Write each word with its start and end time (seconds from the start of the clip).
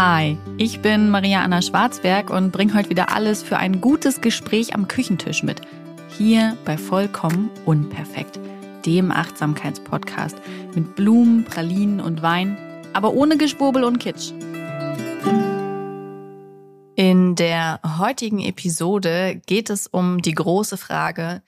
Hi, 0.00 0.38
ich 0.58 0.80
bin 0.80 1.10
Maria 1.10 1.42
Anna 1.42 1.60
Schwarzberg 1.60 2.30
und 2.30 2.52
bringe 2.52 2.74
heute 2.74 2.88
wieder 2.88 3.12
alles 3.12 3.42
für 3.42 3.56
ein 3.56 3.80
gutes 3.80 4.20
Gespräch 4.20 4.72
am 4.72 4.86
Küchentisch 4.86 5.42
mit. 5.42 5.60
Hier 6.16 6.56
bei 6.64 6.78
Vollkommen 6.78 7.50
Unperfekt, 7.64 8.38
dem 8.86 9.10
Achtsamkeitspodcast 9.10 10.36
mit 10.76 10.94
Blumen, 10.94 11.42
Pralinen 11.44 12.00
und 12.00 12.22
Wein, 12.22 12.56
aber 12.92 13.12
ohne 13.12 13.38
Geschwurbel 13.38 13.82
und 13.82 13.98
Kitsch. 13.98 14.30
In 16.94 17.34
der 17.34 17.80
heutigen 17.98 18.38
Episode 18.38 19.42
geht 19.46 19.68
es 19.68 19.88
um 19.88 20.22
die 20.22 20.34
große 20.36 20.76
Frage, 20.76 21.42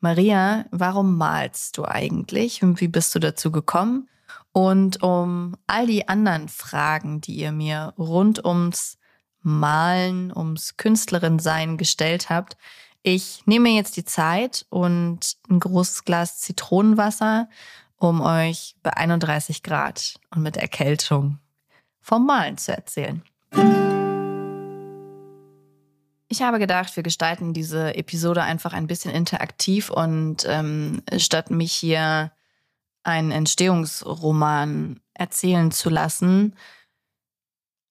Maria, 0.00 0.64
warum 0.72 1.16
malst 1.16 1.78
du 1.78 1.84
eigentlich 1.84 2.64
und 2.64 2.80
wie 2.80 2.88
bist 2.88 3.14
du 3.14 3.20
dazu 3.20 3.52
gekommen? 3.52 4.08
Und 4.52 5.02
um 5.02 5.56
all 5.66 5.86
die 5.86 6.08
anderen 6.08 6.48
Fragen, 6.48 7.20
die 7.20 7.34
ihr 7.36 7.52
mir 7.52 7.94
rund 7.98 8.44
ums 8.44 8.98
Malen, 9.40 10.32
ums 10.34 10.76
Künstlerin-Sein 10.76 11.78
gestellt 11.78 12.28
habt, 12.30 12.56
ich 13.02 13.42
nehme 13.46 13.70
jetzt 13.70 13.96
die 13.96 14.04
Zeit 14.04 14.66
und 14.68 15.36
ein 15.50 15.58
großes 15.58 16.04
Glas 16.04 16.38
Zitronenwasser, 16.38 17.48
um 17.96 18.20
euch 18.20 18.76
bei 18.82 18.96
31 18.96 19.62
Grad 19.62 20.14
und 20.30 20.42
mit 20.42 20.56
Erkältung 20.56 21.38
vom 22.00 22.26
Malen 22.26 22.58
zu 22.58 22.72
erzählen. 22.72 23.22
Ich 26.28 26.42
habe 26.42 26.58
gedacht, 26.58 26.94
wir 26.96 27.02
gestalten 27.02 27.52
diese 27.52 27.94
Episode 27.94 28.42
einfach 28.42 28.72
ein 28.72 28.86
bisschen 28.86 29.12
interaktiv 29.12 29.90
und 29.90 30.46
ähm, 30.46 31.02
statt 31.18 31.50
mich 31.50 31.72
hier 31.72 32.32
einen 33.02 33.30
Entstehungsroman 33.30 35.00
erzählen 35.14 35.70
zu 35.70 35.90
lassen, 35.90 36.56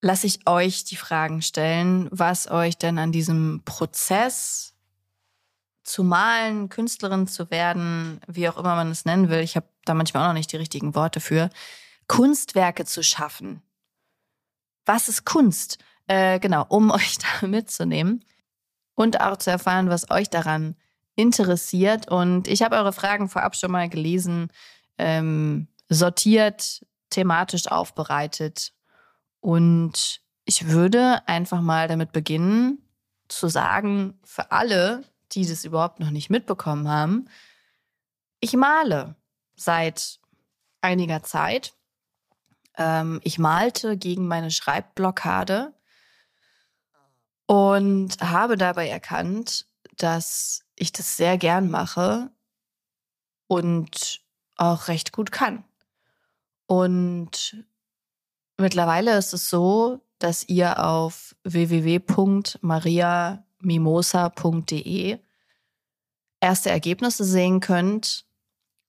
lasse 0.01 0.27
ich 0.27 0.47
euch 0.47 0.83
die 0.83 0.95
Fragen 0.95 1.41
stellen, 1.41 2.07
was 2.11 2.49
euch 2.49 2.77
denn 2.77 2.97
an 2.97 3.11
diesem 3.11 3.61
Prozess 3.65 4.73
zu 5.83 6.03
malen, 6.03 6.69
Künstlerin 6.69 7.27
zu 7.27 7.49
werden, 7.51 8.19
wie 8.27 8.47
auch 8.49 8.57
immer 8.57 8.75
man 8.75 8.91
es 8.91 9.05
nennen 9.05 9.29
will, 9.29 9.39
ich 9.39 9.55
habe 9.55 9.67
da 9.85 9.93
manchmal 9.93 10.23
auch 10.23 10.27
noch 10.27 10.33
nicht 10.33 10.51
die 10.51 10.57
richtigen 10.57 10.95
Worte 10.95 11.19
für, 11.19 11.49
Kunstwerke 12.07 12.85
zu 12.85 13.03
schaffen. 13.03 13.61
Was 14.85 15.07
ist 15.07 15.25
Kunst? 15.25 15.77
Äh, 16.07 16.39
genau, 16.39 16.65
um 16.69 16.91
euch 16.91 17.17
da 17.17 17.47
mitzunehmen 17.47 18.23
und 18.95 19.21
auch 19.21 19.37
zu 19.37 19.51
erfahren, 19.51 19.89
was 19.89 20.09
euch 20.11 20.29
daran 20.29 20.75
interessiert. 21.15 22.09
Und 22.09 22.47
ich 22.47 22.61
habe 22.61 22.75
eure 22.75 22.93
Fragen 22.93 23.29
vorab 23.29 23.55
schon 23.55 23.71
mal 23.71 23.89
gelesen, 23.89 24.49
ähm, 25.01 25.67
sortiert, 25.89 26.85
thematisch 27.09 27.67
aufbereitet. 27.67 28.73
Und 29.39 30.21
ich 30.45 30.67
würde 30.67 31.27
einfach 31.27 31.59
mal 31.59 31.87
damit 31.87 32.11
beginnen, 32.11 32.87
zu 33.27 33.47
sagen, 33.47 34.19
für 34.23 34.51
alle, 34.51 35.03
die 35.31 35.45
das 35.47 35.65
überhaupt 35.65 35.99
noch 35.99 36.11
nicht 36.11 36.29
mitbekommen 36.29 36.87
haben, 36.87 37.25
ich 38.39 38.53
male 38.53 39.15
seit 39.55 40.19
einiger 40.81 41.23
Zeit. 41.23 41.73
Ähm, 42.77 43.19
ich 43.23 43.39
malte 43.39 43.97
gegen 43.97 44.27
meine 44.27 44.51
Schreibblockade 44.51 45.73
und 47.47 48.21
habe 48.21 48.55
dabei 48.55 48.87
erkannt, 48.87 49.65
dass 49.97 50.63
ich 50.75 50.91
das 50.91 51.17
sehr 51.17 51.37
gern 51.37 51.69
mache 51.69 52.31
und 53.47 54.20
auch 54.61 54.87
recht 54.87 55.11
gut 55.11 55.31
kann. 55.31 55.63
Und 56.67 57.65
mittlerweile 58.57 59.17
ist 59.17 59.33
es 59.33 59.49
so, 59.49 59.99
dass 60.19 60.47
ihr 60.47 60.83
auf 60.83 61.35
www.maria 61.43 63.43
mimosa.de 63.59 65.19
erste 66.39 66.69
Ergebnisse 66.69 67.25
sehen 67.25 67.59
könnt 67.59 68.25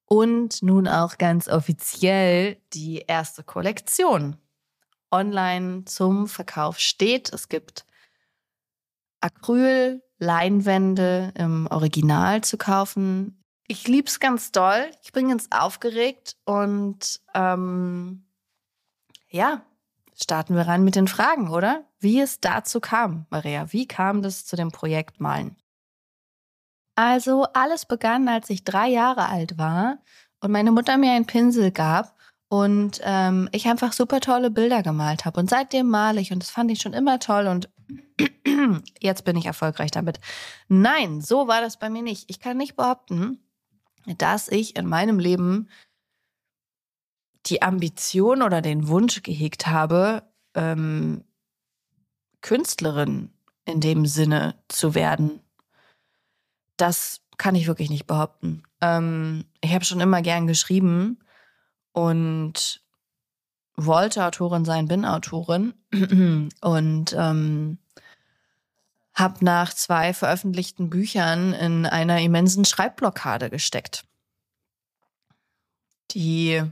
und 0.07 0.63
nun 0.63 0.87
auch 0.87 1.19
ganz 1.19 1.49
offiziell 1.49 2.59
die 2.75 2.99
erste 3.07 3.43
Kollektion 3.43 4.37
online 5.11 5.85
zum 5.87 6.29
Verkauf 6.29 6.79
steht. 6.79 7.33
Es 7.33 7.49
gibt 7.49 7.87
Acryl, 9.21 10.03
Leinwände 10.19 11.33
im 11.35 11.67
Original 11.67 12.43
zu 12.43 12.59
kaufen. 12.59 13.42
Ich 13.73 13.89
liebe 13.89 14.07
es 14.07 14.21
ganz 14.21 14.53
doll. 14.53 14.91
Ich 15.03 15.13
bin 15.13 15.31
ganz 15.31 15.49
aufgeregt 15.51 16.37
und 16.45 17.23
ähm, 17.33 18.23
ja, 19.31 19.63
starten 20.15 20.55
wir 20.55 20.67
rein 20.69 20.85
mit 20.85 20.95
den 20.95 21.09
Fragen, 21.09 21.49
oder? 21.49 21.83
Wie 21.99 22.21
es 22.21 22.39
dazu 22.39 22.81
kam, 22.81 23.25
Maria. 23.31 23.73
Wie 23.73 23.89
kam 23.89 24.21
das 24.21 24.45
zu 24.45 24.57
dem 24.57 24.73
Projekt 24.73 25.21
Malen? 25.21 25.57
Also, 26.97 27.45
alles 27.55 27.87
begann, 27.87 28.29
als 28.29 28.51
ich 28.51 28.63
drei 28.63 28.89
Jahre 28.89 29.31
alt 29.31 29.57
war 29.57 30.03
und 30.41 30.51
meine 30.51 30.71
Mutter 30.71 30.99
mir 30.99 31.13
einen 31.13 31.25
Pinsel 31.25 31.71
gab 31.71 32.15
und 32.49 33.01
ähm, 33.05 33.49
ich 33.53 33.69
einfach 33.69 33.95
super 33.95 34.21
tolle 34.21 34.51
Bilder 34.51 34.83
gemalt 34.83 35.25
habe. 35.25 35.41
Und 35.41 35.49
seitdem 35.49 35.89
male 35.89 36.21
ich 36.21 36.31
und 36.31 36.43
das 36.43 36.51
fand 36.51 36.71
ich 36.71 36.83
schon 36.83 36.93
immer 36.93 37.21
toll 37.21 37.47
und 37.47 37.71
jetzt 39.01 39.25
bin 39.25 39.39
ich 39.39 39.47
erfolgreich 39.47 39.93
damit. 39.93 40.21
Nein, 40.69 41.23
so 41.23 41.49
war 41.49 41.63
das 41.63 41.79
bei 41.79 41.89
mir 41.89 42.03
nicht. 42.03 42.29
Ich 42.29 42.39
kann 42.39 42.59
nicht 42.59 42.77
behaupten, 42.77 43.39
dass 44.19 44.49
ich 44.49 44.77
in 44.77 44.87
meinem 44.87 45.19
Leben 45.19 45.69
die 47.47 47.63
Ambition 47.63 48.43
oder 48.43 48.63
den 48.63 48.89
Wunsch 48.89 49.23
gehegt 49.23 49.67
habe, 49.67 50.23
ähm, 50.55 51.25
Künstlerin 52.41 53.31
in 53.65 53.81
dem 53.81 54.07
Sinne 54.07 54.57
zu 54.69 54.95
werden. 54.95 55.41
Das 56.77 57.21
kann 57.39 57.55
ich 57.55 57.67
wirklich 57.67 57.91
nicht 57.91 58.07
behaupten. 58.07 58.63
Ähm, 58.81 59.45
ich 59.61 59.73
habe 59.73 59.85
schon 59.85 60.01
immer 60.01 60.23
gern 60.23 60.47
geschrieben 60.47 61.19
und 61.93 62.83
wollte 63.77 64.25
Autorin 64.25 64.65
sein, 64.65 64.87
bin 64.87 65.05
Autorin 65.05 65.75
und 66.61 67.17
ähm, 67.17 67.79
habe 69.23 69.45
nach 69.45 69.73
zwei 69.73 70.13
veröffentlichten 70.13 70.91
Büchern 70.91 71.55
in 71.55 71.87
einer 71.87 72.21
immensen 72.21 72.65
Schreibblockade 72.65 73.49
gesteckt, 73.49 74.05
die 76.11 76.63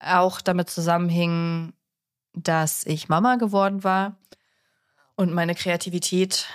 auch 0.00 0.40
damit 0.40 0.68
zusammenhing, 0.68 1.72
dass 2.34 2.84
ich 2.84 3.08
Mama 3.08 3.36
geworden 3.36 3.84
war 3.84 4.16
und 5.14 5.32
meine 5.32 5.54
Kreativität 5.54 6.48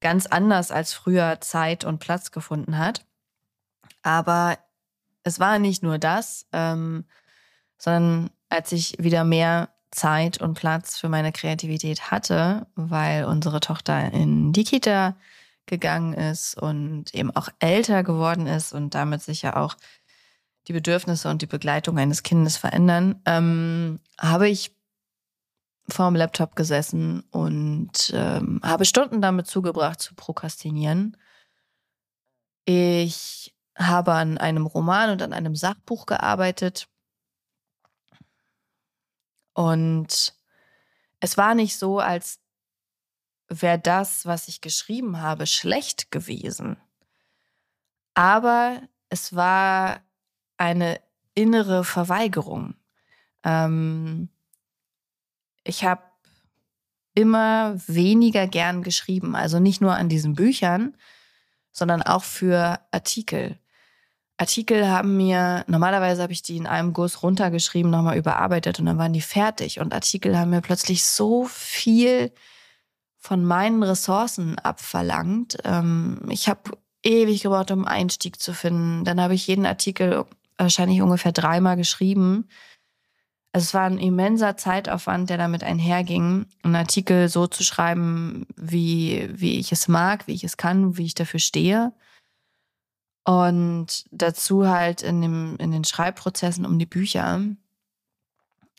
ganz 0.00 0.26
anders 0.26 0.70
als 0.70 0.94
früher 0.94 1.40
Zeit 1.40 1.84
und 1.84 1.98
Platz 1.98 2.30
gefunden 2.30 2.78
hat. 2.78 3.04
Aber 4.02 4.58
es 5.22 5.38
war 5.38 5.58
nicht 5.58 5.82
nur 5.82 5.98
das, 5.98 6.46
ähm, 6.52 7.04
sondern 7.78 8.30
als 8.48 8.72
ich 8.72 8.96
wieder 8.98 9.24
mehr 9.24 9.73
Zeit 9.94 10.40
und 10.40 10.54
Platz 10.54 10.98
für 10.98 11.08
meine 11.08 11.32
Kreativität 11.32 12.10
hatte, 12.10 12.66
weil 12.74 13.24
unsere 13.24 13.60
Tochter 13.60 14.12
in 14.12 14.52
die 14.52 14.64
Kita 14.64 15.16
gegangen 15.66 16.12
ist 16.12 16.60
und 16.60 17.14
eben 17.14 17.34
auch 17.34 17.48
älter 17.58 18.02
geworden 18.02 18.46
ist 18.46 18.72
und 18.72 18.94
damit 18.94 19.22
sicher 19.22 19.56
auch 19.56 19.76
die 20.68 20.72
Bedürfnisse 20.72 21.28
und 21.28 21.42
die 21.42 21.46
Begleitung 21.46 21.98
eines 21.98 22.22
Kindes 22.22 22.56
verändern, 22.56 23.20
ähm, 23.26 24.00
habe 24.18 24.48
ich 24.48 24.74
vor 25.88 26.06
dem 26.06 26.16
Laptop 26.16 26.56
gesessen 26.56 27.24
und 27.30 28.12
ähm, 28.14 28.60
habe 28.62 28.84
Stunden 28.84 29.20
damit 29.20 29.46
zugebracht 29.46 30.00
zu 30.00 30.14
prokrastinieren. 30.14 31.16
Ich 32.64 33.54
habe 33.76 34.14
an 34.14 34.38
einem 34.38 34.66
Roman 34.66 35.10
und 35.10 35.20
an 35.20 35.32
einem 35.32 35.54
Sachbuch 35.54 36.06
gearbeitet. 36.06 36.88
Und 39.54 40.34
es 41.20 41.36
war 41.36 41.54
nicht 41.54 41.78
so, 41.78 42.00
als 42.00 42.40
wäre 43.48 43.78
das, 43.78 44.26
was 44.26 44.48
ich 44.48 44.60
geschrieben 44.60 45.20
habe, 45.20 45.46
schlecht 45.46 46.10
gewesen. 46.10 46.76
Aber 48.14 48.82
es 49.08 49.34
war 49.34 50.00
eine 50.56 51.00
innere 51.34 51.84
Verweigerung. 51.84 52.74
Ähm, 53.42 54.28
ich 55.64 55.84
habe 55.84 56.02
immer 57.14 57.76
weniger 57.86 58.46
gern 58.46 58.82
geschrieben. 58.82 59.34
Also 59.34 59.60
nicht 59.60 59.80
nur 59.80 59.94
an 59.94 60.08
diesen 60.08 60.34
Büchern, 60.34 60.96
sondern 61.72 62.02
auch 62.02 62.24
für 62.24 62.80
Artikel. 62.90 63.58
Artikel 64.36 64.88
haben 64.88 65.16
mir, 65.16 65.64
normalerweise 65.68 66.22
habe 66.22 66.32
ich 66.32 66.42
die 66.42 66.56
in 66.56 66.66
einem 66.66 66.92
Guss 66.92 67.22
runtergeschrieben, 67.22 67.90
nochmal 67.90 68.16
überarbeitet 68.18 68.80
und 68.80 68.86
dann 68.86 68.98
waren 68.98 69.12
die 69.12 69.20
fertig. 69.20 69.78
Und 69.80 69.94
Artikel 69.94 70.36
haben 70.36 70.50
mir 70.50 70.60
plötzlich 70.60 71.04
so 71.04 71.44
viel 71.44 72.32
von 73.16 73.44
meinen 73.44 73.82
Ressourcen 73.82 74.58
abverlangt. 74.58 75.58
Ähm, 75.64 76.20
ich 76.28 76.48
habe 76.48 76.72
ewig 77.04 77.42
gebraucht, 77.42 77.70
um 77.70 77.84
Einstieg 77.84 78.40
zu 78.40 78.52
finden. 78.52 79.04
Dann 79.04 79.20
habe 79.20 79.34
ich 79.34 79.46
jeden 79.46 79.66
Artikel 79.66 80.24
wahrscheinlich 80.58 81.00
ungefähr 81.00 81.32
dreimal 81.32 81.76
geschrieben. 81.76 82.48
Also 83.52 83.66
es 83.66 83.74
war 83.74 83.84
ein 83.84 83.98
immenser 83.98 84.56
Zeitaufwand, 84.56 85.30
der 85.30 85.38
damit 85.38 85.62
einherging, 85.62 86.46
einen 86.64 86.74
Artikel 86.74 87.28
so 87.28 87.46
zu 87.46 87.62
schreiben, 87.62 88.46
wie, 88.56 89.30
wie 89.32 89.60
ich 89.60 89.70
es 89.70 89.86
mag, 89.86 90.26
wie 90.26 90.34
ich 90.34 90.42
es 90.42 90.56
kann, 90.56 90.96
wie 90.96 91.04
ich 91.04 91.14
dafür 91.14 91.38
stehe. 91.38 91.92
Und 93.24 94.04
dazu 94.10 94.68
halt 94.68 95.02
in, 95.02 95.22
dem, 95.22 95.56
in 95.58 95.70
den 95.70 95.84
Schreibprozessen 95.84 96.66
um 96.66 96.78
die 96.78 96.86
Bücher 96.86 97.40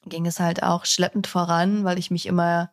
ging 0.08 0.28
es 0.28 0.40
halt 0.40 0.62
auch 0.62 0.86
schleppend 0.86 1.26
voran, 1.26 1.84
weil 1.84 1.98
ich 1.98 2.12
mich 2.12 2.28
immer 2.28 2.70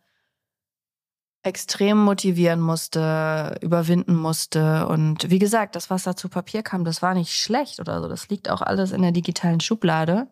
extrem 1.42 1.98
motivieren 1.98 2.60
musste, 2.60 3.58
überwinden 3.62 4.14
musste. 4.14 4.86
Und 4.86 5.28
wie 5.30 5.38
gesagt, 5.38 5.74
das, 5.74 5.90
was 5.90 6.04
da 6.04 6.14
zu 6.14 6.28
Papier 6.28 6.62
kam, 6.62 6.84
das 6.84 7.02
war 7.02 7.14
nicht 7.14 7.32
schlecht 7.32 7.80
oder 7.80 8.00
so. 8.00 8.08
Das 8.08 8.28
liegt 8.28 8.48
auch 8.48 8.62
alles 8.62 8.92
in 8.92 9.02
der 9.02 9.12
digitalen 9.12 9.60
Schublade. 9.60 10.28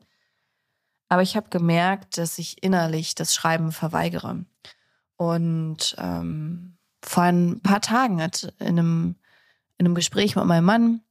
Aber 1.08 1.22
ich 1.22 1.36
habe 1.36 1.48
gemerkt, 1.50 2.18
dass 2.18 2.38
ich 2.38 2.62
innerlich 2.62 3.16
das 3.16 3.34
Schreiben 3.34 3.72
verweigere. 3.72 4.44
Und 5.16 5.96
ähm, 5.98 6.76
vor 7.02 7.24
ein 7.24 7.60
paar 7.60 7.80
Tagen 7.80 8.22
hat 8.22 8.54
in 8.60 8.78
einem, 8.78 9.16
in 9.76 9.86
einem 9.86 9.96
Gespräch 9.96 10.36
mit 10.36 10.44
meinem 10.44 10.64
Mann, 10.64 11.02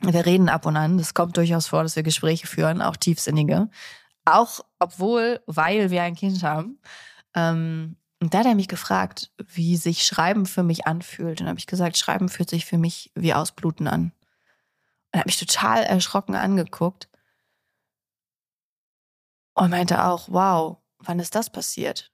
wir 0.00 0.26
reden 0.26 0.48
ab 0.48 0.66
und 0.66 0.76
an, 0.76 0.98
es 0.98 1.14
kommt 1.14 1.36
durchaus 1.36 1.68
vor, 1.68 1.82
dass 1.82 1.96
wir 1.96 2.02
Gespräche 2.02 2.46
führen, 2.46 2.82
auch 2.82 2.96
tiefsinnige. 2.96 3.68
Auch 4.24 4.60
obwohl, 4.78 5.40
weil 5.46 5.90
wir 5.90 6.02
ein 6.02 6.16
Kind 6.16 6.42
haben. 6.42 6.80
Ähm, 7.34 7.96
und 8.20 8.34
da 8.34 8.38
hat 8.38 8.46
er 8.46 8.54
mich 8.54 8.68
gefragt, 8.68 9.30
wie 9.38 9.76
sich 9.76 10.04
Schreiben 10.04 10.46
für 10.46 10.62
mich 10.62 10.86
anfühlt. 10.86 11.40
Und 11.40 11.48
habe 11.48 11.58
ich 11.58 11.66
gesagt, 11.66 11.96
Schreiben 11.96 12.28
fühlt 12.28 12.50
sich 12.50 12.66
für 12.66 12.78
mich 12.78 13.10
wie 13.14 13.34
Ausbluten 13.34 13.88
an. 13.88 14.02
Und 14.02 14.12
er 15.12 15.20
hat 15.20 15.26
mich 15.26 15.38
total 15.38 15.84
erschrocken 15.84 16.34
angeguckt 16.34 17.08
und 19.54 19.70
meinte 19.70 20.04
auch, 20.04 20.28
wow, 20.30 20.78
wann 20.98 21.18
ist 21.18 21.34
das 21.34 21.50
passiert? 21.50 22.12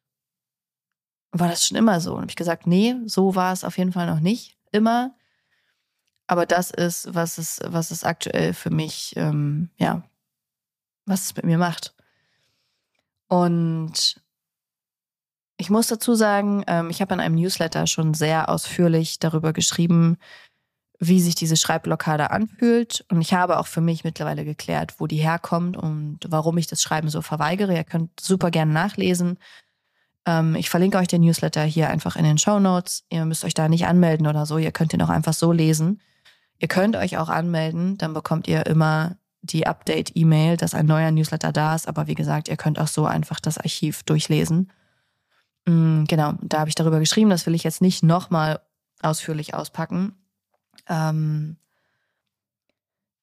War 1.32 1.49
das 1.49 1.67
schon 1.67 1.78
immer 1.78 2.00
so? 2.00 2.12
Und 2.12 2.23
habe 2.23 2.31
ich 2.31 2.37
gesagt, 2.37 2.67
nee, 2.67 2.94
so 3.06 3.35
war 3.35 3.52
es 3.52 3.64
auf 3.64 3.78
jeden 3.78 3.93
Fall 3.93 4.06
noch 4.06 4.20
nicht 4.20 4.58
immer. 4.70 5.14
Aber 6.27 6.47
das 6.47 6.71
ist, 6.71 7.15
was 7.15 7.39
es, 7.39 7.61
was 7.65 7.91
es 7.91 8.05
aktuell 8.05 8.55
für 8.55 8.71
mich, 8.71 9.15
ähm, 9.17 9.71
ja, 9.77 10.03
was 11.05 11.25
es 11.25 11.37
mit 11.37 11.45
mir 11.45 11.59
macht. 11.59 11.95
Und 13.29 14.23
ich 15.57 15.71
muss 15.71 15.87
dazu 15.87 16.15
sagen, 16.15 16.65
ähm, 16.67 16.91
ich 16.91 17.01
habe 17.01 17.15
in 17.15 17.21
einem 17.21 17.35
Newsletter 17.35 17.87
schon 17.87 18.15
sehr 18.15 18.49
ausführlich 18.49 19.19
darüber 19.19 19.53
geschrieben, 19.53 20.17
wie 20.99 21.21
sich 21.21 21.35
diese 21.35 21.57
Schreibblockade 21.57 22.31
anfühlt. 22.31 23.05
Und 23.11 23.21
ich 23.21 23.35
habe 23.35 23.59
auch 23.59 23.67
für 23.67 23.81
mich 23.81 24.05
mittlerweile 24.05 24.45
geklärt, 24.45 24.95
wo 24.99 25.07
die 25.07 25.17
herkommt 25.17 25.77
und 25.77 26.21
warum 26.29 26.59
ich 26.59 26.67
das 26.67 26.83
Schreiben 26.83 27.09
so 27.09 27.23
verweigere. 27.23 27.75
Ihr 27.75 27.85
könnt 27.85 28.21
super 28.21 28.51
gerne 28.51 28.73
nachlesen. 28.73 29.39
Ähm, 30.27 30.55
ich 30.55 30.71
verlinke 30.71 30.99
euch 30.99 31.09
den 31.09 31.23
Newsletter 31.23 31.63
hier 31.63 31.91
einfach 31.91 32.17
in 32.17 32.25
den 32.25 32.39
Show 32.39 32.61
Notes. 32.61 33.05
Ihr 33.11 33.25
müsst 33.25 33.45
euch 33.45 33.55
da 33.55 33.69
nicht 33.69 33.87
anmelden 33.87 34.27
oder 34.27 34.47
so. 34.47 34.59
Ihr 34.59 34.73
könnt 34.73 34.93
ihn 34.93 35.03
auch 35.03 35.09
einfach 35.09 35.33
so 35.33 35.53
lesen. 35.53 36.01
Ihr 36.62 36.69
könnt 36.69 36.94
euch 36.94 37.19
auch 37.19 37.29
anmelden, 37.29 37.99
dann 37.99 38.14
bekommt 38.14 38.47
ihr 38.47 38.64
immer 38.67 39.17
die 39.41 39.67
Update-E-Mail, 39.67 40.56
dass 40.56 40.75
ein 40.75 40.87
neuer 40.87 41.11
Newsletter 41.11 41.50
da 41.50 41.75
ist. 41.75 41.88
Aber 41.88 42.06
wie 42.06 42.14
gesagt, 42.14 42.47
ihr 42.47 42.56
könnt 42.56 42.79
auch 42.79 42.87
so 42.87 43.05
einfach 43.05 43.41
das 43.41 43.59
Archiv 43.59 44.05
durchlesen. 44.05 44.70
Mm, 45.67 46.05
genau, 46.05 46.35
da 46.41 46.61
habe 46.61 46.69
ich 46.69 46.76
darüber 46.76 47.00
geschrieben. 47.00 47.31
Das 47.31 47.47
will 47.47 47.56
ich 47.56 47.64
jetzt 47.64 47.82
nicht 47.82 48.05
nochmal 48.05 48.61
ausführlich 49.00 49.55
auspacken. 49.55 50.14
Ähm, 50.88 51.56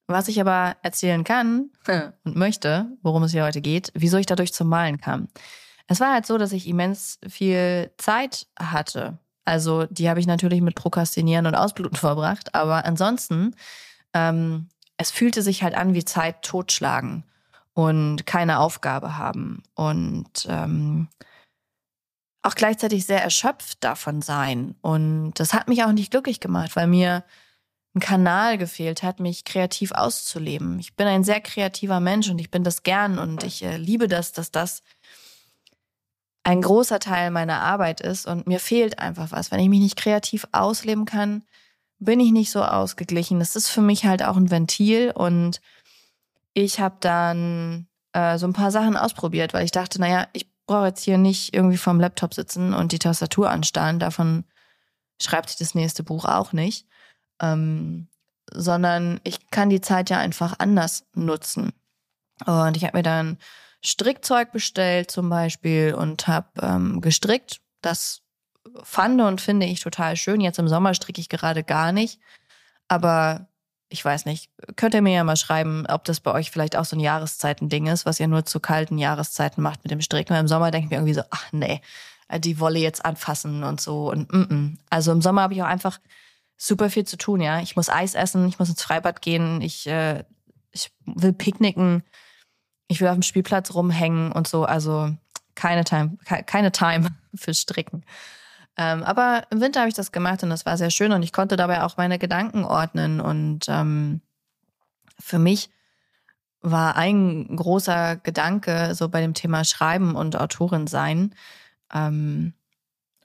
was 0.07 0.27
ich 0.27 0.41
aber 0.41 0.75
erzählen 0.81 1.23
kann 1.23 1.69
und 2.25 2.35
möchte, 2.35 2.91
worum 3.03 3.23
es 3.23 3.31
hier 3.31 3.45
heute 3.45 3.61
geht, 3.61 3.93
wieso 3.95 4.17
ich 4.17 4.25
dadurch 4.25 4.51
zum 4.51 4.67
Malen 4.67 4.99
kam. 4.99 5.29
Es 5.87 6.01
war 6.01 6.11
halt 6.11 6.25
so, 6.25 6.37
dass 6.37 6.51
ich 6.51 6.67
immens 6.67 7.19
viel 7.25 7.89
Zeit 7.97 8.47
hatte. 8.59 9.17
Also 9.49 9.87
die 9.89 10.07
habe 10.07 10.19
ich 10.19 10.27
natürlich 10.27 10.61
mit 10.61 10.75
Prokrastinieren 10.75 11.47
und 11.47 11.55
Ausbluten 11.55 11.97
verbracht, 11.97 12.53
aber 12.53 12.85
ansonsten, 12.85 13.55
ähm, 14.13 14.69
es 14.97 15.09
fühlte 15.09 15.41
sich 15.41 15.63
halt 15.63 15.73
an 15.73 15.95
wie 15.95 16.05
Zeit 16.05 16.43
totschlagen 16.43 17.23
und 17.73 18.27
keine 18.27 18.59
Aufgabe 18.59 19.17
haben 19.17 19.63
und 19.73 20.45
ähm, 20.47 21.07
auch 22.43 22.53
gleichzeitig 22.53 23.07
sehr 23.07 23.23
erschöpft 23.23 23.83
davon 23.83 24.21
sein. 24.21 24.75
Und 24.81 25.33
das 25.35 25.53
hat 25.53 25.67
mich 25.67 25.83
auch 25.83 25.93
nicht 25.93 26.11
glücklich 26.11 26.39
gemacht, 26.39 26.75
weil 26.75 26.87
mir 26.87 27.23
ein 27.95 28.01
Kanal 28.01 28.59
gefehlt 28.59 29.01
hat, 29.01 29.19
mich 29.19 29.45
kreativ 29.45 29.93
auszuleben. 29.93 30.77
Ich 30.79 30.95
bin 30.95 31.07
ein 31.07 31.23
sehr 31.23 31.41
kreativer 31.41 31.99
Mensch 31.99 32.29
und 32.29 32.39
ich 32.39 32.51
bin 32.51 32.63
das 32.63 32.83
gern 32.83 33.17
und 33.17 33.43
ich 33.43 33.63
äh, 33.63 33.77
liebe 33.77 34.07
das, 34.07 34.31
dass 34.31 34.51
das 34.51 34.83
ein 36.49 36.61
großer 36.61 36.99
Teil 36.99 37.31
meiner 37.31 37.61
Arbeit 37.61 38.01
ist 38.01 38.25
und 38.27 38.47
mir 38.47 38.59
fehlt 38.59 38.99
einfach 38.99 39.31
was. 39.31 39.51
Wenn 39.51 39.59
ich 39.59 39.69
mich 39.69 39.81
nicht 39.81 39.95
kreativ 39.95 40.47
ausleben 40.51 41.05
kann, 41.05 41.43
bin 41.99 42.19
ich 42.19 42.31
nicht 42.31 42.51
so 42.51 42.63
ausgeglichen. 42.63 43.39
Das 43.39 43.55
ist 43.55 43.69
für 43.69 43.81
mich 43.81 44.05
halt 44.05 44.23
auch 44.23 44.37
ein 44.37 44.51
Ventil 44.51 45.11
und 45.11 45.61
ich 46.53 46.79
habe 46.79 46.97
dann 46.99 47.87
äh, 48.13 48.37
so 48.37 48.47
ein 48.47 48.53
paar 48.53 48.71
Sachen 48.71 48.97
ausprobiert, 48.97 49.53
weil 49.53 49.65
ich 49.65 49.71
dachte, 49.71 49.99
naja, 49.99 50.27
ich 50.33 50.47
brauche 50.65 50.87
jetzt 50.87 51.03
hier 51.03 51.17
nicht 51.17 51.53
irgendwie 51.53 51.77
vorm 51.77 51.99
Laptop 51.99 52.33
sitzen 52.33 52.73
und 52.73 52.91
die 52.91 52.99
Tastatur 52.99 53.49
anstarren. 53.49 53.99
Davon 53.99 54.43
schreibt 55.21 55.49
sich 55.49 55.57
das 55.57 55.75
nächste 55.75 56.03
Buch 56.03 56.25
auch 56.25 56.53
nicht 56.53 56.85
ähm, 57.39 58.07
sondern 58.51 59.19
ich 59.23 59.49
kann 59.51 59.69
die 59.69 59.81
Zeit 59.81 60.09
ja 60.09 60.17
einfach 60.19 60.55
anders 60.59 61.05
nutzen. 61.13 61.73
Und 62.45 62.77
ich 62.77 62.83
habe 62.83 62.97
mir 62.97 63.03
dann 63.03 63.37
Strickzeug 63.83 64.51
bestellt 64.51 65.11
zum 65.11 65.29
Beispiel 65.29 65.93
und 65.93 66.27
habe 66.27 66.47
ähm, 66.61 67.01
gestrickt. 67.01 67.61
Das 67.81 68.21
fand 68.83 69.21
und 69.21 69.41
finde 69.41 69.65
ich 69.65 69.79
total 69.79 70.15
schön. 70.15 70.41
Jetzt 70.41 70.59
im 70.59 70.67
Sommer 70.67 70.93
stricke 70.93 71.21
ich 71.21 71.29
gerade 71.29 71.63
gar 71.63 71.91
nicht. 71.91 72.19
Aber 72.87 73.47
ich 73.89 74.03
weiß 74.03 74.25
nicht, 74.25 74.51
könnt 74.75 74.93
ihr 74.93 75.01
mir 75.01 75.13
ja 75.13 75.23
mal 75.23 75.35
schreiben, 75.35 75.85
ob 75.87 76.03
das 76.03 76.19
bei 76.19 76.31
euch 76.31 76.51
vielleicht 76.51 76.75
auch 76.75 76.85
so 76.85 76.95
ein 76.95 76.99
Jahreszeiten-Ding 76.99 77.87
ist, 77.87 78.05
was 78.05 78.19
ihr 78.19 78.27
nur 78.27 78.45
zu 78.45 78.59
kalten 78.59 78.97
Jahreszeiten 78.97 79.63
macht 79.63 79.83
mit 79.83 79.91
dem 79.91 80.01
Stricken. 80.01 80.33
Weil 80.33 80.41
Im 80.41 80.47
Sommer 80.47 80.71
denke 80.71 80.85
ich 80.85 80.91
mir 80.91 80.97
irgendwie 80.97 81.15
so, 81.15 81.23
ach 81.31 81.51
nee, 81.51 81.81
die 82.37 82.59
Wolle 82.59 82.79
jetzt 82.79 83.03
anfassen 83.03 83.63
und 83.63 83.81
so. 83.81 84.11
Und 84.11 84.31
mm 84.31 84.41
-mm. 84.43 84.77
Also 84.89 85.11
im 85.11 85.21
Sommer 85.21 85.41
habe 85.41 85.53
ich 85.53 85.63
auch 85.63 85.67
einfach 85.67 85.99
super 86.57 86.89
viel 86.89 87.05
zu 87.05 87.17
tun, 87.17 87.41
ja. 87.41 87.61
Ich 87.61 87.75
muss 87.75 87.89
Eis 87.89 88.13
essen, 88.13 88.47
ich 88.47 88.59
muss 88.59 88.69
ins 88.69 88.83
Freibad 88.83 89.21
gehen, 89.21 89.61
ich, 89.61 89.87
äh, 89.87 90.23
ich 90.71 90.91
will 91.05 91.33
picknicken, 91.33 92.03
ich 92.89 92.99
will 92.99 93.07
auf 93.07 93.13
dem 93.13 93.21
Spielplatz 93.21 93.73
rumhängen 93.73 94.33
und 94.33 94.47
so. 94.47 94.65
Also 94.65 95.15
keine 95.55 95.85
Time, 95.85 96.17
keine 96.25 96.73
Time 96.73 97.07
für 97.35 97.53
Stricken. 97.53 98.03
Ähm, 98.75 99.03
aber 99.03 99.43
im 99.51 99.61
Winter 99.61 99.79
habe 99.79 99.89
ich 99.89 99.95
das 99.95 100.11
gemacht 100.11 100.43
und 100.43 100.49
das 100.49 100.65
war 100.65 100.77
sehr 100.77 100.89
schön 100.89 101.13
und 101.13 101.23
ich 101.23 101.31
konnte 101.31 101.55
dabei 101.55 101.83
auch 101.83 101.95
meine 101.95 102.19
Gedanken 102.19 102.65
ordnen. 102.65 103.21
Und 103.21 103.67
ähm, 103.69 104.19
für 105.17 105.39
mich 105.39 105.69
war 106.61 106.97
ein 106.97 107.55
großer 107.55 108.17
Gedanke 108.17 108.93
so 108.93 109.07
bei 109.07 109.21
dem 109.21 109.33
Thema 109.33 109.63
Schreiben 109.63 110.15
und 110.15 110.37
Autorin 110.37 110.87
sein, 110.87 111.33
ähm, 111.93 112.53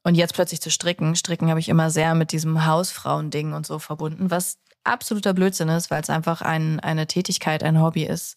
und 0.04 0.14
jetzt 0.14 0.34
plötzlich 0.34 0.60
zu 0.60 0.70
stricken. 0.70 1.16
Stricken 1.16 1.48
habe 1.48 1.60
ich 1.60 1.68
immer 1.68 1.90
sehr 1.90 2.14
mit 2.14 2.30
diesem 2.30 2.66
Hausfrauending 2.66 3.54
und 3.54 3.66
so 3.66 3.78
verbunden, 3.78 4.30
was 4.30 4.58
absoluter 4.84 5.32
Blödsinn 5.32 5.70
ist, 5.70 5.90
weil 5.90 6.02
es 6.02 6.10
einfach 6.10 6.42
ein, 6.42 6.78
eine 6.78 7.06
Tätigkeit, 7.06 7.64
ein 7.64 7.80
Hobby 7.80 8.04
ist, 8.04 8.36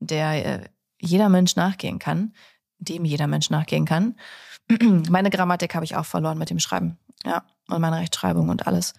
der 0.00 0.46
äh, 0.46 0.68
jeder 1.00 1.28
Mensch 1.28 1.56
nachgehen 1.56 1.98
kann, 1.98 2.32
dem 2.78 3.04
jeder 3.04 3.26
Mensch 3.26 3.50
nachgehen 3.50 3.84
kann. 3.84 4.16
Meine 5.08 5.30
Grammatik 5.30 5.74
habe 5.74 5.84
ich 5.84 5.96
auch 5.96 6.06
verloren 6.06 6.38
mit 6.38 6.50
dem 6.50 6.58
Schreiben. 6.58 6.98
Ja, 7.24 7.44
und 7.68 7.80
meine 7.80 7.96
Rechtschreibung 7.96 8.48
und 8.48 8.66
alles. 8.66 8.94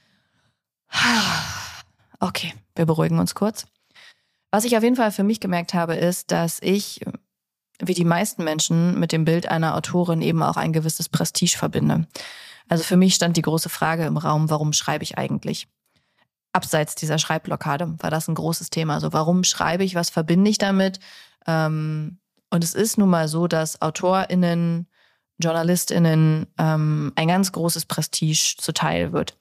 Okay, 2.22 2.54
wir 2.76 2.86
beruhigen 2.86 3.18
uns 3.18 3.34
kurz. 3.34 3.66
Was 4.52 4.66
ich 4.66 4.76
auf 4.76 4.84
jeden 4.84 4.98
Fall 4.98 5.14
für 5.14 5.24
mich 5.24 5.40
gemerkt 5.40 5.74
habe, 5.74 5.96
ist, 5.96 6.32
dass 6.32 6.60
ich 6.62 7.00
wie 7.82 7.94
die 7.94 8.04
meisten 8.04 8.44
Menschen 8.44 9.00
mit 9.00 9.12
dem 9.12 9.24
Bild 9.24 9.48
einer 9.48 9.76
Autorin 9.76 10.22
eben 10.22 10.44
auch 10.44 10.58
ein 10.58 10.74
gewisses 10.74 11.08
Prestige 11.08 11.58
verbinde. 11.58 12.08
Also 12.68 12.84
für 12.84 12.98
mich 12.98 13.16
stand 13.16 13.38
die 13.38 13.42
große 13.42 13.70
Frage 13.70 14.06
im 14.06 14.18
Raum, 14.18 14.50
warum 14.50 14.74
schreibe 14.74 15.04
ich 15.04 15.18
eigentlich? 15.18 15.68
Abseits 16.54 16.96
dieser 16.96 17.20
Schreibblockade 17.20 17.96
war 18.00 18.10
das 18.10 18.28
ein 18.28 18.36
großes 18.36 18.70
Thema. 18.70 18.96
Also 18.96 19.14
warum 19.14 19.44
schreibe 19.44 19.84
ich, 19.84 19.96
was 19.96 20.10
verbinde 20.10 20.50
ich 20.50 20.58
damit? 20.58 21.00
Ähm, 21.46 22.20
und 22.50 22.64
es 22.64 22.74
ist 22.74 22.98
nun 22.98 23.10
mal 23.10 23.28
so, 23.28 23.48
dass 23.48 23.82
AutorInnen, 23.82 24.88
JournalistInnen 25.42 26.48
ähm, 26.58 27.14
ein 27.16 27.28
ganz 27.28 27.52
großes 27.52 27.86
Prestige 27.86 28.56
zuteil 28.58 29.14
wird. 29.14 29.38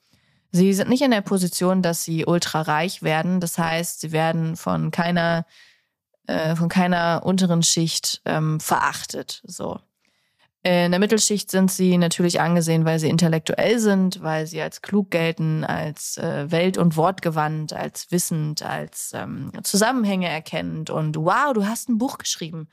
Sie 0.51 0.73
sind 0.73 0.89
nicht 0.89 1.01
in 1.01 1.11
der 1.11 1.21
Position, 1.21 1.81
dass 1.81 2.03
sie 2.03 2.25
ultra 2.25 2.61
reich 2.61 3.03
werden. 3.03 3.39
Das 3.39 3.57
heißt, 3.57 4.01
sie 4.01 4.11
werden 4.11 4.55
von 4.55 4.91
keiner 4.91 5.45
äh, 6.29 6.55
von 6.55 6.69
keiner 6.69 7.21
unteren 7.25 7.63
Schicht 7.63 8.21
ähm, 8.25 8.59
verachtet. 8.59 9.41
So. 9.47 9.79
In 10.69 10.91
der 10.91 10.99
Mittelschicht 10.99 11.49
sind 11.49 11.71
sie 11.71 11.97
natürlich 11.97 12.41
angesehen, 12.41 12.85
weil 12.85 12.99
sie 12.99 13.09
intellektuell 13.09 13.79
sind, 13.79 14.21
weil 14.21 14.45
sie 14.45 14.61
als 14.61 14.83
klug 14.83 15.09
gelten, 15.09 15.63
als 15.63 16.19
äh, 16.19 16.51
welt- 16.51 16.77
und 16.77 16.95
wortgewandt, 16.95 17.73
als 17.73 18.11
wissend, 18.11 18.61
als 18.61 19.11
ähm, 19.15 19.51
Zusammenhänge 19.63 20.29
erkennend 20.29 20.91
und 20.91 21.15
wow, 21.15 21.53
du 21.53 21.65
hast 21.65 21.89
ein 21.89 21.97
Buch 21.97 22.19
geschrieben. 22.19 22.67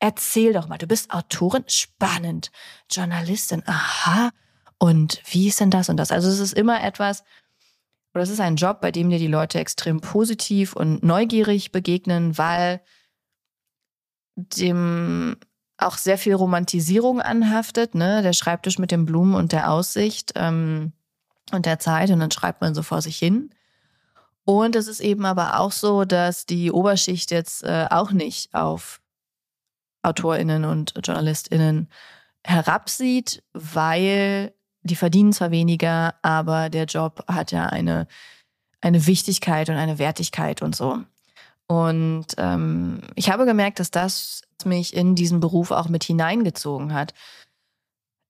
Erzähl 0.00 0.52
doch 0.52 0.68
mal, 0.68 0.76
du 0.76 0.86
bist 0.86 1.12
Autorin, 1.12 1.64
spannend, 1.66 2.50
Journalistin, 2.90 3.62
aha. 3.64 4.32
Und 4.76 5.22
wie 5.30 5.48
ist 5.48 5.60
denn 5.60 5.70
das 5.70 5.88
und 5.88 5.96
das? 5.96 6.12
Also 6.12 6.28
es 6.28 6.40
ist 6.40 6.52
immer 6.52 6.84
etwas, 6.84 7.24
oder 8.12 8.22
es 8.22 8.28
ist 8.28 8.40
ein 8.40 8.56
Job, 8.56 8.82
bei 8.82 8.92
dem 8.92 9.08
dir 9.08 9.18
die 9.18 9.28
Leute 9.28 9.60
extrem 9.60 10.02
positiv 10.02 10.76
und 10.76 11.02
neugierig 11.02 11.72
begegnen, 11.72 12.36
weil 12.36 12.82
dem 14.36 15.38
auch 15.82 15.98
sehr 15.98 16.18
viel 16.18 16.34
Romantisierung 16.34 17.20
anhaftet, 17.20 17.94
ne? 17.94 18.22
Der 18.22 18.32
Schreibtisch 18.32 18.78
mit 18.78 18.90
den 18.90 19.06
Blumen 19.06 19.34
und 19.34 19.52
der 19.52 19.70
Aussicht 19.70 20.32
ähm, 20.36 20.92
und 21.52 21.66
der 21.66 21.78
Zeit 21.78 22.10
und 22.10 22.20
dann 22.20 22.30
schreibt 22.30 22.60
man 22.60 22.74
so 22.74 22.82
vor 22.82 23.02
sich 23.02 23.18
hin. 23.18 23.50
Und 24.44 24.74
es 24.76 24.88
ist 24.88 25.00
eben 25.00 25.26
aber 25.26 25.60
auch 25.60 25.72
so, 25.72 26.04
dass 26.04 26.46
die 26.46 26.72
Oberschicht 26.72 27.30
jetzt 27.30 27.62
äh, 27.62 27.86
auch 27.90 28.10
nicht 28.10 28.54
auf 28.54 29.00
AutorInnen 30.02 30.64
und 30.64 30.94
JournalistInnen 31.04 31.88
herabsieht, 32.44 33.42
weil 33.52 34.54
die 34.82 34.96
verdienen 34.96 35.32
zwar 35.32 35.50
weniger, 35.50 36.14
aber 36.22 36.70
der 36.70 36.84
Job 36.84 37.22
hat 37.28 37.52
ja 37.52 37.66
eine, 37.66 38.06
eine 38.80 39.06
Wichtigkeit 39.06 39.68
und 39.68 39.76
eine 39.76 39.98
Wertigkeit 39.98 40.62
und 40.62 40.74
so. 40.74 40.98
Und 41.66 42.26
ähm, 42.38 43.02
ich 43.14 43.30
habe 43.30 43.44
gemerkt, 43.44 43.78
dass 43.78 43.90
das 43.90 44.42
mich 44.64 44.94
in 44.94 45.14
diesen 45.14 45.40
Beruf 45.40 45.70
auch 45.70 45.88
mit 45.88 46.04
hineingezogen 46.04 46.94
hat. 46.94 47.14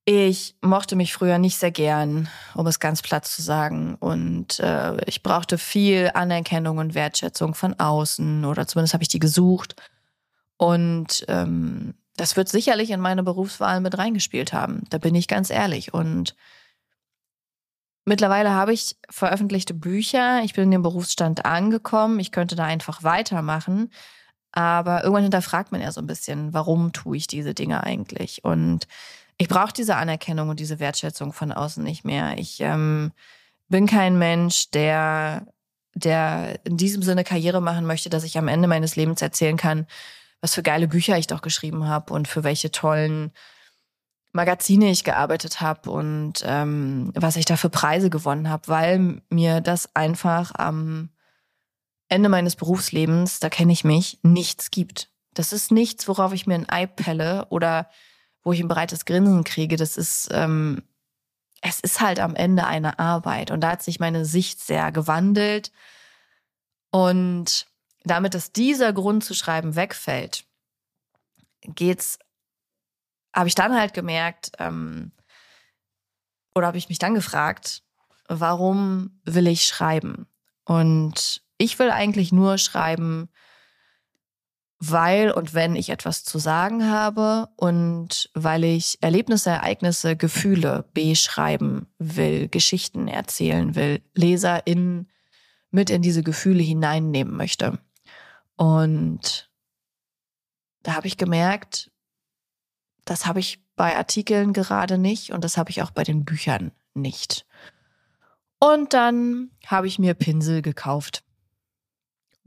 Ich 0.06 0.56
mochte 0.60 0.96
mich 0.96 1.12
früher 1.12 1.38
nicht 1.38 1.56
sehr 1.56 1.70
gern, 1.70 2.28
um 2.54 2.66
es 2.66 2.80
ganz 2.80 3.02
platt 3.02 3.26
zu 3.26 3.42
sagen. 3.42 3.94
Und 3.96 4.58
äh, 4.58 4.96
ich 5.04 5.22
brauchte 5.22 5.58
viel 5.58 6.10
Anerkennung 6.14 6.78
und 6.78 6.94
Wertschätzung 6.94 7.54
von 7.54 7.78
außen 7.78 8.44
oder 8.44 8.66
zumindest 8.66 8.94
habe 8.94 9.04
ich 9.04 9.08
die 9.08 9.18
gesucht. 9.18 9.76
Und 10.56 11.24
ähm, 11.28 11.94
das 12.16 12.36
wird 12.36 12.48
sicherlich 12.48 12.90
in 12.90 13.00
meine 13.00 13.22
Berufswahl 13.22 13.80
mit 13.80 13.96
reingespielt 13.96 14.52
haben. 14.52 14.84
Da 14.90 14.98
bin 14.98 15.14
ich 15.14 15.28
ganz 15.28 15.48
ehrlich. 15.48 15.94
Und 15.94 16.34
mittlerweile 18.04 18.50
habe 18.50 18.72
ich 18.72 18.96
veröffentlichte 19.08 19.74
Bücher. 19.74 20.42
Ich 20.42 20.54
bin 20.54 20.64
in 20.64 20.70
dem 20.72 20.82
Berufsstand 20.82 21.44
angekommen. 21.44 22.18
Ich 22.20 22.32
könnte 22.32 22.56
da 22.56 22.64
einfach 22.64 23.04
weitermachen. 23.04 23.90
Aber 24.52 25.02
irgendwann 25.02 25.24
hinterfragt 25.24 25.72
man 25.72 25.80
ja 25.80 25.92
so 25.92 26.00
ein 26.00 26.06
bisschen, 26.06 26.52
warum 26.52 26.92
tue 26.92 27.16
ich 27.16 27.26
diese 27.26 27.54
Dinge 27.54 27.84
eigentlich? 27.84 28.44
Und 28.44 28.88
ich 29.38 29.48
brauche 29.48 29.72
diese 29.72 29.96
Anerkennung 29.96 30.48
und 30.48 30.60
diese 30.60 30.80
Wertschätzung 30.80 31.32
von 31.32 31.52
außen 31.52 31.82
nicht 31.82 32.04
mehr. 32.04 32.36
Ich 32.36 32.60
ähm, 32.60 33.12
bin 33.68 33.86
kein 33.86 34.18
Mensch, 34.18 34.70
der, 34.70 35.46
der 35.94 36.58
in 36.64 36.76
diesem 36.76 37.02
Sinne 37.02 37.24
Karriere 37.24 37.62
machen 37.62 37.86
möchte, 37.86 38.10
dass 38.10 38.24
ich 38.24 38.36
am 38.36 38.48
Ende 38.48 38.68
meines 38.68 38.96
Lebens 38.96 39.22
erzählen 39.22 39.56
kann, 39.56 39.86
was 40.40 40.54
für 40.54 40.62
geile 40.62 40.88
Bücher 40.88 41.16
ich 41.16 41.26
doch 41.26 41.42
geschrieben 41.42 41.86
habe 41.86 42.12
und 42.12 42.28
für 42.28 42.44
welche 42.44 42.70
tollen 42.70 43.32
Magazine 44.32 44.90
ich 44.90 45.04
gearbeitet 45.04 45.60
habe 45.60 45.90
und 45.90 46.44
ähm, 46.44 47.10
was 47.14 47.36
ich 47.36 47.44
da 47.44 47.56
für 47.56 47.70
Preise 47.70 48.10
gewonnen 48.10 48.48
habe, 48.48 48.68
weil 48.68 49.22
mir 49.28 49.60
das 49.60 49.94
einfach 49.94 50.52
am 50.54 51.10
Ende 52.10 52.28
meines 52.28 52.56
Berufslebens, 52.56 53.40
da 53.40 53.48
kenne 53.48 53.72
ich 53.72 53.84
mich, 53.84 54.18
nichts 54.22 54.70
gibt. 54.70 55.10
Das 55.32 55.52
ist 55.52 55.70
nichts, 55.70 56.08
worauf 56.08 56.32
ich 56.32 56.46
mir 56.46 56.54
ein 56.54 56.68
Ei 56.68 56.86
pelle 56.86 57.46
oder 57.50 57.88
wo 58.42 58.52
ich 58.52 58.60
ein 58.60 58.68
breites 58.68 59.04
Grinsen 59.04 59.44
kriege. 59.44 59.76
Das 59.76 59.96
ist, 59.96 60.28
ähm, 60.32 60.82
es 61.62 61.80
ist 61.80 62.00
halt 62.00 62.18
am 62.18 62.34
Ende 62.34 62.66
eine 62.66 62.98
Arbeit. 62.98 63.50
Und 63.50 63.60
da 63.60 63.70
hat 63.72 63.82
sich 63.82 64.00
meine 64.00 64.24
Sicht 64.24 64.60
sehr 64.60 64.90
gewandelt. 64.92 65.70
Und 66.90 67.66
damit, 68.02 68.34
dass 68.34 68.52
dieser 68.52 68.92
Grund 68.92 69.24
zu 69.24 69.34
schreiben 69.34 69.76
wegfällt, 69.76 70.44
geht's, 71.62 72.18
habe 73.32 73.48
ich 73.48 73.54
dann 73.54 73.78
halt 73.78 73.94
gemerkt, 73.94 74.52
ähm, 74.58 75.12
oder 76.54 76.66
habe 76.66 76.78
ich 76.78 76.88
mich 76.88 76.98
dann 76.98 77.14
gefragt, 77.14 77.84
warum 78.26 79.20
will 79.24 79.46
ich 79.46 79.66
schreiben? 79.66 80.26
Und 80.64 81.42
ich 81.60 81.78
will 81.78 81.90
eigentlich 81.90 82.32
nur 82.32 82.56
schreiben, 82.56 83.28
weil 84.78 85.30
und 85.30 85.52
wenn 85.52 85.76
ich 85.76 85.90
etwas 85.90 86.24
zu 86.24 86.38
sagen 86.38 86.90
habe 86.90 87.48
und 87.56 88.30
weil 88.32 88.64
ich 88.64 88.96
Erlebnisse, 89.02 89.50
Ereignisse, 89.50 90.16
Gefühle 90.16 90.88
beschreiben 90.94 91.86
will, 91.98 92.48
Geschichten 92.48 93.08
erzählen 93.08 93.74
will, 93.74 94.02
LeserInnen 94.14 95.10
mit 95.70 95.90
in 95.90 96.00
diese 96.00 96.22
Gefühle 96.22 96.62
hineinnehmen 96.62 97.36
möchte. 97.36 97.78
Und 98.56 99.50
da 100.82 100.94
habe 100.94 101.08
ich 101.08 101.18
gemerkt, 101.18 101.90
das 103.04 103.26
habe 103.26 103.40
ich 103.40 103.62
bei 103.76 103.96
Artikeln 103.98 104.54
gerade 104.54 104.96
nicht 104.96 105.32
und 105.32 105.44
das 105.44 105.58
habe 105.58 105.70
ich 105.70 105.82
auch 105.82 105.90
bei 105.90 106.04
den 106.04 106.24
Büchern 106.24 106.72
nicht. 106.94 107.44
Und 108.58 108.94
dann 108.94 109.50
habe 109.66 109.88
ich 109.88 109.98
mir 109.98 110.14
Pinsel 110.14 110.62
gekauft 110.62 111.22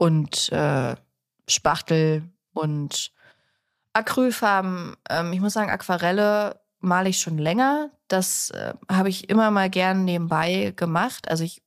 und 0.04 0.52
äh, 0.52 0.96
Spachtel 1.48 2.24
und 2.52 3.10
Acrylfarben. 3.94 4.96
Ähm, 5.08 5.32
ich 5.32 5.40
muss 5.40 5.54
sagen, 5.54 5.70
Aquarelle 5.70 6.60
male 6.80 7.08
ich 7.08 7.20
schon 7.20 7.38
länger. 7.38 7.88
Das 8.08 8.50
äh, 8.50 8.74
habe 8.86 9.08
ich 9.08 9.30
immer 9.30 9.50
mal 9.50 9.70
gern 9.70 10.04
nebenbei 10.04 10.74
gemacht. 10.76 11.30
Also 11.30 11.44
ich, 11.44 11.62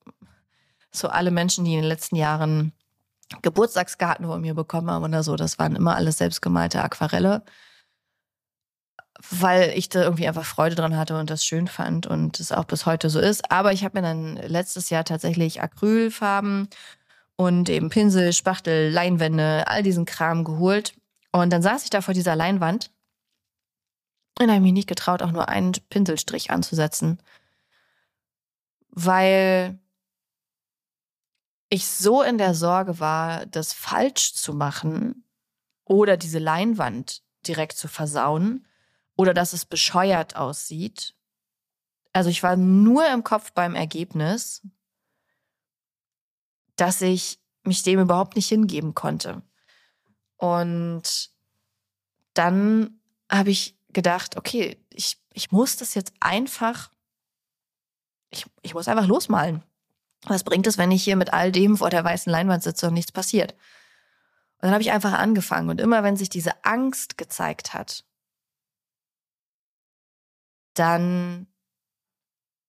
so 0.91 1.07
alle 1.07 1.31
Menschen, 1.31 1.65
die 1.65 1.73
in 1.73 1.81
den 1.81 1.89
letzten 1.89 2.15
Jahren 2.15 2.73
Geburtstagskarten 3.41 4.27
von 4.27 4.39
mir 4.39 4.53
bekommen 4.53 4.91
haben 4.91 5.03
oder 5.03 5.23
so, 5.23 5.35
das 5.35 5.57
waren 5.57 5.75
immer 5.75 5.95
alles 5.95 6.19
selbstgemalte 6.19 6.83
Aquarelle. 6.83 7.41
Weil 9.31 9.71
ich 9.75 9.89
da 9.89 10.03
irgendwie 10.03 10.27
einfach 10.27 10.45
Freude 10.45 10.75
dran 10.75 10.95
hatte 10.95 11.17
und 11.17 11.31
das 11.31 11.43
schön 11.43 11.67
fand 11.67 12.05
und 12.05 12.39
es 12.39 12.51
auch 12.51 12.65
bis 12.65 12.85
heute 12.85 13.09
so 13.09 13.19
ist. 13.19 13.49
Aber 13.51 13.73
ich 13.73 13.83
habe 13.83 13.99
mir 13.99 14.07
dann 14.07 14.35
letztes 14.35 14.91
Jahr 14.91 15.05
tatsächlich 15.05 15.59
Acrylfarben 15.59 16.69
und 17.37 17.69
eben 17.69 17.89
Pinsel, 17.89 18.33
Spachtel, 18.33 18.91
Leinwände, 18.91 19.65
all 19.67 19.83
diesen 19.83 20.05
Kram 20.05 20.43
geholt. 20.43 20.93
Und 21.31 21.51
dann 21.51 21.61
saß 21.61 21.83
ich 21.83 21.89
da 21.89 22.01
vor 22.01 22.13
dieser 22.13 22.35
Leinwand 22.35 22.91
und 24.39 24.49
habe 24.49 24.59
mich 24.59 24.73
nicht 24.73 24.89
getraut, 24.89 25.21
auch 25.21 25.31
nur 25.31 25.47
einen 25.47 25.71
Pinselstrich 25.89 26.51
anzusetzen, 26.51 27.21
weil 28.89 29.79
ich 31.69 31.87
so 31.87 32.21
in 32.23 32.37
der 32.37 32.53
Sorge 32.53 32.99
war, 32.99 33.45
das 33.45 33.73
falsch 33.73 34.33
zu 34.33 34.53
machen 34.53 35.23
oder 35.83 36.17
diese 36.17 36.39
Leinwand 36.39 37.21
direkt 37.45 37.77
zu 37.77 37.87
versauen 37.87 38.67
oder 39.15 39.33
dass 39.33 39.53
es 39.53 39.65
bescheuert 39.65 40.35
aussieht. 40.35 41.15
Also 42.13 42.29
ich 42.29 42.41
war 42.41 42.55
nur 42.55 43.07
im 43.09 43.23
Kopf 43.23 43.51
beim 43.51 43.75
Ergebnis 43.75 44.61
dass 46.77 47.01
ich 47.01 47.39
mich 47.63 47.83
dem 47.83 47.99
überhaupt 47.99 48.35
nicht 48.35 48.47
hingeben 48.47 48.95
konnte. 48.95 49.41
Und 50.37 51.31
dann 52.33 53.01
habe 53.29 53.49
ich 53.49 53.77
gedacht, 53.89 54.37
okay, 54.37 54.79
ich, 54.89 55.17
ich 55.33 55.51
muss 55.51 55.75
das 55.75 55.95
jetzt 55.95 56.13
einfach, 56.19 56.91
ich, 58.29 58.45
ich 58.61 58.73
muss 58.73 58.87
einfach 58.87 59.07
losmalen. 59.07 59.63
Was 60.23 60.43
bringt 60.43 60.67
es, 60.67 60.77
wenn 60.77 60.91
ich 60.91 61.03
hier 61.03 61.15
mit 61.15 61.33
all 61.33 61.51
dem 61.51 61.77
vor 61.77 61.89
der 61.89 62.03
weißen 62.03 62.31
Leinwand 62.31 62.63
sitze 62.63 62.87
und 62.87 62.93
nichts 62.93 63.11
passiert? 63.11 63.53
Und 63.53 64.63
dann 64.63 64.71
habe 64.71 64.81
ich 64.81 64.91
einfach 64.91 65.13
angefangen. 65.13 65.69
Und 65.69 65.79
immer 65.81 66.03
wenn 66.03 66.17
sich 66.17 66.29
diese 66.29 66.63
Angst 66.63 67.17
gezeigt 67.17 67.73
hat, 67.73 68.05
dann 70.73 71.47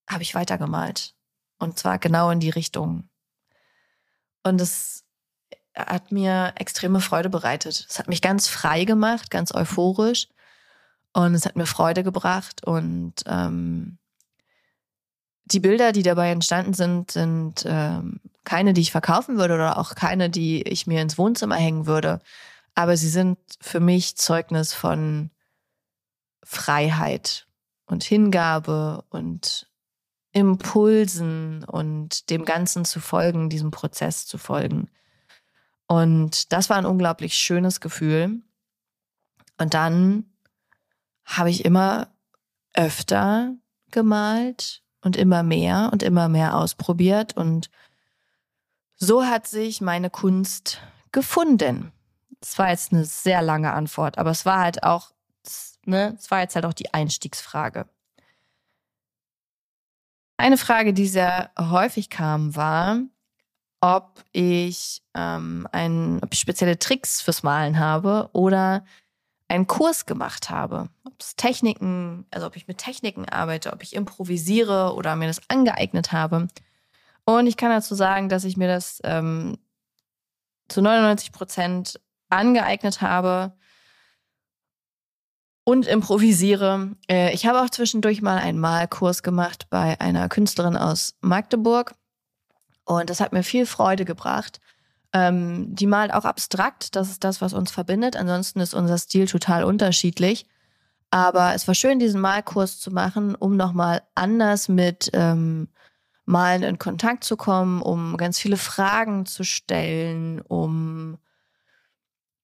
habe 0.09 0.23
ich 0.23 0.35
weitergemalt. 0.35 1.15
Und 1.59 1.79
zwar 1.79 1.99
genau 1.99 2.31
in 2.31 2.41
die 2.41 2.51
Richtung, 2.51 3.08
und 4.49 4.61
es 4.61 5.05
hat 5.77 6.11
mir 6.11 6.53
extreme 6.57 7.01
Freude 7.01 7.31
bereitet. 7.31 7.87
Es 7.89 7.99
hat 7.99 8.09
mich 8.09 8.21
ganz 8.21 8.49
frei 8.49 8.85
gemacht, 8.85 9.31
ganz 9.31 9.55
euphorisch. 9.55 10.29
Und 11.13 11.35
es 11.35 11.47
hat 11.47 11.57
mir 11.57 11.67
Freude 11.67 12.03
gebracht. 12.03 12.65
Und 12.65 13.15
ähm, 13.27 13.99
die 15.45 15.61
Bilder, 15.61 15.93
die 15.93 16.03
dabei 16.03 16.31
entstanden 16.31 16.75
sind, 16.75 17.11
sind 17.11 17.65
ähm, 17.67 18.21
keine, 18.45 18.73
die 18.73 18.81
ich 18.81 18.93
verkaufen 18.93 19.39
würde 19.39 19.55
oder 19.55 19.79
auch 19.79 19.95
keine, 19.95 20.31
die 20.31 20.63
ich 20.63 20.87
mir 20.87 21.01
ins 21.01 21.19
Wohnzimmer 21.19 21.57
hängen 21.57 21.87
würde. 21.87 22.21
Aber 22.75 22.97
sie 22.97 23.09
sind 23.09 23.39
für 23.61 23.81
mich 23.81 24.17
Zeugnis 24.17 24.73
von 24.73 25.31
Freiheit 26.45 27.47
und 27.87 28.05
Hingabe 28.05 29.05
und 29.11 29.68
Impulsen 30.33 31.65
und 31.65 32.31
dem 32.31 32.45
Ganzen 32.45 32.85
zu 32.85 33.01
folgen, 33.01 33.49
diesem 33.49 33.71
Prozess 33.71 34.27
zu 34.27 34.39
folgen. 34.39 34.91
Und 35.87 36.53
das 36.53 36.69
war 36.69 36.77
ein 36.77 36.87
unglaublich 36.87 37.35
schönes 37.35 37.81
Gefühl. 37.81 38.43
Und 39.57 39.75
dann 39.75 40.27
habe 41.25 41.51
ich 41.51 41.65
immer 41.65 42.09
öfter 42.75 43.55
gemalt 43.91 44.83
und 45.03 45.17
immer 45.17 45.43
mehr 45.43 45.91
und 45.93 46.03
immer 46.03 46.29
mehr 46.29 46.57
ausprobiert. 46.57 47.37
Und 47.37 47.71
so 48.97 49.25
hat 49.25 49.47
sich 49.47 49.81
meine 49.81 50.11
Kunst 50.11 50.81
gefunden. 51.13 51.93
Das 52.41 52.59
war 52.59 52.71
jetzt 52.71 52.93
eine 52.93 53.05
sehr 53.05 53.43
lange 53.43 53.73
Antwort, 53.73 54.19
aber 54.19 54.31
es 54.31 54.45
war 54.45 54.61
halt 54.61 54.83
auch, 54.83 55.11
ne, 55.85 56.15
es 56.19 56.31
war 56.31 56.41
jetzt 56.41 56.55
halt 56.55 56.67
auch 56.67 56.75
die 56.75 56.93
Einstiegsfrage. 56.95 57.89
Eine 60.41 60.57
Frage, 60.57 60.93
die 60.93 61.09
sehr 61.09 61.51
häufig 61.59 62.11
kam, 62.11 62.55
war, 62.55 63.01
ob 63.81 64.23
ich 64.31 65.03
ähm, 65.15 65.67
ein, 65.73 66.21
ob 66.23 66.33
ich 66.33 66.39
spezielle 66.39 66.79
Tricks 66.79 67.21
fürs 67.21 67.43
Malen 67.43 67.81
habe 67.81 68.31
oder 68.33 68.85
einen 69.49 69.67
Kurs 69.67 70.07
gemacht 70.07 70.49
habe. 70.49 70.91
Ob 71.05 71.15
es 71.19 71.35
Techniken, 71.35 72.25
also 72.31 72.47
ob 72.47 72.55
ich 72.55 72.69
mit 72.69 72.79
Techniken 72.79 73.29
arbeite, 73.29 73.73
ob 73.73 73.83
ich 73.83 73.97
improvisiere 73.97 74.95
oder 74.95 75.17
mir 75.17 75.27
das 75.27 75.41
angeeignet 75.49 76.13
habe. 76.13 76.47
Und 77.25 77.49
ich 77.49 77.57
kann 77.57 77.71
dazu 77.71 77.97
sagen, 77.97 78.29
dass 78.29 78.45
ich 78.45 78.57
mir 78.57 78.69
das 78.69 79.01
ähm, 79.03 79.59
zu 80.69 80.83
99 80.83 81.33
Prozent 81.33 82.01
angeeignet 82.29 83.01
habe 83.01 83.55
und 85.69 85.87
improvisiere. 85.87 86.97
Äh, 87.11 87.35
ich 87.35 87.45
habe 87.45 87.61
auch 87.61 87.69
zwischendurch 87.69 88.23
mal 88.23 88.39
einen 88.39 88.59
Malkurs 88.59 89.23
gemacht 89.23 89.67
bei 89.69 90.01
einer 90.01 90.31
Künstlerin 90.31 90.79
aus 90.79 91.15
Magdeburg 91.21 91.95
und 92.87 93.11
das 93.11 93.21
hat 93.21 93.35
mir 93.35 93.43
viel 93.43 93.67
Freude 93.67 94.07
gebracht. 94.07 94.61
Ähm, 95.13 95.75
die 95.75 95.87
malt 95.87 96.15
auch 96.15 96.25
abstrakt, 96.25 96.97
das 96.97 97.11
ist 97.11 97.23
das, 97.23 97.43
was 97.43 97.53
uns 97.53 97.71
verbindet. 97.71 98.17
Ansonsten 98.17 98.61
ist 98.61 98.73
unser 98.73 98.97
Stil 98.97 99.27
total 99.27 99.63
unterschiedlich. 99.65 100.47
Aber 101.11 101.55
es 101.55 101.69
war 101.69 101.75
schön, 101.75 101.99
diesen 101.99 102.23
Malkurs 102.23 102.81
zu 102.81 102.91
machen, 102.91 103.35
um 103.35 103.59
nochmal 103.59 104.01
anders 104.15 104.71
mit 104.71 105.11
ähm, 105.13 105.69
Malen 106.25 106.63
in 106.63 106.79
Kontakt 106.79 107.25
zu 107.25 107.37
kommen, 107.37 107.83
um 107.83 108.17
ganz 108.17 108.39
viele 108.39 108.57
Fragen 108.57 109.27
zu 109.27 109.45
stellen, 109.45 110.41
um 110.41 111.19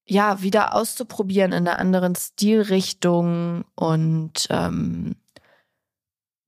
ja 0.07 0.41
wieder 0.41 0.75
auszuprobieren 0.75 1.51
in 1.51 1.67
einer 1.67 1.79
anderen 1.79 2.15
Stilrichtung. 2.15 3.65
Und 3.75 4.47
ähm, 4.49 5.15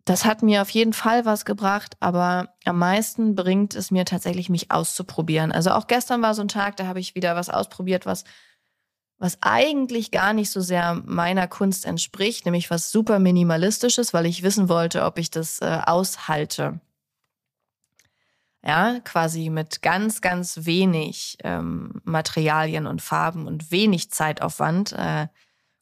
das 0.05 0.25
hat 0.25 0.41
mir 0.43 0.61
auf 0.61 0.69
jeden 0.69 0.93
Fall 0.93 1.25
was 1.25 1.43
gebracht, 1.43 1.97
aber 1.99 2.53
am 2.65 2.79
meisten 2.79 3.35
bringt 3.35 3.75
es 3.75 3.91
mir 3.91 4.05
tatsächlich, 4.05 4.49
mich 4.49 4.71
auszuprobieren. 4.71 5.51
Also 5.51 5.71
auch 5.71 5.87
gestern 5.87 6.21
war 6.21 6.33
so 6.33 6.41
ein 6.41 6.47
Tag, 6.47 6.77
da 6.77 6.87
habe 6.87 6.99
ich 6.99 7.15
wieder 7.15 7.35
was 7.35 7.49
ausprobiert, 7.49 8.05
was 8.05 8.23
was 9.19 9.39
eigentlich 9.41 10.11
gar 10.11 10.33
nicht 10.33 10.51
so 10.51 10.61
sehr 10.61 11.01
meiner 11.05 11.47
Kunst 11.47 11.85
entspricht, 11.85 12.45
nämlich 12.45 12.69
was 12.69 12.91
super 12.91 13.17
minimalistisches, 13.17 14.13
weil 14.13 14.27
ich 14.27 14.43
wissen 14.43 14.69
wollte, 14.69 15.03
ob 15.03 15.17
ich 15.17 15.31
das 15.31 15.59
äh, 15.59 15.79
aushalte 15.85 16.79
ja, 18.63 18.99
quasi 19.03 19.49
mit 19.49 19.81
ganz, 19.81 20.21
ganz 20.21 20.65
wenig 20.65 21.37
ähm, 21.43 22.01
Materialien 22.03 22.87
und 22.87 23.01
Farben 23.01 23.47
und 23.47 23.71
wenig 23.71 24.11
Zeitaufwand 24.11 24.93
äh, 24.93 25.27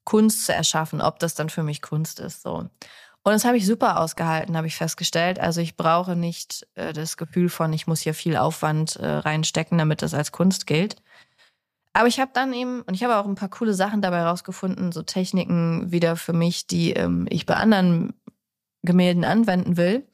Kunst 0.03 0.45
zu 0.45 0.53
erschaffen, 0.53 1.01
ob 1.01 1.19
das 1.19 1.35
dann 1.35 1.49
für 1.49 1.63
mich 1.63 1.81
Kunst 1.81 2.19
ist. 2.19 2.43
So. 2.43 2.69
Und 3.27 3.31
das 3.31 3.43
habe 3.43 3.57
ich 3.57 3.65
super 3.65 3.99
ausgehalten, 3.99 4.55
habe 4.55 4.67
ich 4.67 4.75
festgestellt. 4.75 5.39
Also 5.39 5.59
ich 5.59 5.75
brauche 5.75 6.15
nicht 6.15 6.67
äh, 6.75 6.93
das 6.93 7.17
Gefühl 7.17 7.49
von, 7.49 7.73
ich 7.73 7.87
muss 7.87 8.01
hier 8.01 8.13
viel 8.13 8.37
Aufwand 8.37 8.97
äh, 8.97 9.07
reinstecken, 9.07 9.79
damit 9.79 10.03
das 10.03 10.13
als 10.13 10.31
Kunst 10.31 10.67
gilt. 10.67 10.97
Aber 11.93 12.07
ich 12.07 12.19
habe 12.19 12.31
dann 12.33 12.53
eben, 12.53 12.81
und 12.81 12.93
ich 12.93 13.03
habe 13.03 13.15
auch 13.15 13.25
ein 13.25 13.35
paar 13.35 13.49
coole 13.49 13.73
Sachen 13.73 14.01
dabei 14.01 14.23
rausgefunden, 14.23 14.91
so 14.91 15.01
Techniken 15.01 15.91
wieder 15.91 16.17
für 16.17 16.33
mich, 16.33 16.67
die 16.67 16.91
ähm, 16.91 17.25
ich 17.29 17.45
bei 17.45 17.55
anderen 17.55 18.13
Gemälden 18.83 19.23
anwenden 19.23 19.75
will. 19.77 20.05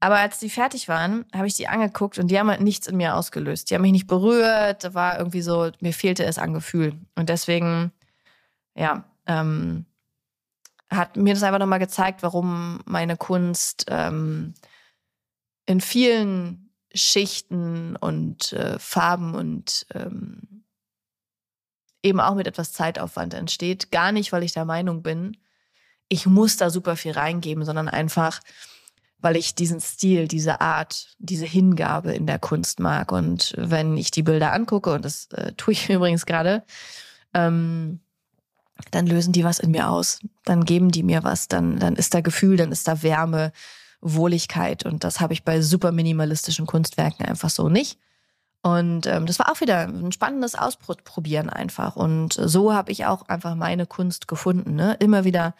Aber 0.00 0.16
als 0.16 0.38
die 0.38 0.50
fertig 0.50 0.88
waren, 0.88 1.24
habe 1.34 1.46
ich 1.46 1.54
die 1.54 1.68
angeguckt 1.68 2.18
und 2.18 2.28
die 2.28 2.38
haben 2.38 2.50
halt 2.50 2.60
nichts 2.60 2.86
in 2.86 2.96
mir 2.96 3.14
ausgelöst. 3.14 3.70
Die 3.70 3.74
haben 3.74 3.82
mich 3.82 3.92
nicht 3.92 4.06
berührt, 4.06 4.84
da 4.84 4.94
war 4.94 5.18
irgendwie 5.18 5.42
so, 5.42 5.70
mir 5.80 5.92
fehlte 5.92 6.24
es 6.24 6.38
an 6.38 6.52
Gefühl. 6.52 6.94
Und 7.14 7.28
deswegen, 7.28 7.92
ja, 8.74 9.04
ähm, 9.26 9.86
hat 10.90 11.16
mir 11.16 11.34
das 11.34 11.42
einfach 11.42 11.58
nochmal 11.58 11.78
gezeigt, 11.78 12.22
warum 12.22 12.80
meine 12.84 13.16
Kunst 13.16 13.86
ähm, 13.88 14.54
in 15.64 15.80
vielen 15.80 16.70
Schichten 16.94 17.96
und 17.96 18.52
äh, 18.52 18.78
Farben 18.78 19.34
und 19.34 19.86
ähm, 19.94 20.64
eben 22.02 22.20
auch 22.20 22.34
mit 22.34 22.46
etwas 22.46 22.72
Zeitaufwand 22.72 23.34
entsteht. 23.34 23.90
Gar 23.90 24.12
nicht, 24.12 24.32
weil 24.32 24.44
ich 24.44 24.52
der 24.52 24.64
Meinung 24.64 25.02
bin, 25.02 25.36
ich 26.08 26.26
muss 26.26 26.56
da 26.56 26.70
super 26.70 26.96
viel 26.96 27.12
reingeben, 27.12 27.64
sondern 27.64 27.88
einfach, 27.88 28.40
weil 29.26 29.34
ich 29.34 29.56
diesen 29.56 29.80
Stil, 29.80 30.28
diese 30.28 30.60
Art, 30.60 31.08
diese 31.18 31.46
Hingabe 31.46 32.12
in 32.12 32.28
der 32.28 32.38
Kunst 32.38 32.78
mag. 32.78 33.10
Und 33.10 33.54
wenn 33.58 33.96
ich 33.96 34.12
die 34.12 34.22
Bilder 34.22 34.52
angucke, 34.52 34.92
und 34.92 35.04
das 35.04 35.26
äh, 35.32 35.50
tue 35.56 35.72
ich 35.72 35.90
übrigens 35.90 36.26
gerade, 36.26 36.62
ähm, 37.34 37.98
dann 38.92 39.04
lösen 39.08 39.32
die 39.32 39.42
was 39.42 39.58
in 39.58 39.72
mir 39.72 39.90
aus. 39.90 40.20
Dann 40.44 40.64
geben 40.64 40.92
die 40.92 41.02
mir 41.02 41.24
was. 41.24 41.48
Dann, 41.48 41.80
dann 41.80 41.96
ist 41.96 42.14
da 42.14 42.20
Gefühl, 42.20 42.56
dann 42.56 42.70
ist 42.70 42.86
da 42.86 43.02
Wärme, 43.02 43.50
Wohligkeit. 44.00 44.86
Und 44.86 45.02
das 45.02 45.18
habe 45.18 45.32
ich 45.32 45.42
bei 45.42 45.60
super 45.60 45.90
minimalistischen 45.90 46.66
Kunstwerken 46.66 47.26
einfach 47.26 47.50
so 47.50 47.68
nicht. 47.68 47.98
Und 48.62 49.06
ähm, 49.06 49.26
das 49.26 49.40
war 49.40 49.50
auch 49.50 49.60
wieder 49.60 49.88
ein 49.88 50.12
spannendes 50.12 50.54
Ausprobieren 50.54 51.50
einfach. 51.50 51.96
Und 51.96 52.34
so 52.34 52.72
habe 52.72 52.92
ich 52.92 53.06
auch 53.06 53.22
einfach 53.22 53.56
meine 53.56 53.86
Kunst 53.86 54.28
gefunden. 54.28 54.76
Ne? 54.76 54.96
Immer 55.00 55.24
wieder 55.24 55.56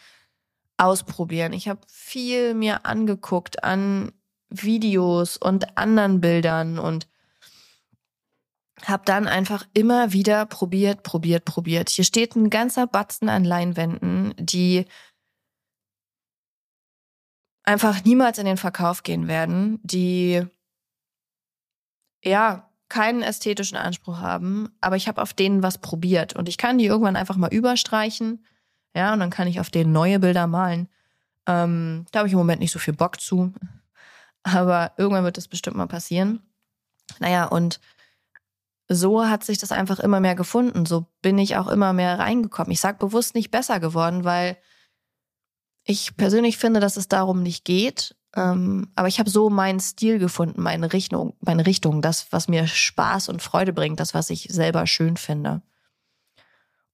ausprobieren. 0.78 1.52
Ich 1.52 1.68
habe 1.68 1.80
viel 1.88 2.54
mir 2.54 2.86
angeguckt 2.86 3.64
an 3.64 4.12
Videos 4.48 5.36
und 5.36 5.76
anderen 5.76 6.20
Bildern 6.20 6.78
und 6.78 7.08
habe 8.84 9.02
dann 9.06 9.26
einfach 9.26 9.66
immer 9.72 10.12
wieder 10.12 10.46
probiert, 10.46 11.02
probiert, 11.02 11.44
probiert. 11.44 11.88
Hier 11.88 12.04
steht 12.04 12.36
ein 12.36 12.50
ganzer 12.50 12.86
Batzen 12.86 13.28
an 13.28 13.44
Leinwänden, 13.44 14.34
die 14.38 14.84
einfach 17.64 18.04
niemals 18.04 18.38
in 18.38 18.46
den 18.46 18.58
Verkauf 18.58 19.02
gehen 19.02 19.28
werden, 19.28 19.80
die 19.82 20.46
ja 22.22 22.70
keinen 22.88 23.22
ästhetischen 23.22 23.76
Anspruch 23.76 24.18
haben, 24.18 24.68
aber 24.80 24.96
ich 24.96 25.08
habe 25.08 25.20
auf 25.20 25.32
denen 25.34 25.62
was 25.62 25.78
probiert 25.78 26.36
und 26.36 26.48
ich 26.48 26.58
kann 26.58 26.78
die 26.78 26.86
irgendwann 26.86 27.16
einfach 27.16 27.36
mal 27.36 27.52
überstreichen 27.52 28.44
ja, 28.96 29.12
und 29.12 29.20
dann 29.20 29.30
kann 29.30 29.46
ich 29.46 29.60
auf 29.60 29.68
denen 29.68 29.92
neue 29.92 30.18
Bilder 30.18 30.46
malen. 30.46 30.88
Ähm, 31.46 32.06
da 32.10 32.20
habe 32.20 32.28
ich 32.28 32.32
im 32.32 32.38
Moment 32.38 32.60
nicht 32.60 32.72
so 32.72 32.78
viel 32.78 32.94
Bock 32.94 33.20
zu. 33.20 33.52
Aber 34.42 34.92
irgendwann 34.96 35.24
wird 35.24 35.36
das 35.36 35.48
bestimmt 35.48 35.76
mal 35.76 35.86
passieren. 35.86 36.40
Naja, 37.18 37.44
und 37.44 37.78
so 38.88 39.26
hat 39.26 39.44
sich 39.44 39.58
das 39.58 39.70
einfach 39.70 39.98
immer 39.98 40.20
mehr 40.20 40.34
gefunden. 40.34 40.86
So 40.86 41.06
bin 41.20 41.36
ich 41.36 41.56
auch 41.56 41.68
immer 41.68 41.92
mehr 41.92 42.18
reingekommen. 42.18 42.72
Ich 42.72 42.80
sage 42.80 42.96
bewusst 42.98 43.34
nicht 43.34 43.50
besser 43.50 43.80
geworden, 43.80 44.24
weil 44.24 44.56
ich 45.84 46.16
persönlich 46.16 46.56
finde, 46.56 46.80
dass 46.80 46.96
es 46.96 47.06
darum 47.06 47.42
nicht 47.42 47.66
geht. 47.66 48.16
Ähm, 48.34 48.90
aber 48.94 49.08
ich 49.08 49.18
habe 49.18 49.28
so 49.28 49.50
meinen 49.50 49.80
Stil 49.80 50.18
gefunden, 50.18 50.62
meine 50.62 50.94
Richtung, 50.94 51.34
meine 51.40 51.66
Richtung, 51.66 52.00
das, 52.00 52.32
was 52.32 52.48
mir 52.48 52.66
Spaß 52.66 53.28
und 53.28 53.42
Freude 53.42 53.74
bringt, 53.74 54.00
das, 54.00 54.14
was 54.14 54.30
ich 54.30 54.48
selber 54.50 54.86
schön 54.86 55.18
finde. 55.18 55.60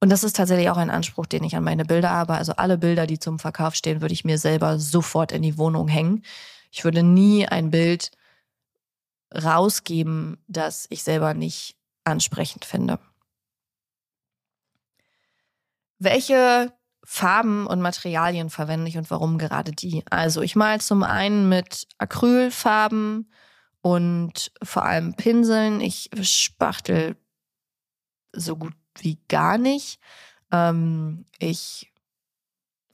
Und 0.03 0.09
das 0.09 0.25
ist 0.25 0.35
tatsächlich 0.35 0.69
auch 0.69 0.79
ein 0.79 0.91
Anspruch, 0.91 1.27
den 1.27 1.45
ich 1.45 1.55
an 1.55 1.62
meine 1.62 1.85
Bilder 1.85 2.11
habe. 2.11 2.35
Also 2.35 2.55
alle 2.57 2.77
Bilder, 2.77 3.07
die 3.07 3.21
zum 3.21 3.38
Verkauf 3.38 3.77
stehen, 3.77 4.01
würde 4.01 4.12
ich 4.12 4.25
mir 4.25 4.37
selber 4.37 4.81
sofort 4.81 5.31
in 5.31 5.43
die 5.43 5.59
Wohnung 5.59 5.87
hängen. 5.87 6.25
Ich 6.73 6.83
würde 6.83 7.05
nie 7.05 7.47
ein 7.47 7.71
Bild 7.71 8.11
rausgeben, 9.33 10.43
das 10.49 10.88
ich 10.91 11.05
selber 11.05 11.35
nicht 11.35 11.77
ansprechend 12.03 12.65
finde. 12.65 12.99
Welche 16.01 16.73
Farben 17.05 17.69
und 17.69 17.81
Materialien 17.81 18.51
verwende 18.51 18.88
ich 18.88 18.99
und 18.99 19.09
warum 19.09 19.38
gerade 19.38 19.71
die? 19.71 20.03
Also 20.11 20.43
ich 20.43 20.57
male 20.57 20.81
zum 20.81 21.05
einen 21.05 21.49
mit 21.49 21.87
Acrylfarben 21.99 23.33
und 23.83 24.51
vor 24.65 24.85
allem 24.85 25.15
Pinseln. 25.15 25.81
Ich 25.81 26.11
spachtel 26.23 27.15
so 28.33 28.57
gut 28.57 28.73
wie 28.99 29.19
gar 29.29 29.59
nicht. 29.59 29.99
Ähm, 30.51 31.25
ich 31.39 31.93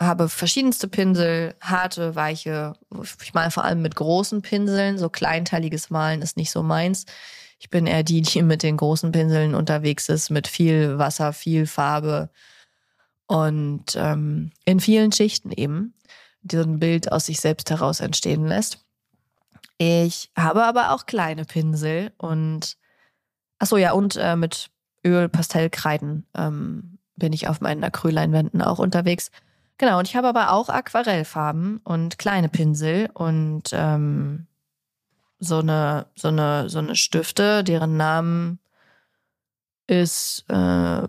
habe 0.00 0.28
verschiedenste 0.28 0.86
Pinsel, 0.88 1.54
harte, 1.60 2.14
weiche. 2.14 2.74
Ich 3.22 3.34
male 3.34 3.50
vor 3.50 3.64
allem 3.64 3.82
mit 3.82 3.96
großen 3.96 4.42
Pinseln. 4.42 4.96
So 4.96 5.08
kleinteiliges 5.08 5.90
Malen 5.90 6.22
ist 6.22 6.36
nicht 6.36 6.50
so 6.50 6.62
meins. 6.62 7.04
Ich 7.58 7.70
bin 7.70 7.86
eher 7.86 8.04
die, 8.04 8.22
die 8.22 8.42
mit 8.42 8.62
den 8.62 8.76
großen 8.76 9.10
Pinseln 9.10 9.54
unterwegs 9.54 10.08
ist, 10.08 10.30
mit 10.30 10.46
viel 10.46 10.98
Wasser, 10.98 11.32
viel 11.32 11.66
Farbe 11.66 12.30
und 13.26 13.96
ähm, 13.96 14.52
in 14.64 14.78
vielen 14.80 15.10
Schichten 15.10 15.50
eben, 15.50 15.94
die 16.42 16.56
so 16.56 16.62
ein 16.62 16.78
Bild 16.78 17.10
aus 17.10 17.26
sich 17.26 17.40
selbst 17.40 17.70
heraus 17.70 18.00
entstehen 18.00 18.46
lässt. 18.46 18.84
Ich 19.76 20.30
habe 20.36 20.64
aber 20.64 20.92
auch 20.92 21.06
kleine 21.06 21.44
Pinsel 21.44 22.12
und 22.16 22.76
ach 23.58 23.66
so 23.66 23.76
ja 23.76 23.92
und 23.92 24.16
äh, 24.16 24.36
mit 24.36 24.70
Öl, 25.08 25.28
Pastellkreiden 25.28 26.26
ähm, 26.36 26.98
bin 27.16 27.32
ich 27.32 27.48
auf 27.48 27.60
meinen 27.60 27.84
Acrylleinwänden 27.84 28.62
auch 28.62 28.78
unterwegs. 28.78 29.30
Genau, 29.78 29.98
und 29.98 30.08
ich 30.08 30.16
habe 30.16 30.28
aber 30.28 30.52
auch 30.52 30.68
Aquarellfarben 30.68 31.78
und 31.84 32.18
kleine 32.18 32.48
Pinsel 32.48 33.10
und 33.14 33.70
ähm, 33.72 34.46
so 35.38 35.58
eine, 35.58 36.06
so 36.16 36.28
eine, 36.28 36.68
so 36.68 36.78
eine 36.78 36.96
Stifte, 36.96 37.62
deren 37.62 37.96
Namen 37.96 38.58
ist 39.86 40.44
äh, 40.48 41.08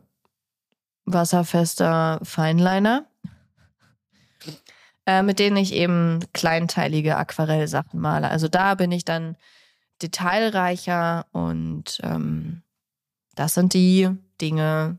wasserfester 1.05 2.19
Feinliner, 2.23 3.05
äh, 5.05 5.23
mit 5.23 5.39
denen 5.39 5.57
ich 5.57 5.73
eben 5.73 6.19
kleinteilige 6.33 7.17
Aquarellsachen 7.17 7.99
male. 7.99 8.29
Also 8.29 8.47
da 8.47 8.75
bin 8.75 8.91
ich 8.91 9.03
dann 9.03 9.35
detailreicher 10.01 11.25
und 11.31 11.99
ähm, 12.03 12.61
das 13.39 13.53
sind 13.53 13.73
die 13.73 14.09
Dinge 14.41 14.97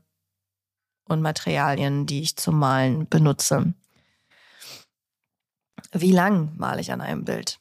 und 1.05 1.21
Materialien, 1.21 2.07
die 2.07 2.23
ich 2.23 2.37
zum 2.37 2.59
Malen 2.59 3.07
benutze. 3.07 3.75
Wie 5.93 6.11
lang 6.11 6.53
male 6.57 6.81
ich 6.81 6.91
an 6.91 7.03
einem 7.03 7.27
Bild? 7.27 7.59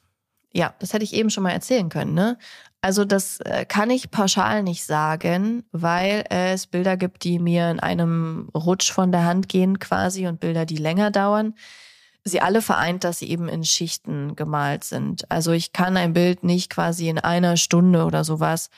Ja, 0.54 0.74
das 0.78 0.94
hätte 0.94 1.04
ich 1.04 1.12
eben 1.12 1.28
schon 1.28 1.42
mal 1.42 1.50
erzählen 1.50 1.90
können. 1.90 2.14
Ne? 2.14 2.38
Also 2.80 3.04
das 3.04 3.40
äh, 3.40 3.66
kann 3.66 3.90
ich 3.90 4.10
pauschal 4.10 4.62
nicht 4.62 4.84
sagen, 4.84 5.64
weil 5.70 6.24
es 6.30 6.66
Bilder 6.66 6.96
gibt, 6.96 7.24
die 7.24 7.38
mir 7.38 7.70
in 7.70 7.78
einem 7.78 8.48
Rutsch 8.54 8.90
von 8.90 9.12
der 9.12 9.26
Hand 9.26 9.50
gehen 9.50 9.80
quasi 9.80 10.26
und 10.26 10.40
Bilder, 10.40 10.64
die 10.64 10.78
länger 10.78 11.10
dauern. 11.10 11.54
Sie 12.24 12.40
alle 12.40 12.62
vereint, 12.62 13.04
dass 13.04 13.18
sie 13.18 13.28
eben 13.28 13.50
in 13.50 13.64
Schichten 13.64 14.34
gemalt 14.34 14.84
sind. 14.84 15.30
Also 15.30 15.52
ich 15.52 15.74
kann 15.74 15.98
ein 15.98 16.14
Bild 16.14 16.42
nicht 16.42 16.70
quasi 16.70 17.10
in 17.10 17.18
einer 17.18 17.58
Stunde 17.58 18.06
oder 18.06 18.24
sowas 18.24 18.70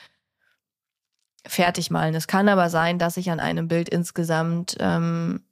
fertig 1.45 1.91
malen. 1.91 2.15
Es 2.15 2.27
kann 2.27 2.49
aber 2.49 2.69
sein, 2.69 2.99
dass 2.99 3.17
ich 3.17 3.29
an 3.31 3.39
einem 3.39 3.67
Bild 3.67 3.89
insgesamt 3.89 4.77
ähm, 4.79 5.43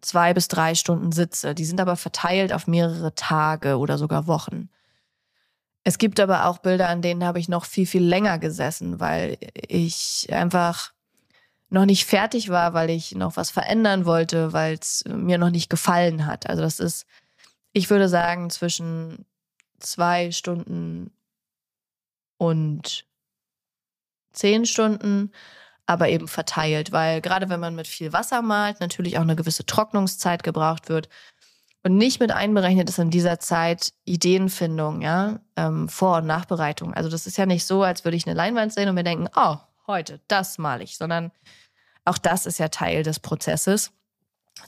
zwei 0.00 0.34
bis 0.34 0.48
drei 0.48 0.74
Stunden 0.74 1.12
sitze. 1.12 1.54
Die 1.54 1.64
sind 1.64 1.80
aber 1.80 1.96
verteilt 1.96 2.52
auf 2.52 2.66
mehrere 2.66 3.14
Tage 3.14 3.78
oder 3.78 3.98
sogar 3.98 4.26
Wochen. 4.26 4.68
Es 5.84 5.98
gibt 5.98 6.20
aber 6.20 6.46
auch 6.46 6.58
Bilder, 6.58 6.88
an 6.88 7.02
denen 7.02 7.24
habe 7.24 7.38
ich 7.38 7.48
noch 7.48 7.64
viel, 7.64 7.86
viel 7.86 8.04
länger 8.04 8.38
gesessen, 8.38 9.00
weil 9.00 9.38
ich 9.54 10.28
einfach 10.30 10.92
noch 11.70 11.86
nicht 11.86 12.04
fertig 12.04 12.50
war, 12.50 12.74
weil 12.74 12.90
ich 12.90 13.14
noch 13.14 13.36
was 13.36 13.50
verändern 13.50 14.04
wollte, 14.04 14.52
weil 14.52 14.74
es 14.74 15.04
mir 15.06 15.38
noch 15.38 15.50
nicht 15.50 15.70
gefallen 15.70 16.26
hat. 16.26 16.48
Also 16.48 16.62
das 16.62 16.80
ist, 16.80 17.06
ich 17.72 17.90
würde 17.90 18.08
sagen, 18.08 18.50
zwischen 18.50 19.24
zwei 19.78 20.30
Stunden 20.30 21.10
und 22.36 23.06
zehn 24.32 24.66
Stunden 24.66 25.32
aber 25.86 26.10
eben 26.10 26.28
verteilt, 26.28 26.92
weil 26.92 27.22
gerade 27.22 27.48
wenn 27.48 27.60
man 27.60 27.74
mit 27.74 27.86
viel 27.86 28.12
Wasser 28.12 28.42
malt, 28.42 28.78
natürlich 28.78 29.16
auch 29.16 29.22
eine 29.22 29.36
gewisse 29.36 29.64
Trocknungszeit 29.64 30.42
gebraucht 30.42 30.90
wird. 30.90 31.08
Und 31.82 31.96
nicht 31.96 32.20
mit 32.20 32.30
einberechnet 32.30 32.90
ist 32.90 32.98
in 32.98 33.10
dieser 33.10 33.40
Zeit 33.40 33.94
Ideenfindung, 34.04 35.00
ja, 35.00 35.40
ähm, 35.56 35.88
Vor- 35.88 36.18
und 36.18 36.26
Nachbereitung. 36.26 36.92
Also 36.92 37.08
das 37.08 37.26
ist 37.26 37.38
ja 37.38 37.46
nicht 37.46 37.64
so, 37.64 37.82
als 37.82 38.04
würde 38.04 38.18
ich 38.18 38.26
eine 38.26 38.36
Leinwand 38.36 38.74
sehen 38.74 38.90
und 38.90 38.96
mir 38.96 39.04
denken, 39.04 39.28
oh, 39.34 39.56
heute, 39.86 40.20
das 40.28 40.58
male 40.58 40.84
ich, 40.84 40.98
sondern 40.98 41.32
auch 42.04 42.18
das 42.18 42.44
ist 42.44 42.58
ja 42.58 42.68
Teil 42.68 43.02
des 43.02 43.20
Prozesses, 43.20 43.92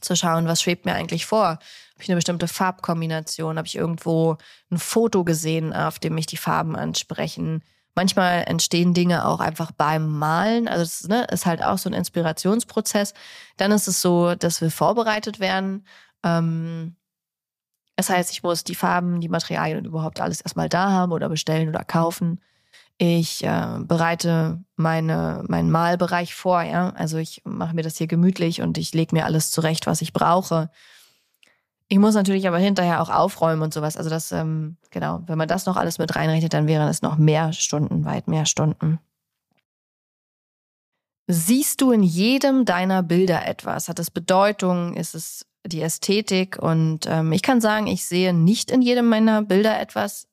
zu 0.01 0.17
schauen, 0.17 0.47
was 0.47 0.63
schwebt 0.63 0.87
mir 0.87 0.95
eigentlich 0.95 1.27
vor. 1.27 1.47
Habe 1.49 1.59
ich 1.99 2.09
eine 2.09 2.17
bestimmte 2.17 2.49
Farbkombination? 2.49 3.59
Habe 3.59 3.67
ich 3.67 3.77
irgendwo 3.77 4.37
ein 4.71 4.79
Foto 4.79 5.25
gesehen, 5.25 5.73
auf 5.73 5.99
dem 5.99 6.15
mich 6.15 6.27
die 6.27 6.37
Farben 6.37 6.77
ansprechen? 6.77 7.63
Manchmal 7.95 8.45
entstehen 8.47 8.95
Dinge 8.95 9.27
auch 9.27 9.41
einfach 9.41 9.73
beim 9.73 10.19
Malen. 10.19 10.69
Also 10.69 10.85
das 10.85 11.09
ne, 11.09 11.27
ist 11.31 11.47
halt 11.47 11.63
auch 11.63 11.79
so 11.79 11.91
ein 11.91 11.95
Inspirationsprozess. 11.95 13.15
Dann 13.57 13.73
ist 13.73 13.89
es 13.89 14.01
so, 14.01 14.35
dass 14.35 14.61
wir 14.61 14.71
vorbereitet 14.71 15.41
werden. 15.41 15.85
Ähm, 16.25 16.97
das 17.97 18.09
heißt, 18.09 18.33
ich 18.33 18.43
muss 18.43 18.65
die 18.65 18.75
Farben, 18.75 19.21
die 19.21 19.29
Materialien 19.29 19.85
überhaupt 19.85 20.21
alles 20.21 20.41
erstmal 20.41 20.69
da 20.69 20.91
haben 20.91 21.13
oder 21.13 21.29
bestellen 21.29 21.69
oder 21.69 21.85
kaufen. 21.85 22.41
Ich 22.97 23.45
äh, 23.45 23.79
bereite 23.81 24.63
meine, 24.77 25.45
meinen 25.49 25.71
Malbereich 25.71 26.35
vor, 26.35 26.63
ja. 26.63 26.91
Also 26.91 27.19
ich 27.19 27.43
mache 27.45 27.75
mir 27.75 27.83
das 27.83 27.97
hier 27.97 28.07
gemütlich 28.07 28.63
und 28.63 28.79
ich 28.79 28.95
lege 28.95 29.15
mir 29.15 29.25
alles 29.25 29.51
zurecht, 29.51 29.87
was 29.87 30.01
ich 30.01 30.13
brauche. 30.13 30.71
Ich 31.93 31.99
muss 31.99 32.15
natürlich 32.15 32.47
aber 32.47 32.59
hinterher 32.59 33.03
auch 33.03 33.11
aufräumen 33.11 33.63
und 33.63 33.75
sowas. 33.75 33.97
Also 33.97 34.11
das, 34.11 34.31
ähm, 34.31 34.77
genau, 34.93 35.25
wenn 35.27 35.37
man 35.37 35.49
das 35.49 35.67
noch 35.67 35.77
alles 35.77 35.99
mit 35.99 36.15
reinrechnet, 36.15 36.55
dann 36.55 36.69
wären 36.69 36.89
es 36.89 37.03
noch 37.03 37.19
mehr 37.19 37.53
Stunden, 37.53 38.05
weit 38.05 38.29
mehr 38.29 38.47
Stunden. 38.47 39.01
Siehst 41.27 41.81
du 41.81 41.91
in 41.91 42.05
jedem 42.05 42.65
deiner 42.65 43.03
Bilder 43.03 43.45
etwas? 43.45 43.89
Hat 43.89 43.99
es 43.99 44.13
Bedeutung? 44.13 44.95
Ist 44.95 45.17
es 45.17 45.47
die 45.67 45.83
Ästhetik? 45.83 46.63
Und 46.63 47.07
ähm, 47.09 47.33
ich 47.33 47.43
kann 47.43 47.61
sagen, 47.61 47.89
ich 47.89 48.05
sehe 48.05 48.33
nicht 48.33 48.71
in 48.71 48.83
jedem 48.83 49.09
meiner 49.09 49.43
Bilder 49.43 49.81
etwas. 49.81 50.29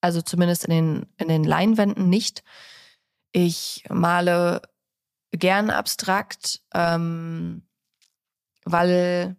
Also 0.00 0.20
zumindest 0.20 0.64
in 0.64 0.70
den, 0.70 1.06
in 1.16 1.28
den 1.28 1.44
Leinwänden 1.44 2.08
nicht. 2.08 2.42
Ich 3.30 3.84
male 3.88 4.62
gern 5.30 5.70
abstrakt, 5.70 6.60
ähm, 6.74 7.62
weil 8.64 9.36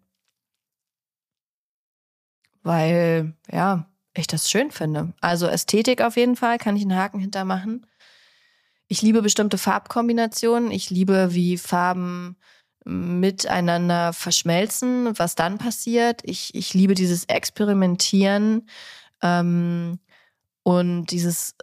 weil 2.63 3.33
ja, 3.51 3.87
ich 4.15 4.27
das 4.27 4.49
schön 4.49 4.71
finde. 4.71 5.13
Also 5.21 5.47
Ästhetik 5.47 6.01
auf 6.01 6.17
jeden 6.17 6.35
Fall, 6.35 6.57
kann 6.57 6.75
ich 6.75 6.83
einen 6.83 6.95
Haken 6.95 7.19
hintermachen. 7.19 7.85
Ich 8.87 9.01
liebe 9.01 9.21
bestimmte 9.21 9.57
Farbkombinationen. 9.57 10.71
Ich 10.71 10.89
liebe, 10.89 11.33
wie 11.33 11.57
Farben 11.57 12.37
miteinander 12.85 14.13
verschmelzen, 14.13 15.17
was 15.17 15.35
dann 15.35 15.57
passiert. 15.57 16.21
Ich, 16.23 16.53
ich 16.53 16.73
liebe 16.73 16.95
dieses 16.95 17.25
Experimentieren 17.25 18.67
ähm, 19.21 19.99
und 20.63 21.07
dieses 21.07 21.55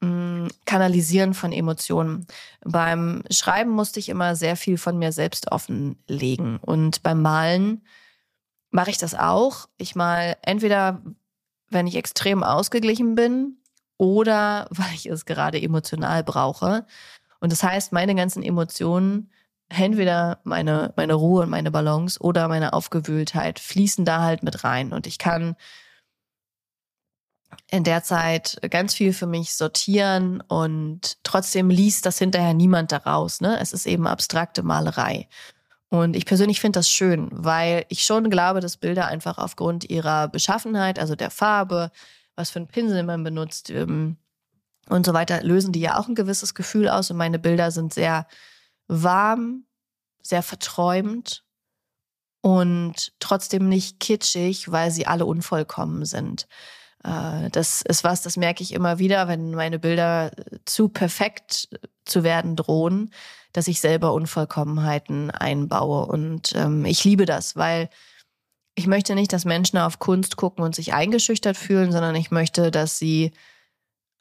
mm, 0.00 0.48
Kanalisieren 0.64 1.32
von 1.32 1.52
Emotionen. 1.52 2.26
Beim 2.64 3.22
Schreiben 3.30 3.70
musste 3.70 4.00
ich 4.00 4.08
immer 4.08 4.34
sehr 4.34 4.56
viel 4.56 4.78
von 4.78 4.98
mir 4.98 5.12
selbst 5.12 5.52
offenlegen 5.52 6.58
und 6.58 7.02
beim 7.02 7.22
Malen 7.22 7.82
mache 8.76 8.90
ich 8.90 8.98
das 8.98 9.14
auch. 9.14 9.68
Ich 9.78 9.96
mal 9.96 10.36
entweder, 10.42 11.02
wenn 11.70 11.86
ich 11.86 11.96
extrem 11.96 12.44
ausgeglichen 12.44 13.14
bin 13.16 13.56
oder 13.96 14.68
weil 14.70 14.94
ich 14.94 15.06
es 15.06 15.24
gerade 15.24 15.60
emotional 15.60 16.22
brauche. 16.22 16.86
Und 17.40 17.52
das 17.52 17.62
heißt, 17.62 17.92
meine 17.92 18.14
ganzen 18.14 18.42
Emotionen, 18.42 19.30
entweder 19.68 20.40
meine, 20.44 20.92
meine 20.96 21.14
Ruhe 21.14 21.42
und 21.42 21.50
meine 21.50 21.70
Balance 21.70 22.20
oder 22.20 22.48
meine 22.48 22.74
Aufgewühltheit 22.74 23.58
fließen 23.58 24.04
da 24.04 24.22
halt 24.22 24.42
mit 24.42 24.62
rein. 24.62 24.92
Und 24.92 25.06
ich 25.06 25.18
kann 25.18 25.56
in 27.70 27.82
der 27.82 28.02
Zeit 28.02 28.58
ganz 28.70 28.94
viel 28.94 29.12
für 29.12 29.26
mich 29.26 29.54
sortieren 29.54 30.42
und 30.42 31.16
trotzdem 31.22 31.70
liest 31.70 32.04
das 32.04 32.18
hinterher 32.18 32.54
niemand 32.54 32.92
daraus. 32.92 33.40
Ne? 33.40 33.58
Es 33.58 33.72
ist 33.72 33.86
eben 33.86 34.06
abstrakte 34.06 34.62
Malerei. 34.62 35.28
Und 35.88 36.16
ich 36.16 36.26
persönlich 36.26 36.60
finde 36.60 36.78
das 36.78 36.90
schön, 36.90 37.28
weil 37.32 37.86
ich 37.88 38.04
schon 38.04 38.28
glaube, 38.28 38.60
dass 38.60 38.76
Bilder 38.76 39.06
einfach 39.06 39.38
aufgrund 39.38 39.88
ihrer 39.88 40.28
Beschaffenheit, 40.28 40.98
also 40.98 41.14
der 41.14 41.30
Farbe, 41.30 41.90
was 42.34 42.50
für 42.50 42.58
einen 42.58 42.68
Pinsel 42.68 43.02
man 43.04 43.22
benutzt 43.22 43.70
ähm, 43.70 44.16
und 44.88 45.06
so 45.06 45.14
weiter, 45.14 45.42
lösen 45.42 45.72
die 45.72 45.80
ja 45.80 45.98
auch 45.98 46.08
ein 46.08 46.14
gewisses 46.14 46.54
Gefühl 46.54 46.88
aus. 46.88 47.10
Und 47.10 47.16
meine 47.16 47.38
Bilder 47.38 47.70
sind 47.70 47.94
sehr 47.94 48.26
warm, 48.88 49.64
sehr 50.22 50.42
verträumt 50.42 51.44
und 52.40 53.12
trotzdem 53.20 53.68
nicht 53.68 54.00
kitschig, 54.00 54.70
weil 54.70 54.90
sie 54.90 55.06
alle 55.06 55.24
unvollkommen 55.24 56.04
sind. 56.04 56.46
Äh, 57.04 57.48
das 57.50 57.82
ist 57.82 58.04
was, 58.04 58.22
das 58.22 58.36
merke 58.36 58.62
ich 58.62 58.72
immer 58.72 58.98
wieder, 58.98 59.28
wenn 59.28 59.52
meine 59.52 59.78
Bilder 59.78 60.32
zu 60.64 60.88
perfekt 60.88 61.68
zu 62.04 62.24
werden 62.24 62.56
drohen, 62.56 63.10
dass 63.56 63.68
ich 63.68 63.80
selber 63.80 64.12
Unvollkommenheiten 64.12 65.30
einbaue. 65.30 66.06
Und 66.06 66.52
ähm, 66.54 66.84
ich 66.84 67.02
liebe 67.04 67.24
das, 67.24 67.56
weil 67.56 67.88
ich 68.74 68.86
möchte 68.86 69.14
nicht, 69.14 69.32
dass 69.32 69.46
Menschen 69.46 69.78
auf 69.78 69.98
Kunst 69.98 70.36
gucken 70.36 70.62
und 70.62 70.74
sich 70.74 70.92
eingeschüchtert 70.92 71.56
fühlen, 71.56 71.90
sondern 71.90 72.14
ich 72.14 72.30
möchte, 72.30 72.70
dass 72.70 72.98
sie 72.98 73.32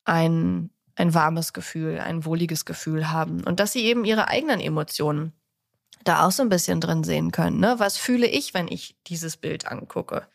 ein, 0.05 0.69
ein 0.95 1.13
warmes 1.13 1.51
Gefühl, 1.51 1.99
ein 1.99 2.23
wohliges 2.23 2.63
Gefühl 2.63 3.11
haben 3.11 3.43
und 3.43 3.59
dass 3.59 3.73
sie 3.73 3.83
eben 3.83 4.05
ihre 4.05 4.29
eigenen 4.29 4.61
Emotionen 4.61 5.33
da 6.05 6.25
auch 6.25 6.31
so 6.31 6.41
ein 6.41 6.49
bisschen 6.49 6.79
drin 6.79 7.03
sehen 7.03 7.31
können. 7.31 7.59
Ne? 7.59 7.75
Was 7.77 7.97
fühle 7.97 8.27
ich, 8.27 8.53
wenn 8.53 8.69
ich 8.69 8.95
dieses 9.07 9.35
Bild 9.35 9.67
angucke? 9.67 10.25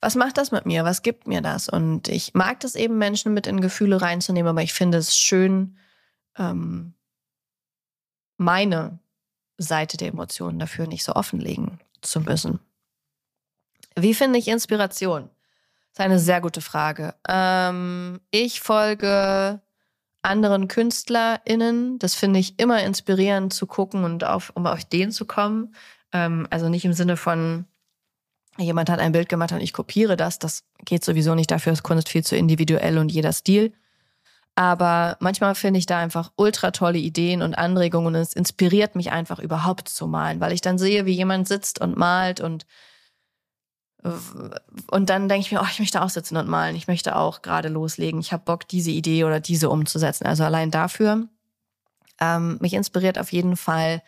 Was 0.00 0.16
macht 0.16 0.36
das 0.36 0.50
mit 0.50 0.66
mir? 0.66 0.84
Was 0.84 1.02
gibt 1.02 1.28
mir 1.28 1.42
das? 1.42 1.68
Und 1.68 2.08
ich 2.08 2.34
mag 2.34 2.58
das 2.58 2.74
eben, 2.74 2.98
Menschen 2.98 3.34
mit 3.34 3.46
in 3.46 3.60
Gefühle 3.60 4.02
reinzunehmen, 4.02 4.50
aber 4.50 4.62
ich 4.62 4.72
finde 4.72 4.98
es 4.98 5.16
schön, 5.16 5.76
ähm, 6.36 6.94
meine 8.36 8.98
Seite 9.58 9.96
der 9.96 10.08
Emotionen 10.08 10.58
dafür 10.58 10.86
nicht 10.86 11.04
so 11.04 11.14
offenlegen 11.14 11.80
zu 12.02 12.20
müssen. 12.20 12.60
Wie 13.94 14.14
finde 14.14 14.38
ich 14.38 14.48
Inspiration? 14.48 15.30
Das 15.92 16.04
ist 16.04 16.10
eine 16.10 16.18
sehr 16.18 16.40
gute 16.42 16.60
Frage. 16.60 17.14
Ähm, 17.26 18.20
ich 18.30 18.60
folge 18.60 19.60
anderen 20.26 20.68
KünstlerInnen. 20.68 21.98
Das 21.98 22.14
finde 22.14 22.40
ich 22.40 22.58
immer 22.58 22.82
inspirierend 22.82 23.54
zu 23.54 23.66
gucken 23.66 24.04
und 24.04 24.24
auf, 24.24 24.50
um 24.54 24.66
auf 24.66 24.84
den 24.84 25.10
zu 25.10 25.24
kommen. 25.24 25.74
Ähm, 26.12 26.46
also 26.50 26.68
nicht 26.68 26.84
im 26.84 26.92
Sinne 26.92 27.16
von, 27.16 27.64
jemand 28.58 28.90
hat 28.90 29.00
ein 29.00 29.12
Bild 29.12 29.28
gemacht 29.28 29.52
und 29.52 29.60
ich 29.60 29.72
kopiere 29.72 30.16
das. 30.16 30.38
Das 30.38 30.64
geht 30.84 31.04
sowieso 31.04 31.34
nicht. 31.34 31.50
Dafür 31.50 31.72
ist 31.72 31.82
Kunst 31.82 32.08
viel 32.08 32.24
zu 32.24 32.36
individuell 32.36 32.98
und 32.98 33.10
jeder 33.10 33.32
Stil. 33.32 33.72
Aber 34.58 35.18
manchmal 35.20 35.54
finde 35.54 35.78
ich 35.78 35.84
da 35.84 35.98
einfach 35.98 36.32
ultra 36.36 36.70
tolle 36.70 36.98
Ideen 36.98 37.42
und 37.42 37.54
Anregungen 37.54 38.08
und 38.08 38.14
es 38.14 38.32
inspiriert 38.32 38.96
mich 38.96 39.12
einfach 39.12 39.38
überhaupt 39.38 39.88
zu 39.88 40.06
malen, 40.06 40.40
weil 40.40 40.52
ich 40.52 40.62
dann 40.62 40.78
sehe, 40.78 41.04
wie 41.04 41.12
jemand 41.12 41.46
sitzt 41.46 41.80
und 41.80 41.96
malt 41.96 42.40
und 42.40 42.66
und 44.90 45.10
dann 45.10 45.28
denke 45.28 45.40
ich 45.40 45.52
mir, 45.52 45.60
oh, 45.60 45.66
ich 45.68 45.80
möchte 45.80 46.00
auch 46.00 46.10
sitzen 46.10 46.36
und 46.36 46.48
malen. 46.48 46.76
Ich 46.76 46.86
möchte 46.86 47.16
auch 47.16 47.42
gerade 47.42 47.68
loslegen. 47.68 48.20
Ich 48.20 48.32
habe 48.32 48.44
Bock, 48.44 48.68
diese 48.68 48.92
Idee 48.92 49.24
oder 49.24 49.40
diese 49.40 49.68
umzusetzen. 49.68 50.26
Also 50.26 50.44
allein 50.44 50.70
dafür. 50.70 51.28
Ähm, 52.20 52.56
mich 52.60 52.74
inspiriert 52.74 53.18
auf 53.18 53.32
jeden 53.32 53.56
Fall 53.56 54.02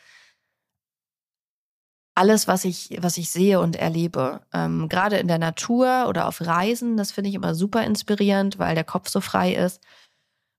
alles, 2.14 2.48
was 2.48 2.64
ich, 2.64 2.96
was 3.00 3.16
ich 3.16 3.30
sehe 3.30 3.60
und 3.60 3.76
erlebe. 3.76 4.40
Ähm, 4.52 4.88
gerade 4.88 5.18
in 5.18 5.28
der 5.28 5.38
Natur 5.38 6.06
oder 6.08 6.28
auf 6.28 6.40
Reisen, 6.40 6.96
das 6.96 7.12
finde 7.12 7.30
ich 7.30 7.34
immer 7.34 7.54
super 7.54 7.84
inspirierend, 7.84 8.58
weil 8.58 8.74
der 8.74 8.84
Kopf 8.84 9.08
so 9.08 9.20
frei 9.20 9.54
ist. 9.54 9.82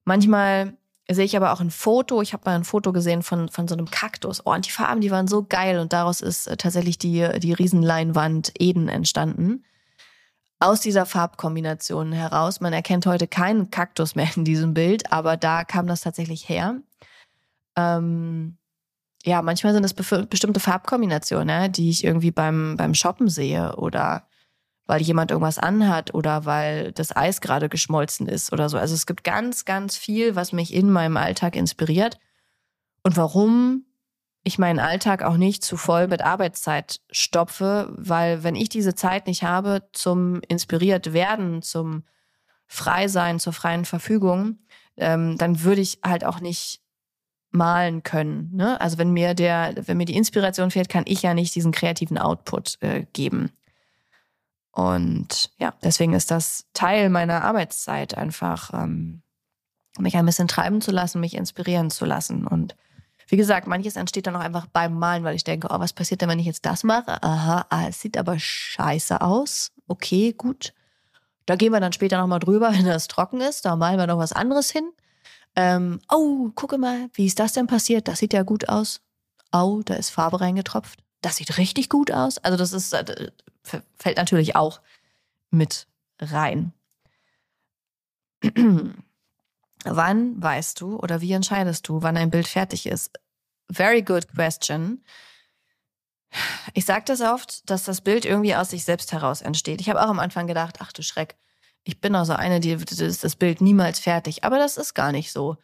Manchmal 0.10 0.74
sehe 1.08 1.26
ich 1.26 1.38
aber 1.38 1.54
auch 1.54 1.62
ein 1.62 1.70
Foto. 1.70 2.24
Ich 2.24 2.34
habe 2.34 2.42
mal 2.48 2.56
ein 2.56 2.64
Foto 2.64 2.92
gesehen 2.92 3.22
von, 3.22 3.48
von 3.48 3.68
so 3.68 3.76
einem 3.76 3.92
Kaktus. 3.92 4.42
Oh, 4.44 4.52
und 4.52 4.66
die 4.66 4.72
Farben, 4.72 5.02
die 5.02 5.12
waren 5.12 5.28
so 5.28 5.46
geil. 5.48 5.78
Und 5.78 5.94
daraus 5.94 6.22
ist 6.22 6.48
äh, 6.48 6.58
tatsächlich 6.58 6.98
die, 6.98 7.30
die 7.38 7.54
Riesenleinwand 7.54 8.54
Eden 8.58 8.90
entstanden. 8.90 9.66
Aus 10.60 10.82
dieser 10.82 11.06
Farbkombination 11.06 12.12
heraus. 12.12 12.60
Man 12.60 12.74
erkennt 12.74 13.06
heute 13.06 13.28
keinen 13.28 13.70
Kaktus 13.70 14.16
mehr 14.16 14.30
in 14.36 14.46
diesem 14.46 14.74
Bild, 14.74 15.12
aber 15.12 15.38
da 15.38 15.64
kam 15.64 15.86
das 15.86 16.02
tatsächlich 16.02 16.50
her. 16.50 16.82
Ähm, 17.78 18.58
ja, 19.24 19.44
manchmal 19.44 19.74
sind 19.74 19.84
es 19.84 19.94
bestimmte 19.94 20.60
Farbkombinationen, 20.60 21.46
ne, 21.46 21.70
die 21.70 21.92
ich 21.92 22.04
irgendwie 22.04 22.32
beim, 22.32 22.78
beim 22.78 22.96
Shoppen 22.96 23.30
sehe 23.30 23.76
oder 23.76 24.28
weil 24.90 25.04
jemand 25.04 25.30
irgendwas 25.30 25.60
anhat 25.60 26.16
oder 26.16 26.46
weil 26.46 26.92
das 26.94 27.16
Eis 27.16 27.42
gerade 27.42 27.70
geschmolzen 27.70 28.28
ist 28.28 28.52
oder 28.52 28.70
so. 28.70 28.80
Also 28.80 28.96
es 28.96 29.06
gibt 29.06 29.24
ganz, 29.24 29.64
ganz 29.64 29.96
viel, 29.96 30.36
was 30.36 30.52
mich 30.52 30.74
in 30.74 30.90
meinem 30.90 31.16
Alltag 31.16 31.56
inspiriert 31.56 32.18
und 33.04 33.16
warum 33.16 33.86
ich 34.44 34.58
meinen 34.58 34.80
Alltag 34.80 35.22
auch 35.22 35.38
nicht 35.38 35.64
zu 35.64 35.78
voll 35.78 36.08
mit 36.08 36.24
Arbeitszeit 36.24 37.02
stopfe, 37.12 37.94
weil 37.98 38.42
wenn 38.42 38.56
ich 38.56 38.68
diese 38.68 38.96
Zeit 38.96 39.28
nicht 39.28 39.44
habe 39.44 39.84
zum 39.94 40.42
inspiriert 40.48 41.14
werden, 41.14 41.62
zum 41.62 42.04
Freisein, 42.66 43.40
zur 43.40 43.54
freien 43.54 43.86
Verfügung, 43.86 44.58
ähm, 44.98 45.38
dann 45.38 45.62
würde 45.62 45.82
ich 45.82 46.00
halt 46.04 46.26
auch 46.26 46.40
nicht 46.40 46.82
malen 47.52 48.02
können. 48.02 48.56
Ne? 48.56 48.82
Also 48.82 48.98
wenn 48.98 49.12
mir 49.12 49.36
der, 49.36 49.76
wenn 49.86 49.98
mir 49.98 50.06
die 50.06 50.18
Inspiration 50.18 50.72
fehlt, 50.72 50.90
kann 50.90 51.04
ich 51.06 51.22
ja 51.22 51.36
nicht 51.36 51.54
diesen 51.54 51.72
kreativen 51.72 52.18
Output 52.18 52.78
äh, 52.82 53.06
geben. 53.14 53.52
Und 54.72 55.52
ja, 55.58 55.74
deswegen 55.84 56.14
ist 56.14 56.32
das 56.32 56.66
Teil 56.74 57.10
meiner 57.10 57.44
Arbeitszeit 57.44 58.16
einfach, 58.18 58.72
ähm, 58.74 59.24
mich 59.98 60.16
ein 60.16 60.26
bisschen 60.26 60.48
treiben 60.48 60.82
zu 60.82 60.92
lassen, 60.92 61.20
mich 61.20 61.36
inspirieren 61.36 61.90
zu 61.90 62.06
lassen. 62.06 62.48
Und 62.48 62.76
wie 63.28 63.38
gesagt, 63.38 63.68
manches 63.68 63.96
entsteht 63.96 64.28
dann 64.28 64.36
auch 64.36 64.42
einfach 64.42 64.68
beim 64.68 64.98
Malen, 64.98 65.24
weil 65.24 65.36
ich 65.36 65.44
denke, 65.44 65.68
oh, 65.70 65.80
was 65.80 65.94
passiert 65.94 66.22
denn, 66.22 66.30
wenn 66.30 66.40
ich 66.40 66.46
jetzt 66.46 66.66
das 66.66 66.84
mache? 66.84 67.22
Aha, 67.22 67.66
ah, 67.70 67.88
es 67.88 68.02
sieht 68.02 68.18
aber 68.18 68.40
scheiße 68.40 69.22
aus. 69.22 69.72
Okay, 69.88 70.34
gut. 70.34 70.74
Da 71.46 71.56
gehen 71.56 71.72
wir 71.72 71.80
dann 71.80 71.94
später 71.94 72.18
nochmal 72.20 72.40
drüber, 72.40 72.72
wenn 72.74 72.86
das 72.86 73.08
trocken 73.08 73.42
ist. 73.42 73.66
Da 73.66 73.76
malen 73.76 74.00
wir 74.00 74.08
noch 74.08 74.18
was 74.18 74.34
anderes 74.34 74.72
hin. 74.72 74.90
Ähm, 75.56 76.00
oh, 76.12 76.50
gucke 76.56 76.78
mal, 76.78 77.10
wie 77.14 77.26
ist 77.26 77.40
das 77.40 77.54
denn 77.54 77.68
passiert? 77.68 78.08
Das 78.08 78.20
sieht 78.20 78.34
ja 78.34 78.44
gut 78.44 78.70
aus. 78.70 79.02
Oh, 79.52 79.82
da 79.84 79.96
ist 79.96 80.12
Farbe 80.12 80.42
reingetropft. 80.42 81.04
Das 81.22 81.38
sieht 81.38 81.58
richtig 81.58 81.90
gut 81.90 82.12
aus. 82.12 82.38
Also 82.40 82.58
das 82.58 82.74
ist 82.74 82.94
äh, 82.94 83.32
fällt 83.98 84.18
natürlich 84.18 84.56
auch 84.56 84.82
mit 85.52 85.88
rein. 86.20 86.74
wann 89.84 90.42
weißt 90.42 90.80
du 90.82 90.98
oder 90.98 91.22
wie 91.22 91.34
entscheidest 91.34 91.88
du, 91.88 92.02
wann 92.02 92.18
ein 92.18 92.30
Bild 92.30 92.48
fertig 92.48 92.86
ist? 92.86 93.12
Very 93.72 94.02
good 94.02 94.28
question. 94.34 95.04
Ich 96.74 96.86
sage 96.86 97.06
das 97.06 97.22
oft, 97.22 97.70
dass 97.70 97.84
das 97.84 98.02
Bild 98.02 98.26
irgendwie 98.26 98.56
aus 98.56 98.70
sich 98.70 98.84
selbst 98.84 99.12
heraus 99.12 99.42
entsteht. 99.42 99.82
Ich 99.82 99.90
habe 99.90 100.02
auch 100.02 100.10
am 100.10 100.20
Anfang 100.20 100.48
gedacht, 100.48 100.78
ach 100.80 100.92
du 100.92 101.02
Schreck, 101.02 101.36
ich 101.84 102.00
bin 102.02 102.16
also 102.16 102.34
eine, 102.34 102.60
die 102.60 102.72
ist 102.72 103.24
das 103.24 103.36
Bild 103.36 103.62
niemals 103.62 104.00
fertig. 104.00 104.44
Aber 104.44 104.58
das 104.58 104.78
ist 104.78 104.94
gar 104.94 105.12
nicht 105.12 105.32
so 105.32 105.58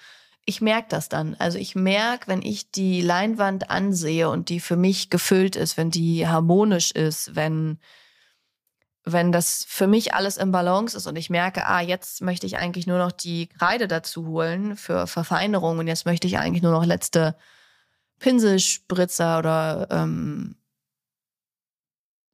ich 0.46 0.62
merke 0.62 0.88
das 0.90 1.10
dann. 1.10 1.36
Also 1.40 1.58
ich 1.58 1.76
merke, 1.76 2.28
wenn 2.28 2.42
ich 2.42 2.72
die 2.72 3.02
Leinwand 3.02 3.70
ansehe 3.72 4.30
und 4.30 4.50
die 4.50 4.60
für 4.60 4.76
mich 4.76 5.10
gefüllt 5.10 5.56
ist, 5.56 5.76
wenn 5.76 5.90
die 5.90 6.28
harmonisch 6.28 6.92
ist, 6.92 7.36
wenn, 7.36 7.80
wenn 9.04 9.32
das 9.32 9.66
für 9.68 9.88
mich 9.88 10.14
alles 10.14 10.38
im 10.38 10.52
Balance 10.52 10.96
ist 10.96 11.08
und 11.08 11.16
ich 11.16 11.32
merke, 11.32 11.66
ah, 11.66 11.82
jetzt 11.82 12.22
möchte 12.22 12.46
ich 12.46 12.58
eigentlich 12.58 12.86
nur 12.86 13.00
noch 13.00 13.12
die 13.12 13.48
Kreide 13.48 13.88
dazu 13.88 14.28
holen 14.28 14.76
für 14.78 15.08
Verfeinerung 15.08 15.80
und 15.80 15.88
jetzt 15.88 16.06
möchte 16.06 16.28
ich 16.28 16.38
eigentlich 16.38 16.64
nur 16.64 16.74
noch 16.74 16.86
letzte 16.86 17.36
Pinselspritzer 18.20 19.40
oder, 19.40 19.88
ähm, 19.90 20.58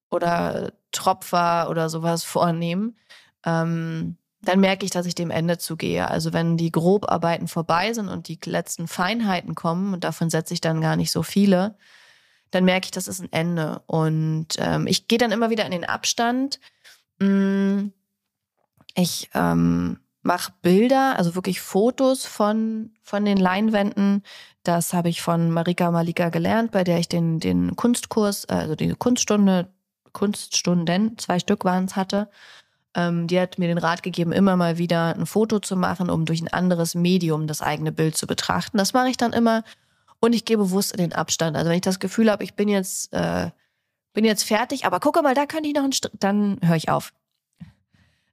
oder 0.10 0.74
Tropfer 0.92 1.70
oder 1.70 1.90
sowas 1.90 2.26
vornehmen. 2.26 2.98
Ähm, 3.46 4.18
dann 4.42 4.60
merke 4.60 4.86
ich, 4.86 4.92
dass 4.92 5.06
ich 5.06 5.16
dem 5.16 5.32
Ende 5.32 5.58
zugehe. 5.58 6.10
Also 6.10 6.34
wenn 6.34 6.58
die 6.58 6.72
Grobarbeiten 6.72 7.48
vorbei 7.48 7.94
sind 7.94 8.08
und 8.10 8.28
die 8.28 8.40
letzten 8.46 8.88
Feinheiten 8.88 9.56
kommen, 9.56 9.94
und 9.94 10.04
davon 10.04 10.30
setze 10.30 10.54
ich 10.54 10.62
dann 10.62 10.82
gar 10.82 10.96
nicht 10.96 11.12
so 11.12 11.24
viele, 11.24 11.76
dann 12.50 12.66
merke 12.66 12.86
ich, 12.86 12.92
das 12.92 13.08
ist 13.08 13.22
ein 13.22 13.32
Ende. 13.32 13.82
Und 13.86 14.48
ähm, 14.58 14.88
ich 14.88 15.08
gehe 15.08 15.18
dann 15.18 15.32
immer 15.32 15.50
wieder 15.50 15.66
in 15.66 15.72
den 15.72 15.86
Abstand. 15.86 16.60
Mm, 17.20 17.88
ich 18.96 19.30
ähm, 19.34 20.00
mache 20.22 20.54
Bilder, 20.62 21.18
also 21.18 21.36
wirklich 21.36 21.62
Fotos 21.62 22.26
von, 22.26 22.94
von 23.04 23.26
den 23.26 23.38
Leinwänden. 23.38 24.24
Das 24.64 24.94
habe 24.94 25.10
ich 25.10 25.22
von 25.22 25.52
Marika 25.52 25.92
Malika 25.92 26.30
gelernt, 26.30 26.72
bei 26.72 26.84
der 26.84 27.00
ich 27.00 27.08
den, 27.08 27.40
den 27.40 27.76
Kunstkurs, 27.76 28.46
also 28.46 28.76
die 28.76 28.94
Kunststunde, 28.94 29.72
Kunststunden, 30.14 31.18
zwei 31.18 31.40
Stück 31.40 31.64
waren 31.64 31.86
es, 31.86 31.96
hatte. 31.96 32.30
Ähm, 32.94 33.28
die 33.28 33.40
hat 33.40 33.58
mir 33.58 33.68
den 33.68 33.78
Rat 33.78 34.04
gegeben, 34.04 34.32
immer 34.32 34.58
mal 34.58 34.78
wieder 34.78 35.16
ein 35.16 35.26
Foto 35.26 35.60
zu 35.60 35.76
machen, 35.76 36.10
um 36.10 36.26
durch 36.26 36.42
ein 36.42 36.50
anderes 36.50 36.94
Medium 36.94 37.48
das 37.48 37.62
eigene 37.62 37.92
Bild 37.92 38.18
zu 38.18 38.28
betrachten. 38.28 38.78
Das 38.78 38.94
mache 38.94 39.10
ich 39.10 39.18
dann 39.18 39.34
immer 39.34 39.64
und 40.20 40.34
ich 40.34 40.46
gehe 40.46 40.58
bewusst 40.58 40.92
in 40.92 41.00
den 41.00 41.14
Abstand. 41.14 41.58
Also 41.58 41.70
wenn 41.70 41.78
ich 41.78 41.82
das 41.82 42.00
Gefühl 42.00 42.30
habe, 42.30 42.44
ich 42.44 42.54
bin 42.54 42.70
jetzt, 42.70 43.12
äh, 43.14 43.50
bin 44.14 44.26
jetzt 44.26 44.44
fertig, 44.44 44.86
aber 44.86 45.00
gucke 45.00 45.22
mal, 45.22 45.34
da 45.34 45.46
könnte 45.46 45.70
ich 45.70 45.76
noch 45.76 45.84
einen 45.84 45.94
St 45.94 46.12
dann 46.20 46.60
höre 46.64 46.76
ich 46.76 46.90
auf. 46.90 47.14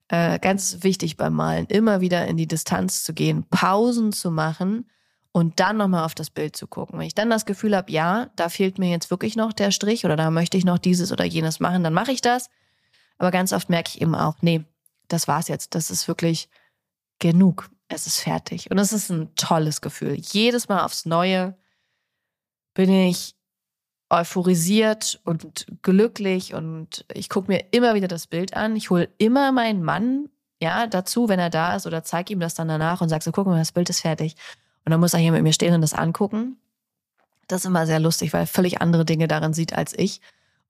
Äh, 0.09 0.39
ganz 0.39 0.79
wichtig 0.83 1.17
beim 1.17 1.35
Malen, 1.35 1.67
immer 1.67 2.01
wieder 2.01 2.27
in 2.27 2.37
die 2.37 2.47
Distanz 2.47 3.05
zu 3.05 3.13
gehen, 3.13 3.45
Pausen 3.51 4.13
zu 4.13 4.31
machen 4.31 4.87
und 5.33 5.61
dann 5.61 5.77
nochmal 5.77 6.05
auf 6.05 6.15
das 6.15 6.31
Bild 6.31 6.57
zu 6.57 6.67
gucken. 6.67 6.99
Wenn 6.99 7.07
ich 7.07 7.15
dann 7.15 7.31
das 7.31 7.47
Gefühl 7.47 7.77
habe, 7.77 7.93
ja, 7.93 8.31
da 8.37 8.49
fehlt 8.49 8.79
mir 8.79 8.91
jetzt 8.91 9.11
wirklich 9.11 9.37
noch 9.37 9.53
der 9.53 9.71
Strich 9.71 10.05
oder 10.05 10.17
da 10.17 10.31
möchte 10.31 10.57
ich 10.57 10.65
noch 10.65 10.79
dieses 10.79 11.13
oder 11.13 11.25
jenes 11.25 11.61
machen, 11.61 11.85
dann 11.85 11.93
mache 11.93 12.13
ich 12.13 12.23
das. 12.23 12.49
Aber 13.19 13.31
ganz 13.31 13.53
oft 13.53 13.69
merke 13.69 13.91
ich 13.95 14.01
eben 14.01 14.15
auch, 14.15 14.37
nee, 14.41 14.65
das 15.09 15.29
war's 15.29 15.49
jetzt. 15.49 15.75
Das 15.75 15.91
ist 15.91 16.09
wirklich 16.09 16.49
genug. 17.19 17.71
Es 17.89 18.07
ist 18.07 18.21
fertig. 18.21 18.71
Und 18.71 18.79
es 18.79 18.93
ist 18.93 19.11
ein 19.11 19.35
tolles 19.35 19.81
Gefühl. 19.81 20.15
Jedes 20.15 20.69
Mal 20.69 20.85
aufs 20.85 21.05
Neue 21.05 21.57
bin 22.75 22.91
ich 22.91 23.35
euphorisiert 24.11 25.21
und 25.25 25.67
glücklich 25.83 26.55
und 26.55 27.05
ich 27.13 27.29
gucke 27.29 27.51
mir 27.51 27.67
immer 27.73 27.95
wieder 27.95 28.09
das 28.09 28.27
Bild 28.27 28.55
an. 28.55 28.75
Ich 28.77 28.91
hole 28.91 29.09
immer 29.19 29.53
meinen 29.53 29.83
Mann 29.83 30.31
ja 30.61 30.87
dazu, 30.87 31.29
wenn 31.29 31.39
er 31.39 31.51
da 31.51 31.77
ist 31.77 31.87
oder 31.87 32.03
zeige 32.05 32.33
ihm 32.33 32.41
das 32.41 32.55
dann 32.55 32.69
danach 32.69 33.01
und 33.01 33.09
sage 33.09 33.25
so, 33.25 33.33
guck 33.33 33.47
mal, 33.47 33.59
das 33.59 33.73
Bild 33.73 33.91
ist 33.91 34.01
fertig. 34.01 34.35
Und 34.85 34.93
dann 34.93 35.01
muss 35.01 35.13
er 35.13 35.21
hier 35.21 35.33
mit 35.33 35.43
mir 35.43 35.53
stehen 35.53 35.75
und 35.75 35.83
das 35.83 35.93
angucken. 35.93 36.59
Das 37.49 37.63
ist 37.63 37.67
immer 37.67 37.87
sehr 37.87 38.01
lustig, 38.01 38.33
weil 38.33 38.43
er 38.43 38.47
völlig 38.47 38.81
andere 38.81 39.05
Dinge 39.05 39.29
darin 39.29 39.53
sieht 39.53 39.75
als 39.75 39.93
ich 39.97 40.21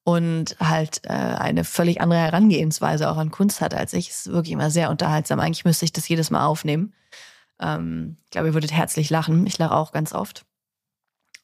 und 0.04 0.56
halt 0.58 1.02
äh, 1.04 1.12
eine 1.12 1.64
völlig 1.64 2.00
andere 2.00 2.20
Herangehensweise 2.20 3.10
auch 3.10 3.16
an 3.16 3.30
Kunst 3.30 3.60
hat 3.60 3.74
als 3.74 3.92
ich. 3.92 4.08
Ist 4.08 4.32
wirklich 4.32 4.52
immer 4.52 4.70
sehr 4.70 4.90
unterhaltsam. 4.90 5.40
Eigentlich 5.40 5.64
müsste 5.64 5.84
ich 5.84 5.92
das 5.92 6.08
jedes 6.08 6.30
Mal 6.30 6.46
aufnehmen. 6.46 6.94
Ähm, 7.60 8.16
ich 8.24 8.30
glaube, 8.30 8.48
ihr 8.48 8.54
würdet 8.54 8.72
herzlich 8.72 9.10
lachen. 9.10 9.46
Ich 9.46 9.58
lache 9.58 9.74
auch 9.74 9.92
ganz 9.92 10.12
oft. 10.12 10.44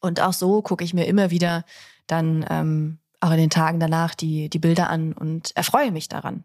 Und 0.00 0.20
auch 0.20 0.32
so 0.32 0.62
gucke 0.62 0.84
ich 0.84 0.94
mir 0.94 1.06
immer 1.06 1.30
wieder 1.30 1.64
dann 2.06 2.44
ähm, 2.50 2.98
auch 3.20 3.30
in 3.30 3.38
den 3.38 3.50
Tagen 3.50 3.80
danach 3.80 4.14
die, 4.14 4.50
die 4.50 4.58
Bilder 4.58 4.90
an 4.90 5.12
und 5.12 5.56
erfreue 5.56 5.90
mich 5.90 6.08
daran. 6.08 6.44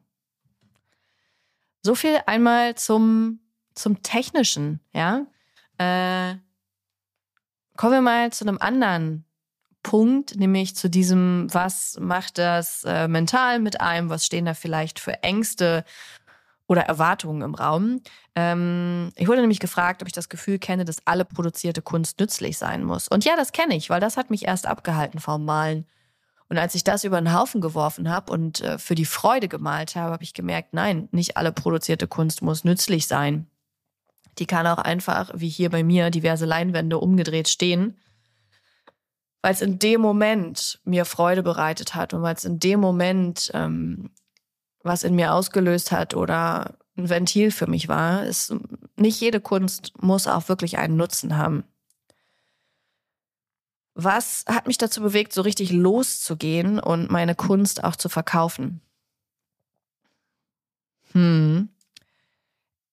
So 1.82 1.96
viel 1.96 2.18
einmal 2.26 2.76
zum, 2.76 3.40
zum 3.74 4.02
Technischen, 4.02 4.80
ja. 4.94 5.26
Äh, 5.78 6.36
kommen 7.78 7.94
wir 7.94 8.02
mal 8.02 8.34
zu 8.34 8.46
einem 8.46 8.58
anderen 8.58 9.26
Punkt, 9.90 10.36
nämlich 10.36 10.76
zu 10.76 10.88
diesem, 10.88 11.48
was 11.52 11.98
macht 12.00 12.38
das 12.38 12.84
äh, 12.84 13.08
mental 13.08 13.58
mit 13.58 13.82
einem, 13.82 14.12
was 14.12 14.24
stehen 14.24 14.46
da 14.46 14.54
vielleicht 14.54 15.00
für 15.00 15.24
Ängste 15.24 15.84
oder 16.68 16.84
Erwartungen 16.84 17.42
im 17.42 17.56
Raum. 17.56 18.00
Ähm, 18.36 19.10
ich 19.16 19.28
wurde 19.28 19.42
nämlich 19.42 19.60
gefragt, 19.60 20.04
ob 20.04 20.08
ich 20.08 20.14
das 20.14 20.30
Gefühl 20.30 20.60
kenne, 20.60 20.86
dass 20.86 21.08
alle 21.08 21.26
produzierte 21.26 21.82
Kunst 21.82 22.20
nützlich 22.20 22.60
sein 22.60 22.84
muss. 22.84 23.08
Und 23.08 23.26
ja, 23.26 23.36
das 23.36 23.52
kenne 23.52 23.76
ich, 23.76 23.90
weil 23.90 24.00
das 24.00 24.16
hat 24.16 24.30
mich 24.30 24.46
erst 24.46 24.68
abgehalten 24.68 25.20
vom 25.20 25.44
Malen. 25.44 25.88
Und 26.50 26.60
als 26.60 26.76
ich 26.76 26.84
das 26.84 27.04
über 27.04 27.20
den 27.20 27.34
Haufen 27.34 27.60
geworfen 27.60 28.12
habe 28.12 28.32
und 28.32 28.62
äh, 28.62 28.78
für 28.78 28.94
die 28.94 29.06
Freude 29.06 29.48
gemalt 29.48 29.96
habe, 29.96 30.12
habe 30.12 30.24
ich 30.24 30.36
gemerkt, 30.36 30.76
nein, 30.76 31.10
nicht 31.12 31.36
alle 31.36 31.52
produzierte 31.52 32.08
Kunst 32.08 32.44
muss 32.44 32.64
nützlich 32.64 33.08
sein. 33.08 33.48
Die 34.38 34.46
kann 34.46 34.68
auch 34.68 34.78
einfach, 34.78 35.32
wie 35.34 35.50
hier 35.50 35.72
bei 35.72 35.84
mir, 35.84 36.12
diverse 36.12 36.46
Leinwände 36.46 37.00
umgedreht 37.00 37.50
stehen, 37.50 37.98
weil 39.42 39.54
es 39.54 39.62
in 39.62 39.80
dem 39.80 40.02
Moment 40.02 40.80
mir 40.84 41.06
Freude 41.06 41.44
bereitet 41.44 41.96
hat 41.96 42.14
und 42.14 42.22
weil 42.22 42.36
es 42.36 42.46
in 42.46 42.60
dem 42.60 42.80
Moment 42.80 43.52
ähm, 43.54 44.12
was 44.84 45.04
in 45.04 45.16
mir 45.16 45.34
ausgelöst 45.34 45.92
hat 45.92 46.14
oder 46.14 46.78
ein 46.98 47.10
Ventil 47.10 47.52
für 47.52 47.68
mich 47.68 47.88
war. 47.88 48.26
Ist, 48.26 48.54
nicht 48.96 49.20
jede 49.20 49.40
Kunst 49.40 49.94
muss 50.02 50.28
auch 50.28 50.50
wirklich 50.50 50.78
einen 50.78 50.98
Nutzen 50.98 51.38
haben. 51.38 51.64
Was 53.96 54.46
hat 54.48 54.68
mich 54.68 54.78
dazu 54.78 55.02
bewegt, 55.02 55.34
so 55.34 55.42
richtig 55.42 55.72
loszugehen 55.72 56.80
und 56.80 57.12
meine 57.12 57.36
Kunst 57.36 57.84
auch 57.84 57.96
zu 57.96 58.08
verkaufen? 58.08 58.82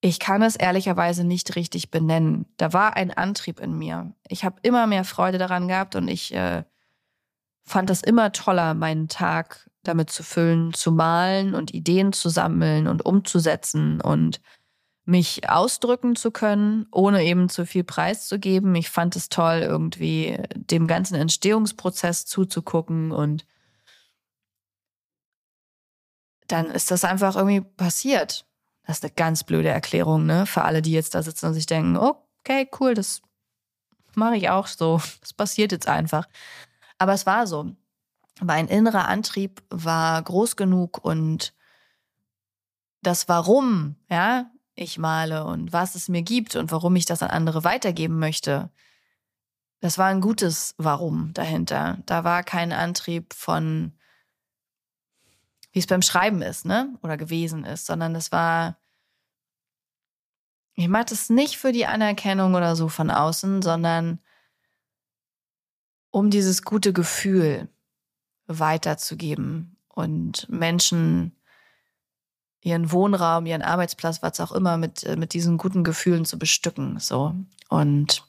Ich 0.06 0.20
kann 0.20 0.40
es 0.40 0.54
ehrlicherweise 0.54 1.24
nicht 1.24 1.56
richtig 1.56 1.90
benennen. 1.90 2.46
Da 2.58 2.72
war 2.72 2.94
ein 2.94 3.10
Antrieb 3.10 3.58
in 3.58 3.76
mir. 3.76 4.14
Ich 4.28 4.44
habe 4.44 4.60
immer 4.62 4.86
mehr 4.86 5.02
Freude 5.02 5.36
daran 5.36 5.66
gehabt 5.66 5.96
und 5.96 6.06
ich 6.06 6.32
äh, 6.32 6.62
fand 7.64 7.90
es 7.90 8.02
immer 8.02 8.30
toller, 8.30 8.74
meinen 8.74 9.08
Tag 9.08 9.68
damit 9.82 10.10
zu 10.10 10.22
füllen, 10.22 10.72
zu 10.72 10.92
malen 10.92 11.56
und 11.56 11.74
Ideen 11.74 12.12
zu 12.12 12.28
sammeln 12.28 12.86
und 12.86 13.04
umzusetzen 13.04 14.00
und 14.00 14.40
mich 15.06 15.50
ausdrücken 15.50 16.14
zu 16.14 16.30
können, 16.30 16.86
ohne 16.92 17.24
eben 17.24 17.48
zu 17.48 17.66
viel 17.66 17.82
preiszugeben. 17.82 18.76
Ich 18.76 18.90
fand 18.90 19.16
es 19.16 19.28
toll, 19.28 19.58
irgendwie 19.62 20.38
dem 20.54 20.86
ganzen 20.86 21.16
Entstehungsprozess 21.16 22.26
zuzugucken 22.26 23.10
und 23.10 23.44
dann 26.46 26.66
ist 26.66 26.92
das 26.92 27.02
einfach 27.02 27.34
irgendwie 27.34 27.62
passiert. 27.62 28.46
Das 28.86 28.98
ist 28.98 29.04
eine 29.04 29.12
ganz 29.12 29.44
blöde 29.44 29.68
Erklärung, 29.68 30.26
ne? 30.26 30.46
Für 30.46 30.62
alle, 30.62 30.80
die 30.80 30.92
jetzt 30.92 31.14
da 31.14 31.22
sitzen 31.22 31.46
und 31.46 31.54
sich 31.54 31.66
denken, 31.66 31.96
okay, 31.96 32.68
cool, 32.80 32.94
das 32.94 33.20
mache 34.14 34.36
ich 34.36 34.48
auch 34.48 34.66
so. 34.66 35.00
Das 35.20 35.32
passiert 35.32 35.72
jetzt 35.72 35.88
einfach. 35.88 36.26
Aber 36.98 37.12
es 37.12 37.26
war 37.26 37.46
so. 37.46 37.74
Mein 38.40 38.68
innerer 38.68 39.08
Antrieb 39.08 39.62
war 39.70 40.22
groß 40.22 40.56
genug 40.56 41.04
und 41.04 41.54
das 43.02 43.28
Warum, 43.28 43.96
ja, 44.10 44.50
ich 44.74 44.98
male 44.98 45.44
und 45.44 45.72
was 45.72 45.94
es 45.94 46.08
mir 46.08 46.22
gibt 46.22 46.54
und 46.54 46.70
warum 46.70 46.96
ich 46.96 47.06
das 47.06 47.22
an 47.22 47.30
andere 47.30 47.64
weitergeben 47.64 48.18
möchte. 48.18 48.70
Das 49.80 49.98
war 49.98 50.06
ein 50.06 50.20
gutes 50.20 50.74
Warum 50.76 51.32
dahinter. 51.32 51.98
Da 52.06 52.24
war 52.24 52.42
kein 52.42 52.72
Antrieb 52.72 53.32
von, 53.32 53.92
wie 55.76 55.80
es 55.80 55.86
beim 55.86 56.00
Schreiben 56.00 56.40
ist, 56.40 56.64
ne? 56.64 56.96
Oder 57.02 57.18
gewesen 57.18 57.66
ist, 57.66 57.84
sondern 57.84 58.14
es 58.14 58.32
war, 58.32 58.78
ich 60.72 60.88
mache 60.88 61.04
das 61.04 61.28
nicht 61.28 61.58
für 61.58 61.70
die 61.70 61.84
Anerkennung 61.84 62.54
oder 62.54 62.74
so 62.76 62.88
von 62.88 63.10
außen, 63.10 63.60
sondern 63.60 64.18
um 66.10 66.30
dieses 66.30 66.62
gute 66.62 66.94
Gefühl 66.94 67.68
weiterzugeben 68.46 69.76
und 69.88 70.48
Menschen 70.48 71.36
ihren 72.62 72.90
Wohnraum, 72.90 73.44
ihren 73.44 73.60
Arbeitsplatz, 73.60 74.22
was 74.22 74.40
auch 74.40 74.52
immer, 74.52 74.78
mit, 74.78 75.04
äh, 75.04 75.16
mit 75.16 75.34
diesen 75.34 75.58
guten 75.58 75.84
Gefühlen 75.84 76.24
zu 76.24 76.38
bestücken. 76.38 76.98
So. 77.00 77.34
Und 77.68 78.26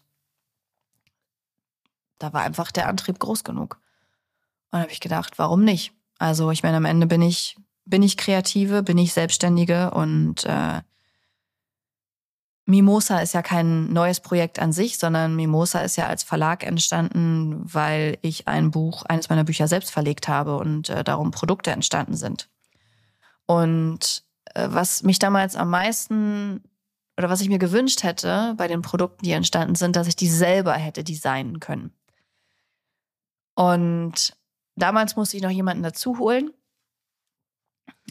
da 2.20 2.34
war 2.34 2.42
einfach 2.42 2.74
der 2.74 2.90
Antrieb 2.90 3.20
groß 3.20 3.46
genug. 3.46 3.80
Und 4.72 4.82
habe 4.82 4.92
ich 4.92 5.00
gedacht, 5.00 5.40
warum 5.40 5.64
nicht? 5.64 5.97
Also, 6.20 6.52
ich 6.52 6.64
meine, 6.64 6.78
am 6.78 6.86
Ende 6.86 7.08
bin 7.08 7.22
ich, 7.22 7.56
bin 7.86 8.04
ich 8.04 8.18
Kreative, 8.18 8.84
bin 8.84 8.98
ich 8.98 9.14
Selbstständige 9.14 9.92
und 9.92 10.46
äh, 10.46 10.82
Mimosa 12.68 13.20
ist 13.20 13.34
ja 13.34 13.42
kein 13.42 13.94
neues 13.94 14.20
Projekt 14.20 14.60
an 14.60 14.74
sich, 14.74 14.98
sondern 14.98 15.38
Mimosa 15.38 15.80
ist 15.80 15.96
ja 15.96 16.08
als 16.08 16.24
Verlag 16.24 16.66
entstanden, 16.66 17.62
weil 17.64 18.18
ich 18.22 18.50
ein 18.50 18.72
Buch, 18.72 19.04
eines 19.04 19.30
meiner 19.30 19.46
Bücher 19.46 19.70
selbst 19.70 19.90
verlegt 19.90 20.28
habe 20.28 20.58
und 20.58 20.90
äh, 20.90 21.04
darum 21.06 21.32
Produkte 21.32 21.72
entstanden 21.72 22.18
sind. 22.18 22.50
Und 23.46 24.26
äh, 24.54 24.68
was 24.70 25.04
mich 25.04 25.18
damals 25.18 25.56
am 25.56 25.70
meisten 25.70 26.62
oder 27.18 27.30
was 27.30 27.40
ich 27.40 27.48
mir 27.48 27.58
gewünscht 27.58 28.04
hätte 28.04 28.54
bei 28.58 28.68
den 28.68 28.82
Produkten, 28.82 29.24
die 29.24 29.32
entstanden 29.32 29.76
sind, 29.76 29.96
dass 29.96 30.08
ich 30.08 30.18
die 30.18 30.30
selber 30.30 30.74
hätte 30.74 31.06
designen 31.06 31.62
können. 31.62 31.94
Und 33.56 34.37
damals 34.78 35.16
musste 35.16 35.38
ich 35.38 35.44
noch 35.44 35.50
jemanden 35.50 35.84
dazu 35.84 36.20
holen 36.20 36.52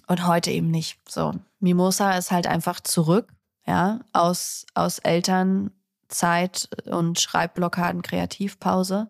und 0.06 0.26
heute 0.26 0.50
eben 0.50 0.70
nicht. 0.70 0.98
So, 1.08 1.34
Mimosa 1.60 2.12
ist 2.12 2.30
halt 2.30 2.46
einfach 2.46 2.80
zurück, 2.80 3.32
ja, 3.66 4.00
aus, 4.12 4.66
aus 4.74 4.98
Elternzeit 4.98 6.68
und 6.86 7.18
Schreibblockaden, 7.20 8.02
Kreativpause. 8.02 9.08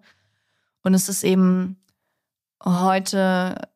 Und 0.83 0.95
es 0.95 1.09
ist 1.09 1.25
eben 1.25 1.83
heute 2.64 3.69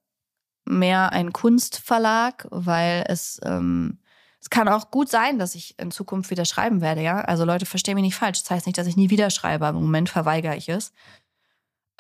mehr 0.64 1.12
ein 1.12 1.32
Kunstverlag, 1.32 2.46
weil 2.50 3.04
es, 3.08 3.40
ähm, 3.44 3.98
es 4.40 4.48
kann 4.48 4.68
auch 4.68 4.90
gut 4.90 5.10
sein, 5.10 5.38
dass 5.38 5.54
ich 5.54 5.78
in 5.78 5.90
Zukunft 5.90 6.30
wieder 6.30 6.44
schreiben 6.44 6.80
werde, 6.80 7.02
ja. 7.02 7.20
Also 7.20 7.44
Leute, 7.44 7.66
verstehen 7.66 7.96
mich 7.96 8.04
nicht 8.04 8.16
falsch. 8.16 8.40
Das 8.40 8.50
heißt 8.50 8.66
nicht, 8.66 8.78
dass 8.78 8.86
ich 8.86 8.96
nie 8.96 9.10
wieder 9.10 9.30
schreibe, 9.30 9.66
aber 9.66 9.78
im 9.78 9.84
Moment 9.84 10.08
verweigere 10.08 10.56
ich 10.56 10.68
es. 10.68 10.92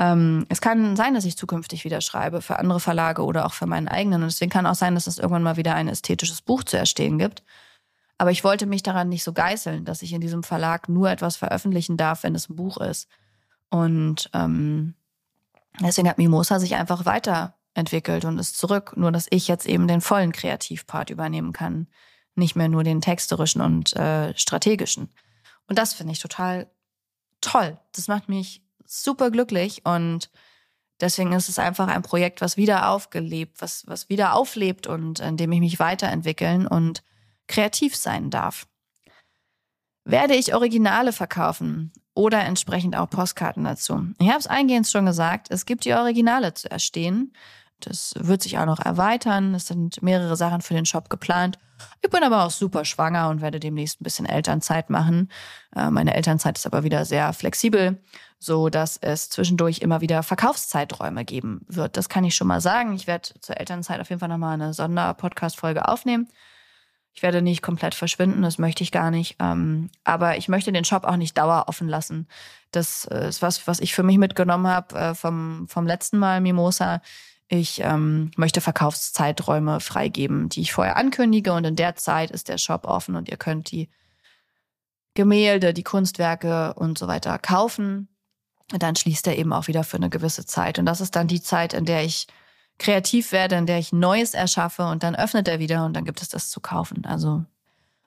Ähm, 0.00 0.46
es 0.48 0.62
kann 0.62 0.96
sein, 0.96 1.12
dass 1.12 1.26
ich 1.26 1.36
zukünftig 1.36 1.84
wieder 1.84 2.00
schreibe 2.00 2.40
für 2.40 2.58
andere 2.58 2.80
Verlage 2.80 3.22
oder 3.22 3.44
auch 3.44 3.52
für 3.52 3.66
meinen 3.66 3.86
eigenen. 3.86 4.22
Und 4.22 4.30
deswegen 4.30 4.50
kann 4.50 4.66
auch 4.66 4.74
sein, 4.74 4.94
dass 4.94 5.06
es 5.06 5.18
irgendwann 5.18 5.42
mal 5.42 5.58
wieder 5.58 5.74
ein 5.74 5.88
ästhetisches 5.88 6.40
Buch 6.40 6.64
zu 6.64 6.78
erstehen 6.78 7.18
gibt. 7.18 7.42
Aber 8.16 8.30
ich 8.30 8.42
wollte 8.42 8.64
mich 8.64 8.82
daran 8.82 9.10
nicht 9.10 9.22
so 9.22 9.34
geißeln, 9.34 9.84
dass 9.84 10.00
ich 10.00 10.14
in 10.14 10.22
diesem 10.22 10.42
Verlag 10.42 10.88
nur 10.88 11.10
etwas 11.10 11.36
veröffentlichen 11.36 11.98
darf, 11.98 12.22
wenn 12.22 12.34
es 12.34 12.48
ein 12.48 12.56
Buch 12.56 12.78
ist. 12.78 13.08
Und 13.68 14.30
ähm, 14.32 14.94
deswegen 15.80 16.08
hat 16.08 16.16
Mimosa 16.16 16.58
sich 16.58 16.76
einfach 16.76 17.04
weiter 17.04 17.54
entwickelt 17.74 18.24
und 18.24 18.38
ist 18.38 18.56
zurück. 18.56 18.94
Nur, 18.96 19.12
dass 19.12 19.26
ich 19.28 19.48
jetzt 19.48 19.66
eben 19.66 19.86
den 19.86 20.00
vollen 20.00 20.32
Kreativpart 20.32 21.10
übernehmen 21.10 21.52
kann. 21.52 21.88
Nicht 22.34 22.56
mehr 22.56 22.68
nur 22.68 22.84
den 22.84 23.02
texterischen 23.02 23.60
und 23.60 23.94
äh, 23.96 24.36
strategischen. 24.38 25.12
Und 25.68 25.78
das 25.78 25.92
finde 25.92 26.14
ich 26.14 26.20
total 26.20 26.70
toll. 27.42 27.78
Das 27.92 28.08
macht 28.08 28.30
mich 28.30 28.62
super 28.90 29.30
glücklich 29.30 29.84
und 29.84 30.30
deswegen 31.00 31.32
ist 31.32 31.48
es 31.48 31.58
einfach 31.58 31.88
ein 31.88 32.02
Projekt, 32.02 32.40
was 32.40 32.56
wieder 32.56 32.90
aufgelebt, 32.90 33.62
was, 33.62 33.86
was 33.86 34.08
wieder 34.08 34.34
auflebt 34.34 34.86
und 34.86 35.20
in 35.20 35.36
dem 35.36 35.52
ich 35.52 35.60
mich 35.60 35.78
weiterentwickeln 35.78 36.66
und 36.66 37.02
kreativ 37.46 37.96
sein 37.96 38.30
darf. 38.30 38.66
Werde 40.04 40.34
ich 40.34 40.54
Originale 40.54 41.12
verkaufen 41.12 41.92
oder 42.14 42.40
entsprechend 42.40 42.96
auch 42.96 43.08
Postkarten 43.08 43.64
dazu? 43.64 44.08
Ich 44.18 44.28
habe 44.28 44.38
es 44.38 44.46
eingehend 44.46 44.88
schon 44.88 45.06
gesagt, 45.06 45.48
es 45.50 45.66
gibt 45.66 45.84
die 45.84 45.94
Originale 45.94 46.54
zu 46.54 46.70
erstehen. 46.70 47.32
Das 47.86 48.14
wird 48.16 48.42
sich 48.42 48.58
auch 48.58 48.66
noch 48.66 48.80
erweitern. 48.80 49.54
Es 49.54 49.66
sind 49.66 50.02
mehrere 50.02 50.36
Sachen 50.36 50.60
für 50.60 50.74
den 50.74 50.86
Shop 50.86 51.10
geplant. 51.10 51.58
Ich 52.02 52.10
bin 52.10 52.22
aber 52.22 52.44
auch 52.44 52.50
super 52.50 52.84
schwanger 52.84 53.28
und 53.28 53.40
werde 53.40 53.60
demnächst 53.60 54.00
ein 54.00 54.04
bisschen 54.04 54.26
Elternzeit 54.26 54.90
machen. 54.90 55.30
Äh, 55.74 55.90
meine 55.90 56.14
Elternzeit 56.14 56.58
ist 56.58 56.66
aber 56.66 56.84
wieder 56.84 57.04
sehr 57.04 57.32
flexibel, 57.32 58.02
so 58.38 58.68
dass 58.68 58.96
es 58.98 59.30
zwischendurch 59.30 59.78
immer 59.78 60.00
wieder 60.00 60.22
Verkaufszeiträume 60.22 61.24
geben 61.24 61.62
wird. 61.68 61.96
Das 61.96 62.08
kann 62.08 62.24
ich 62.24 62.34
schon 62.34 62.48
mal 62.48 62.60
sagen. 62.60 62.94
Ich 62.94 63.06
werde 63.06 63.30
zur 63.40 63.58
Elternzeit 63.58 64.00
auf 64.00 64.10
jeden 64.10 64.20
Fall 64.20 64.28
nochmal 64.28 64.54
eine 64.54 64.74
Sonderpodcast-Folge 64.74 65.88
aufnehmen. 65.88 66.28
Ich 67.12 67.22
werde 67.22 67.42
nicht 67.42 67.60
komplett 67.60 67.94
verschwinden, 67.94 68.42
das 68.42 68.58
möchte 68.58 68.84
ich 68.84 68.92
gar 68.92 69.10
nicht. 69.10 69.36
Ähm, 69.40 69.90
aber 70.04 70.36
ich 70.36 70.48
möchte 70.48 70.72
den 70.72 70.84
Shop 70.84 71.04
auch 71.04 71.16
nicht 71.16 71.36
daueroffen 71.36 71.88
lassen. 71.88 72.28
Das 72.70 73.04
äh, 73.06 73.28
ist 73.28 73.42
was, 73.42 73.66
was 73.66 73.80
ich 73.80 73.94
für 73.94 74.04
mich 74.04 74.18
mitgenommen 74.18 74.68
habe 74.68 74.94
äh, 74.96 75.14
vom, 75.14 75.66
vom 75.68 75.86
letzten 75.86 76.18
Mal 76.18 76.40
Mimosa 76.40 77.02
ich 77.52 77.80
ähm, 77.80 78.30
möchte 78.36 78.60
Verkaufszeiträume 78.60 79.80
freigeben, 79.80 80.48
die 80.48 80.60
ich 80.60 80.72
vorher 80.72 80.96
ankündige 80.96 81.52
und 81.52 81.64
in 81.64 81.74
der 81.74 81.96
Zeit 81.96 82.30
ist 82.30 82.48
der 82.48 82.58
Shop 82.58 82.86
offen 82.86 83.16
und 83.16 83.28
ihr 83.28 83.36
könnt 83.36 83.72
die 83.72 83.90
Gemälde, 85.14 85.74
die 85.74 85.82
Kunstwerke 85.82 86.74
und 86.74 86.96
so 86.96 87.08
weiter 87.08 87.40
kaufen. 87.40 88.08
Und 88.72 88.84
dann 88.84 88.94
schließt 88.94 89.26
er 89.26 89.36
eben 89.36 89.52
auch 89.52 89.66
wieder 89.66 89.82
für 89.82 89.96
eine 89.96 90.10
gewisse 90.10 90.46
Zeit. 90.46 90.78
Und 90.78 90.86
das 90.86 91.00
ist 91.00 91.16
dann 91.16 91.26
die 91.26 91.42
Zeit, 91.42 91.74
in 91.74 91.84
der 91.84 92.04
ich 92.04 92.28
kreativ 92.78 93.32
werde, 93.32 93.56
in 93.56 93.66
der 93.66 93.80
ich 93.80 93.92
Neues 93.92 94.34
erschaffe 94.34 94.84
und 94.84 95.02
dann 95.02 95.16
öffnet 95.16 95.48
er 95.48 95.58
wieder 95.58 95.84
und 95.84 95.94
dann 95.94 96.04
gibt 96.04 96.22
es 96.22 96.28
das 96.28 96.50
zu 96.50 96.60
kaufen. 96.60 97.04
Also 97.04 97.44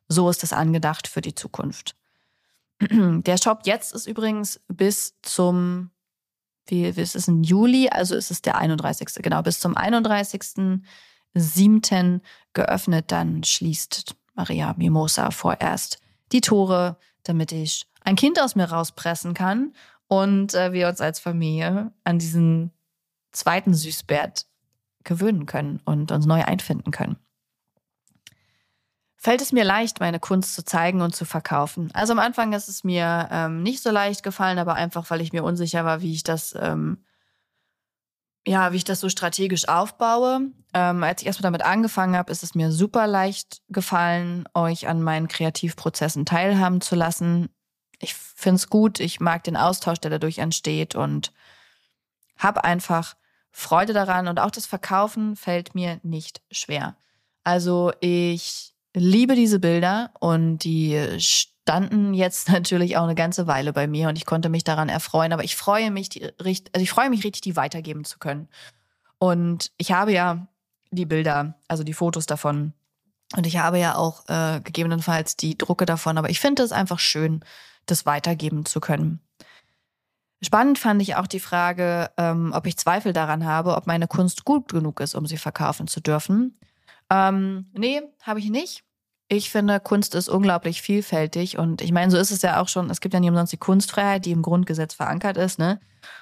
so 0.07 0.29
ist 0.29 0.43
es 0.43 0.53
angedacht 0.53 1.09
für 1.09 1.21
die 1.21 1.35
Zukunft. 1.35 1.97
Der 2.89 3.37
Shop 3.37 3.63
jetzt 3.65 3.93
ist 3.93 4.07
übrigens 4.07 4.61
bis 4.69 5.15
zum 5.21 5.91
wie, 6.67 6.95
wie 6.95 7.01
ist 7.01 7.15
es 7.15 7.27
im 7.27 7.41
Juli, 7.43 7.89
also 7.89 8.15
ist 8.15 8.31
es 8.31 8.41
der 8.41 8.57
31. 8.57 9.09
Genau, 9.21 9.41
bis 9.41 9.59
zum 9.59 9.75
31.07. 9.75 12.21
geöffnet, 12.53 13.11
dann 13.11 13.43
schließt 13.43 14.15
Maria 14.35 14.73
Mimosa 14.77 15.31
vorerst 15.31 15.99
die 16.31 16.41
Tore, 16.41 16.97
damit 17.23 17.51
ich 17.51 17.87
ein 18.01 18.15
Kind 18.15 18.39
aus 18.41 18.55
mir 18.55 18.65
rauspressen 18.65 19.33
kann 19.33 19.73
und 20.07 20.53
äh, 20.53 20.73
wir 20.73 20.89
uns 20.89 21.01
als 21.01 21.19
Familie 21.19 21.91
an 22.03 22.19
diesen 22.19 22.71
zweiten 23.31 23.73
Süßbert 23.73 24.45
gewöhnen 25.03 25.45
können 25.45 25.81
und 25.85 26.11
uns 26.11 26.25
neu 26.25 26.43
einfinden 26.43 26.91
können. 26.91 27.17
Fällt 29.23 29.41
es 29.41 29.53
mir 29.53 29.63
leicht, 29.63 30.01
meine 30.01 30.19
Kunst 30.19 30.53
zu 30.53 30.65
zeigen 30.65 31.01
und 31.01 31.15
zu 31.15 31.23
verkaufen. 31.23 31.89
Also 31.93 32.11
am 32.11 32.19
Anfang 32.19 32.51
ist 32.51 32.67
es 32.67 32.83
mir 32.83 33.29
ähm, 33.31 33.63
nicht 33.63 33.81
so 33.81 33.89
leicht 33.89 34.21
gefallen, 34.21 34.59
aber 34.59 34.75
einfach, 34.75 35.09
weil 35.09 35.21
ich 35.21 35.31
mir 35.31 35.45
unsicher 35.45 35.85
war, 35.85 36.01
wie 36.01 36.11
ich 36.11 36.23
das, 36.23 36.53
ähm, 36.59 37.05
ja, 38.45 38.73
wie 38.73 38.77
ich 38.77 38.83
das 38.83 38.99
so 38.99 39.07
strategisch 39.07 39.69
aufbaue. 39.69 40.51
Ähm, 40.73 41.03
als 41.03 41.21
ich 41.21 41.27
erstmal 41.27 41.53
damit 41.53 41.63
angefangen 41.63 42.17
habe, 42.17 42.33
ist 42.33 42.43
es 42.43 42.53
mir 42.53 42.69
super 42.73 43.07
leicht 43.07 43.61
gefallen, 43.69 44.43
euch 44.53 44.89
an 44.89 45.01
meinen 45.01 45.29
Kreativprozessen 45.29 46.25
teilhaben 46.25 46.81
zu 46.81 46.95
lassen. 46.95 47.47
Ich 47.99 48.15
finde 48.15 48.57
es 48.57 48.69
gut, 48.69 48.99
ich 48.99 49.21
mag 49.21 49.45
den 49.45 49.55
Austausch, 49.55 49.99
der 49.99 50.11
dadurch 50.11 50.39
entsteht 50.39 50.95
und 50.95 51.31
habe 52.37 52.65
einfach 52.65 53.15
Freude 53.51 53.93
daran 53.93 54.27
und 54.27 54.41
auch 54.41 54.51
das 54.51 54.65
Verkaufen 54.65 55.37
fällt 55.37 55.75
mir 55.75 56.01
nicht 56.03 56.41
schwer. 56.51 56.97
Also 57.45 57.93
ich 58.01 58.72
liebe 58.93 59.35
diese 59.35 59.59
Bilder 59.59 60.11
und 60.19 60.59
die 60.59 60.99
standen 61.19 62.13
jetzt 62.13 62.49
natürlich 62.51 62.97
auch 62.97 63.03
eine 63.03 63.15
ganze 63.15 63.47
Weile 63.47 63.73
bei 63.73 63.87
mir 63.87 64.09
und 64.09 64.17
ich 64.17 64.25
konnte 64.25 64.49
mich 64.49 64.63
daran 64.63 64.89
erfreuen, 64.89 65.33
aber 65.33 65.43
ich 65.43 65.55
freue 65.55 65.91
mich, 65.91 66.09
die, 66.09 66.23
also 66.23 66.59
ich 66.75 66.91
freue 66.91 67.09
mich 67.09 67.23
richtig, 67.23 67.41
die 67.41 67.55
weitergeben 67.55 68.05
zu 68.05 68.19
können. 68.19 68.47
Und 69.19 69.71
ich 69.77 69.91
habe 69.91 70.11
ja 70.11 70.47
die 70.91 71.05
Bilder, 71.05 71.55
also 71.67 71.83
die 71.83 71.93
Fotos 71.93 72.25
davon 72.25 72.73
und 73.35 73.47
ich 73.47 73.57
habe 73.57 73.79
ja 73.79 73.95
auch 73.95 74.27
äh, 74.27 74.59
gegebenenfalls 74.61 75.37
die 75.37 75.57
Drucke 75.57 75.85
davon, 75.85 76.17
aber 76.17 76.29
ich 76.29 76.39
finde 76.39 76.63
es 76.63 76.71
einfach 76.71 76.99
schön, 76.99 77.43
das 77.85 78.05
weitergeben 78.05 78.65
zu 78.65 78.79
können. 78.79 79.19
Spannend 80.43 80.77
fand 80.77 81.01
ich 81.01 81.15
auch 81.15 81.27
die 81.27 81.39
Frage, 81.39 82.11
ähm, 82.17 82.51
ob 82.53 82.67
ich 82.67 82.77
Zweifel 82.77 83.13
daran 83.13 83.45
habe, 83.45 83.75
ob 83.75 83.87
meine 83.87 84.07
Kunst 84.07 84.43
gut 84.43 84.71
genug 84.71 84.99
ist, 84.99 85.15
um 85.15 85.25
sie 85.25 85.37
verkaufen 85.37 85.87
zu 85.87 86.01
dürfen. 86.01 86.59
Ähm, 87.09 87.67
nee, 87.73 88.01
habe 88.21 88.39
ich 88.39 88.49
nicht. 88.49 88.83
Ich 89.29 89.49
finde, 89.49 89.79
Kunst 89.79 90.15
ist 90.15 90.29
unglaublich 90.29 90.81
vielfältig 90.81 91.57
und 91.57 91.81
ich 91.81 91.91
meine, 91.91 92.11
so 92.11 92.17
ist 92.17 92.31
es 92.31 92.41
ja 92.41 92.61
auch 92.61 92.67
schon. 92.67 92.89
Es 92.89 93.01
gibt 93.01 93.13
ja 93.13 93.19
nie 93.19 93.29
umsonst 93.29 93.53
die 93.53 93.57
Kunstfreiheit, 93.57 94.25
die 94.25 94.31
im 94.31 94.41
Grundgesetz 94.41 94.93
verankert 94.93 95.37
ist, 95.37 95.59
ne? 95.59 95.79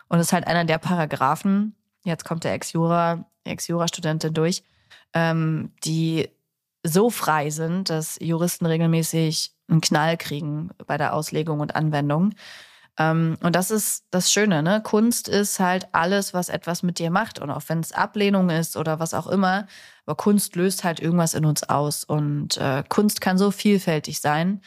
Und 0.08 0.20
es 0.20 0.28
ist 0.28 0.34
halt 0.34 0.48
einer 0.48 0.66
der 0.66 0.78
Paragraphen. 0.78 1.76
Jetzt 2.06 2.24
kommt 2.26 2.44
der 2.44 2.54
Ex-Jura, 2.54 3.26
Ex-Jura-Studentin 3.44 4.34
durch, 4.34 4.64
ähm, 5.14 5.74
die 5.84 6.30
so 6.84 7.10
frei 7.10 7.50
sind, 7.50 7.90
dass 7.90 8.18
Juristen 8.22 8.66
regelmäßig 8.66 9.52
einen 9.68 9.82
Knall 9.82 10.18
kriegen 10.18 10.70
bei 10.86 10.98
der 10.98 11.14
Auslegung 11.14 11.60
und 11.60 11.76
Anwendung. 11.76 12.34
Ähm, 13.02 13.38
und 13.42 13.56
das 13.56 13.72
ist 13.72 14.06
das 14.12 14.32
Schöne, 14.32 14.62
ne? 14.62 14.82
Kunst 14.84 15.28
ist 15.28 15.60
halt 15.60 15.88
alles, 15.94 16.34
was 16.34 16.50
etwas 16.50 16.84
mit 16.84 17.00
dir 17.00 17.10
macht. 17.10 17.40
Und 17.40 17.50
auch 17.50 17.64
wenn 17.68 17.80
es 17.80 17.94
Ablehnung 17.94 18.50
ist 18.50 18.78
oder 18.78 19.00
was 19.00 19.14
auch 19.14 19.28
immer, 19.28 19.68
aber 20.06 20.16
Kunst 20.16 20.56
löst 20.56 20.84
halt 20.84 21.00
irgendwas 21.00 21.34
in 21.34 21.46
uns 21.46 21.64
aus. 21.64 22.04
Und 22.04 22.58
äh, 22.58 22.84
Kunst 22.90 23.22
kann 23.22 23.38
so 23.38 23.52
vielfältig 23.52 24.22
sein. 24.22 24.62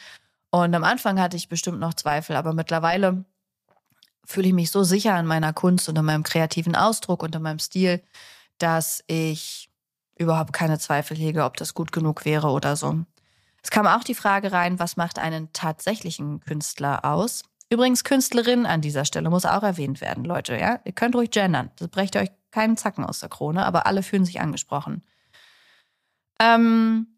Und 0.50 0.74
am 0.74 0.84
Anfang 0.84 1.20
hatte 1.20 1.36
ich 1.36 1.48
bestimmt 1.48 1.80
noch 1.80 1.94
Zweifel, 1.94 2.36
aber 2.36 2.54
mittlerweile 2.54 3.24
fühle 4.24 4.48
ich 4.48 4.54
mich 4.54 4.70
so 4.70 4.84
sicher 4.84 5.18
in 5.18 5.26
meiner 5.26 5.52
Kunst 5.52 5.88
und 5.88 5.98
in 5.98 6.04
meinem 6.04 6.22
kreativen 6.22 6.76
Ausdruck 6.76 7.22
und 7.22 7.34
in 7.34 7.42
meinem 7.42 7.58
Stil, 7.58 8.02
dass 8.58 9.04
ich 9.06 9.70
überhaupt 10.16 10.52
keine 10.52 10.78
Zweifel 10.78 11.16
hege, 11.16 11.44
ob 11.44 11.56
das 11.56 11.74
gut 11.74 11.92
genug 11.92 12.24
wäre 12.24 12.48
oder 12.48 12.76
so. 12.76 13.00
Es 13.62 13.70
kam 13.70 13.86
auch 13.86 14.04
die 14.04 14.14
Frage 14.14 14.52
rein, 14.52 14.78
was 14.78 14.96
macht 14.96 15.18
einen 15.18 15.52
tatsächlichen 15.52 16.40
Künstler 16.40 17.04
aus? 17.04 17.44
Übrigens, 17.74 18.04
Künstlerin 18.04 18.66
an 18.66 18.82
dieser 18.82 19.04
Stelle 19.04 19.30
muss 19.30 19.44
auch 19.44 19.64
erwähnt 19.64 20.00
werden, 20.00 20.24
Leute. 20.24 20.56
Ja? 20.56 20.78
Ihr 20.84 20.92
könnt 20.92 21.16
ruhig 21.16 21.32
gendern. 21.32 21.72
Das 21.74 21.88
brecht 21.88 22.14
euch 22.14 22.28
keinen 22.52 22.76
Zacken 22.76 23.04
aus 23.04 23.18
der 23.18 23.28
Krone, 23.28 23.66
aber 23.66 23.86
alle 23.86 24.04
fühlen 24.04 24.24
sich 24.24 24.40
angesprochen. 24.40 25.02
Ähm, 26.40 27.08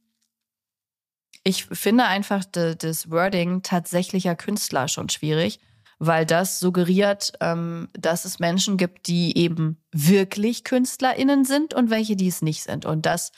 ich 1.44 1.66
finde 1.66 2.04
einfach 2.04 2.46
das 2.46 3.10
Wording 3.10 3.60
tatsächlicher 3.62 4.34
Künstler 4.34 4.88
schon 4.88 5.10
schwierig, 5.10 5.60
weil 5.98 6.24
das 6.24 6.58
suggeriert, 6.58 7.34
ähm, 7.42 7.90
dass 7.92 8.24
es 8.24 8.38
Menschen 8.38 8.78
gibt, 8.78 9.08
die 9.08 9.36
eben 9.36 9.84
wirklich 9.92 10.64
KünstlerInnen 10.64 11.44
sind 11.44 11.74
und 11.74 11.90
welche, 11.90 12.16
die 12.16 12.28
es 12.28 12.40
nicht 12.40 12.62
sind. 12.62 12.86
Und 12.86 13.04
das 13.04 13.30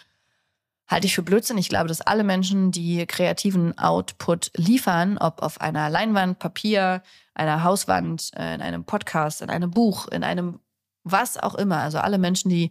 halte 0.89 1.07
ich 1.07 1.15
für 1.15 1.23
Blödsinn. 1.23 1.59
Ich 1.59 1.69
glaube, 1.69 1.89
dass 1.89 2.01
alle 2.01 2.25
Menschen, 2.25 2.73
die 2.73 3.07
kreativen 3.07 3.77
Output 3.79 4.51
liefern, 4.57 5.19
ob 5.19 5.43
auf 5.43 5.61
einer 5.61 5.91
Leinwand, 5.91 6.39
Papier, 6.39 7.03
einer 7.35 7.63
Hauswand, 7.63 8.31
äh, 8.35 8.55
in 8.55 8.63
einem 8.63 8.85
Podcast, 8.85 9.43
in 9.43 9.51
einem 9.51 9.71
Buch, 9.71 10.09
in 10.09 10.25
einem 10.25 10.61
was 11.05 11.37
auch 11.39 11.55
immer, 11.55 11.79
also 11.79 11.99
alle 11.99 12.19
Menschen, 12.19 12.51
die 12.51 12.71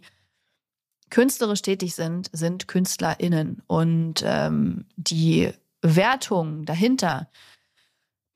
künstlerisch 1.10 1.62
tätig 1.62 1.94
sind, 1.94 2.30
sind 2.32 2.68
KünstlerInnen. 2.68 3.62
Und 3.66 4.22
ähm, 4.24 4.84
die 4.96 5.52
Wertung 5.80 6.64
dahinter, 6.64 7.28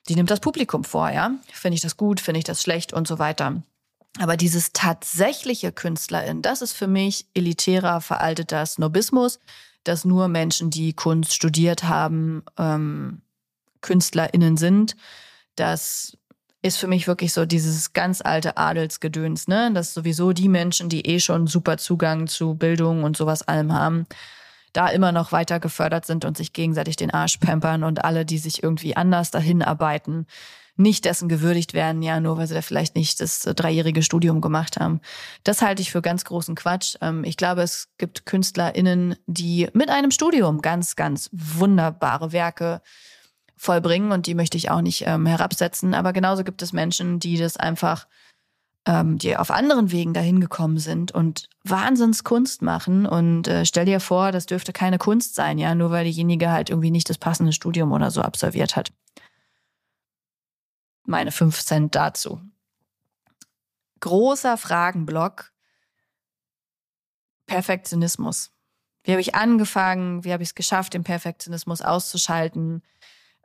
die 0.08 0.14
nimmt 0.14 0.30
das 0.30 0.40
Publikum 0.40 0.84
vor, 0.84 1.10
ja. 1.10 1.32
Finde 1.52 1.76
ich 1.76 1.82
das 1.82 1.96
gut, 1.96 2.20
finde 2.20 2.38
ich 2.38 2.44
das 2.44 2.62
schlecht 2.62 2.92
und 2.92 3.06
so 3.06 3.18
weiter. 3.18 3.62
Aber 4.18 4.36
dieses 4.36 4.72
tatsächliche 4.72 5.72
KünstlerIn, 5.72 6.42
das 6.42 6.62
ist 6.62 6.72
für 6.72 6.86
mich 6.86 7.26
elitärer, 7.34 8.00
veralteter 8.00 8.64
Snobismus 8.66 9.38
dass 9.84 10.04
nur 10.04 10.28
Menschen, 10.28 10.70
die 10.70 10.92
Kunst 10.92 11.34
studiert 11.34 11.84
haben, 11.84 12.42
ähm, 12.58 13.22
KünstlerInnen 13.80 14.56
sind. 14.56 14.96
Das 15.56 16.16
ist 16.62 16.78
für 16.78 16.86
mich 16.86 17.08
wirklich 17.08 17.32
so 17.32 17.44
dieses 17.44 17.92
ganz 17.92 18.20
alte 18.20 18.56
Adelsgedöns, 18.56 19.48
ne? 19.48 19.72
Dass 19.72 19.94
sowieso 19.94 20.32
die 20.32 20.48
Menschen, 20.48 20.88
die 20.88 21.06
eh 21.06 21.18
schon 21.18 21.48
super 21.48 21.76
Zugang 21.76 22.28
zu 22.28 22.54
Bildung 22.54 23.02
und 23.02 23.16
sowas 23.16 23.42
allem 23.42 23.72
haben, 23.72 24.06
da 24.72 24.88
immer 24.88 25.12
noch 25.12 25.32
weiter 25.32 25.60
gefördert 25.60 26.06
sind 26.06 26.24
und 26.24 26.36
sich 26.36 26.52
gegenseitig 26.52 26.96
den 26.96 27.10
Arsch 27.10 27.38
pampern 27.38 27.82
und 27.82 28.04
alle, 28.04 28.24
die 28.24 28.38
sich 28.38 28.62
irgendwie 28.62 28.96
anders 28.96 29.30
dahin 29.30 29.62
arbeiten, 29.62 30.26
nicht 30.82 31.04
dessen 31.04 31.28
gewürdigt 31.28 31.74
werden, 31.74 32.02
ja, 32.02 32.20
nur 32.20 32.36
weil 32.36 32.46
sie 32.46 32.54
da 32.54 32.62
vielleicht 32.62 32.94
nicht 32.94 33.20
das 33.20 33.46
äh, 33.46 33.54
dreijährige 33.54 34.02
Studium 34.02 34.40
gemacht 34.40 34.78
haben. 34.78 35.00
Das 35.44 35.62
halte 35.62 35.82
ich 35.82 35.90
für 35.90 36.02
ganz 36.02 36.24
großen 36.24 36.54
Quatsch. 36.54 36.96
Ähm, 37.00 37.24
ich 37.24 37.36
glaube, 37.36 37.62
es 37.62 37.88
gibt 37.98 38.26
KünstlerInnen, 38.26 39.16
die 39.26 39.68
mit 39.72 39.88
einem 39.88 40.10
Studium 40.10 40.60
ganz, 40.60 40.96
ganz 40.96 41.30
wunderbare 41.32 42.32
Werke 42.32 42.82
vollbringen 43.56 44.12
und 44.12 44.26
die 44.26 44.34
möchte 44.34 44.56
ich 44.56 44.70
auch 44.70 44.80
nicht 44.80 45.04
ähm, 45.06 45.26
herabsetzen. 45.26 45.94
Aber 45.94 46.12
genauso 46.12 46.44
gibt 46.44 46.62
es 46.62 46.72
Menschen, 46.72 47.20
die 47.20 47.36
das 47.38 47.56
einfach, 47.56 48.08
ähm, 48.86 49.18
die 49.18 49.36
auf 49.36 49.50
anderen 49.50 49.92
Wegen 49.92 50.14
dahin 50.14 50.40
gekommen 50.40 50.78
sind 50.78 51.12
und 51.12 51.48
Wahnsinnskunst 51.62 52.62
machen. 52.62 53.06
Und 53.06 53.46
äh, 53.46 53.64
stell 53.64 53.84
dir 53.84 54.00
vor, 54.00 54.32
das 54.32 54.46
dürfte 54.46 54.72
keine 54.72 54.98
Kunst 54.98 55.36
sein, 55.36 55.58
ja, 55.58 55.74
nur 55.74 55.92
weil 55.92 56.04
diejenige 56.04 56.50
halt 56.50 56.70
irgendwie 56.70 56.90
nicht 56.90 57.08
das 57.08 57.18
passende 57.18 57.52
Studium 57.52 57.92
oder 57.92 58.10
so 58.10 58.22
absolviert 58.22 58.74
hat 58.74 58.92
meine 61.04 61.32
fünf 61.32 61.64
Cent 61.64 61.94
dazu. 61.94 62.40
Großer 64.00 64.56
Fragenblock. 64.56 65.52
Perfektionismus. 67.46 68.50
Wie 69.04 69.12
habe 69.12 69.20
ich 69.20 69.34
angefangen? 69.34 70.24
Wie 70.24 70.32
habe 70.32 70.42
ich 70.42 70.50
es 70.50 70.54
geschafft, 70.54 70.94
den 70.94 71.04
Perfektionismus 71.04 71.82
auszuschalten? 71.82 72.82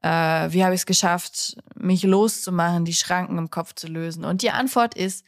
Äh, 0.02 0.52
wie 0.52 0.64
habe 0.64 0.76
ich 0.76 0.82
es 0.82 0.86
geschafft, 0.86 1.58
mich 1.76 2.04
loszumachen, 2.04 2.86
die 2.86 2.94
Schranken 2.94 3.38
im 3.38 3.50
Kopf 3.50 3.74
zu 3.74 3.88
lösen? 3.88 4.24
Und 4.24 4.42
die 4.44 4.52
Antwort 4.52 4.96
ist 4.96 5.26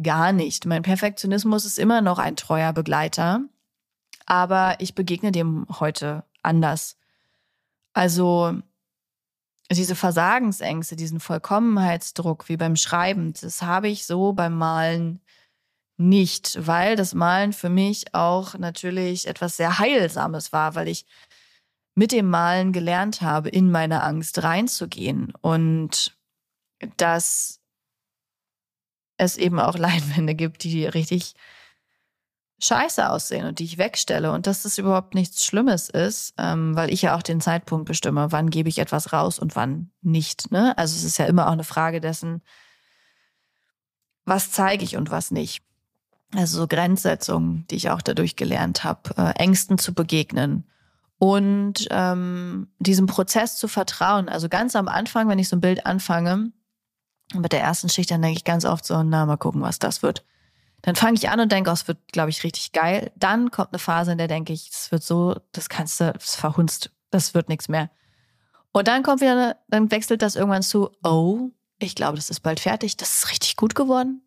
gar 0.00 0.32
nicht. 0.32 0.66
Mein 0.66 0.82
Perfektionismus 0.82 1.64
ist 1.64 1.78
immer 1.78 2.00
noch 2.00 2.18
ein 2.18 2.36
treuer 2.36 2.72
Begleiter, 2.72 3.40
aber 4.26 4.76
ich 4.80 4.94
begegne 4.94 5.32
dem 5.32 5.66
heute 5.80 6.24
anders. 6.42 6.96
Also 7.92 8.60
diese 9.70 9.96
Versagensängste, 9.96 10.96
diesen 10.96 11.20
Vollkommenheitsdruck 11.20 12.48
wie 12.48 12.56
beim 12.56 12.76
Schreiben, 12.76 13.32
das 13.40 13.62
habe 13.62 13.88
ich 13.88 14.06
so 14.06 14.32
beim 14.32 14.56
Malen 14.56 15.20
nicht, 15.96 16.66
weil 16.66 16.96
das 16.96 17.14
Malen 17.14 17.52
für 17.52 17.68
mich 17.68 18.14
auch 18.14 18.54
natürlich 18.58 19.26
etwas 19.26 19.56
sehr 19.56 19.78
Heilsames 19.78 20.52
war, 20.52 20.74
weil 20.74 20.88
ich 20.88 21.06
mit 21.94 22.12
dem 22.12 22.28
Malen 22.28 22.72
gelernt 22.72 23.22
habe, 23.22 23.48
in 23.48 23.70
meine 23.70 24.02
Angst 24.02 24.42
reinzugehen 24.42 25.32
und 25.40 26.16
dass 26.96 27.60
es 29.16 29.36
eben 29.36 29.60
auch 29.60 29.78
Leinwände 29.78 30.34
gibt, 30.34 30.64
die 30.64 30.86
richtig 30.86 31.34
scheiße 32.60 33.10
aussehen 33.10 33.46
und 33.46 33.58
die 33.58 33.64
ich 33.64 33.78
wegstelle 33.78 34.32
und 34.32 34.46
dass 34.46 34.62
das 34.62 34.78
überhaupt 34.78 35.14
nichts 35.14 35.44
Schlimmes 35.44 35.88
ist, 35.88 36.34
ähm, 36.38 36.74
weil 36.76 36.92
ich 36.92 37.02
ja 37.02 37.16
auch 37.16 37.22
den 37.22 37.40
Zeitpunkt 37.40 37.86
bestimme, 37.86 38.30
wann 38.30 38.50
gebe 38.50 38.68
ich 38.68 38.78
etwas 38.78 39.12
raus 39.12 39.38
und 39.38 39.56
wann 39.56 39.90
nicht. 40.02 40.50
Ne? 40.50 40.76
Also 40.78 40.96
es 40.96 41.04
ist 41.04 41.18
ja 41.18 41.26
immer 41.26 41.48
auch 41.48 41.52
eine 41.52 41.64
Frage 41.64 42.00
dessen, 42.00 42.42
was 44.24 44.50
zeige 44.50 44.84
ich 44.84 44.96
und 44.96 45.10
was 45.10 45.30
nicht. 45.30 45.62
Also 46.34 46.58
so 46.58 46.66
Grenzsetzungen, 46.66 47.66
die 47.70 47.76
ich 47.76 47.90
auch 47.90 48.02
dadurch 48.02 48.36
gelernt 48.36 48.84
habe, 48.84 49.10
äh, 49.16 49.32
Ängsten 49.42 49.78
zu 49.78 49.92
begegnen 49.92 50.64
und 51.18 51.86
ähm, 51.90 52.68
diesem 52.78 53.06
Prozess 53.06 53.56
zu 53.56 53.68
vertrauen. 53.68 54.28
Also 54.28 54.48
ganz 54.48 54.74
am 54.74 54.88
Anfang, 54.88 55.28
wenn 55.28 55.38
ich 55.38 55.48
so 55.48 55.56
ein 55.56 55.60
Bild 55.60 55.86
anfange, 55.86 56.52
mit 57.34 57.52
der 57.52 57.60
ersten 57.60 57.88
Schicht, 57.88 58.10
dann 58.10 58.22
denke 58.22 58.38
ich 58.38 58.44
ganz 58.44 58.64
oft 58.64 58.84
so, 58.84 59.02
na, 59.02 59.26
mal 59.26 59.36
gucken, 59.36 59.62
was 59.62 59.78
das 59.78 60.02
wird. 60.02 60.24
Dann 60.84 60.96
fange 60.96 61.16
ich 61.16 61.30
an 61.30 61.40
und 61.40 61.50
denke, 61.50 61.70
oh, 61.70 61.72
es 61.72 61.88
wird, 61.88 62.12
glaube 62.12 62.28
ich, 62.28 62.44
richtig 62.44 62.72
geil. 62.72 63.10
Dann 63.16 63.50
kommt 63.50 63.70
eine 63.70 63.78
Phase, 63.78 64.12
in 64.12 64.18
der 64.18 64.28
denke 64.28 64.52
ich, 64.52 64.68
es 64.70 64.92
wird 64.92 65.02
so, 65.02 65.34
das 65.52 65.70
kannst 65.70 65.98
du, 65.98 66.12
das 66.12 66.36
verhunzt. 66.36 66.90
das 67.10 67.32
wird 67.32 67.48
nichts 67.48 67.70
mehr. 67.70 67.90
Und 68.70 68.86
dann 68.86 69.02
kommt 69.02 69.22
wieder, 69.22 69.56
dann 69.68 69.90
wechselt 69.90 70.20
das 70.20 70.36
irgendwann 70.36 70.62
zu, 70.62 70.90
oh, 71.02 71.48
ich 71.78 71.94
glaube, 71.94 72.16
das 72.16 72.28
ist 72.28 72.40
bald 72.40 72.60
fertig, 72.60 72.98
das 72.98 73.16
ist 73.16 73.30
richtig 73.30 73.56
gut 73.56 73.74
geworden. 73.74 74.20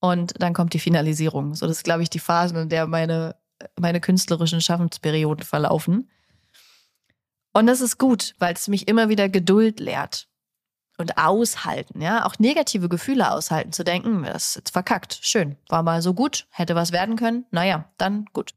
Und 0.00 0.34
dann 0.42 0.54
kommt 0.54 0.74
die 0.74 0.80
Finalisierung. 0.80 1.54
So, 1.54 1.68
das 1.68 1.76
ist, 1.76 1.84
glaube 1.84 2.02
ich, 2.02 2.10
die 2.10 2.18
Phase, 2.18 2.58
in 2.58 2.68
der 2.68 2.88
meine, 2.88 3.36
meine 3.78 4.00
künstlerischen 4.00 4.60
Schaffensperioden 4.60 5.44
verlaufen. 5.44 6.10
Und 7.52 7.68
das 7.68 7.80
ist 7.80 7.96
gut, 7.96 8.34
weil 8.40 8.54
es 8.54 8.66
mich 8.66 8.88
immer 8.88 9.08
wieder 9.08 9.28
Geduld 9.28 9.78
lehrt 9.78 10.29
und 11.00 11.18
aushalten, 11.18 12.00
ja, 12.00 12.26
auch 12.26 12.38
negative 12.38 12.88
Gefühle 12.88 13.32
aushalten, 13.32 13.72
zu 13.72 13.84
denken, 13.84 14.22
das 14.22 14.48
ist 14.48 14.56
jetzt 14.56 14.70
verkackt, 14.70 15.18
schön, 15.22 15.56
war 15.68 15.82
mal 15.82 16.02
so 16.02 16.14
gut, 16.14 16.46
hätte 16.50 16.74
was 16.74 16.92
werden 16.92 17.16
können, 17.16 17.46
naja, 17.50 17.86
dann 17.98 18.26
gut. 18.32 18.54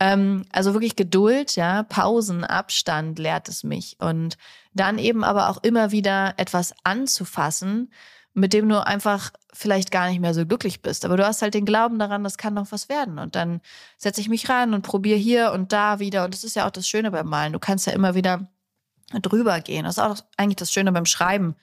Ähm, 0.00 0.44
also 0.52 0.72
wirklich 0.72 0.96
Geduld, 0.96 1.56
ja, 1.56 1.82
Pausen, 1.82 2.44
Abstand 2.44 3.18
lehrt 3.18 3.48
es 3.48 3.64
mich 3.64 3.96
und 3.98 4.38
dann 4.72 4.98
eben 4.98 5.24
aber 5.24 5.50
auch 5.50 5.58
immer 5.62 5.90
wieder 5.90 6.34
etwas 6.36 6.72
anzufassen, 6.84 7.92
mit 8.34 8.52
dem 8.52 8.68
du 8.68 8.84
einfach 8.86 9.32
vielleicht 9.52 9.90
gar 9.90 10.08
nicht 10.08 10.20
mehr 10.20 10.34
so 10.34 10.46
glücklich 10.46 10.82
bist. 10.82 11.04
Aber 11.04 11.16
du 11.16 11.26
hast 11.26 11.42
halt 11.42 11.54
den 11.54 11.64
Glauben 11.64 11.98
daran, 11.98 12.22
das 12.22 12.38
kann 12.38 12.54
noch 12.54 12.70
was 12.70 12.88
werden. 12.88 13.18
Und 13.18 13.34
dann 13.34 13.60
setze 13.96 14.20
ich 14.20 14.28
mich 14.28 14.48
ran 14.48 14.74
und 14.74 14.82
probiere 14.82 15.18
hier 15.18 15.50
und 15.50 15.72
da 15.72 15.98
wieder. 15.98 16.24
Und 16.24 16.34
das 16.34 16.44
ist 16.44 16.54
ja 16.54 16.64
auch 16.66 16.70
das 16.70 16.88
Schöne 16.88 17.10
beim 17.10 17.26
Malen. 17.26 17.52
Du 17.52 17.58
kannst 17.58 17.88
ja 17.88 17.92
immer 17.92 18.14
wieder 18.14 18.46
drüber 19.12 19.60
gehen. 19.60 19.84
Das 19.84 19.96
ist 19.96 20.02
auch 20.02 20.16
eigentlich 20.36 20.56
das 20.56 20.72
Schöne 20.72 20.92
beim 20.92 21.06
Schreiben, 21.06 21.56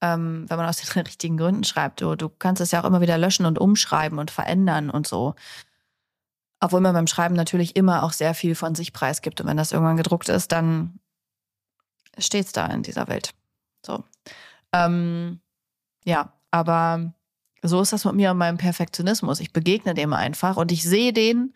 ähm, 0.00 0.46
wenn 0.48 0.56
man 0.56 0.66
aus 0.66 0.76
den 0.94 1.02
richtigen 1.02 1.36
Gründen 1.36 1.64
schreibt. 1.64 2.00
Du, 2.00 2.16
du 2.16 2.28
kannst 2.28 2.60
es 2.60 2.70
ja 2.70 2.80
auch 2.80 2.86
immer 2.86 3.00
wieder 3.00 3.18
löschen 3.18 3.46
und 3.46 3.58
umschreiben 3.58 4.18
und 4.18 4.30
verändern 4.30 4.90
und 4.90 5.06
so. 5.06 5.34
Obwohl 6.60 6.80
man 6.80 6.94
beim 6.94 7.06
Schreiben 7.06 7.36
natürlich 7.36 7.76
immer 7.76 8.02
auch 8.02 8.12
sehr 8.12 8.34
viel 8.34 8.54
von 8.54 8.74
sich 8.74 8.92
preisgibt. 8.92 9.40
Und 9.40 9.46
wenn 9.46 9.56
das 9.56 9.72
irgendwann 9.72 9.96
gedruckt 9.96 10.28
ist, 10.28 10.50
dann 10.50 10.98
steht 12.18 12.46
es 12.46 12.52
da 12.52 12.66
in 12.66 12.82
dieser 12.82 13.06
Welt. 13.06 13.32
So. 13.86 14.02
Ähm, 14.72 15.40
ja, 16.04 16.32
aber 16.50 17.12
so 17.62 17.80
ist 17.80 17.92
das 17.92 18.04
mit 18.04 18.14
mir 18.14 18.32
und 18.32 18.38
meinem 18.38 18.58
Perfektionismus. 18.58 19.40
Ich 19.40 19.52
begegne 19.52 19.94
dem 19.94 20.12
einfach 20.12 20.56
und 20.56 20.72
ich 20.72 20.82
sehe 20.82 21.12
den 21.12 21.54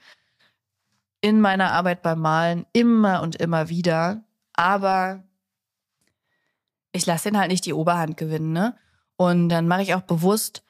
in 1.20 1.41
meiner 1.41 1.72
Arbeit 1.72 2.03
beim 2.03 2.20
Malen 2.20 2.66
immer 2.72 3.22
und 3.22 3.37
immer 3.37 3.68
wieder. 3.68 4.24
Aber 4.55 5.22
ich 6.92 7.07
lasse 7.07 7.30
den 7.30 7.38
halt 7.38 7.50
nicht 7.50 7.66
die 7.66 7.74
Oberhand 7.74 8.16
gewinnen, 8.16 8.53
ne? 8.53 8.76
Und 9.16 9.48
dann 9.48 9.68
mache 9.68 9.82
ich 9.82 9.94
auch 9.94 10.03
bewusst 10.03 10.62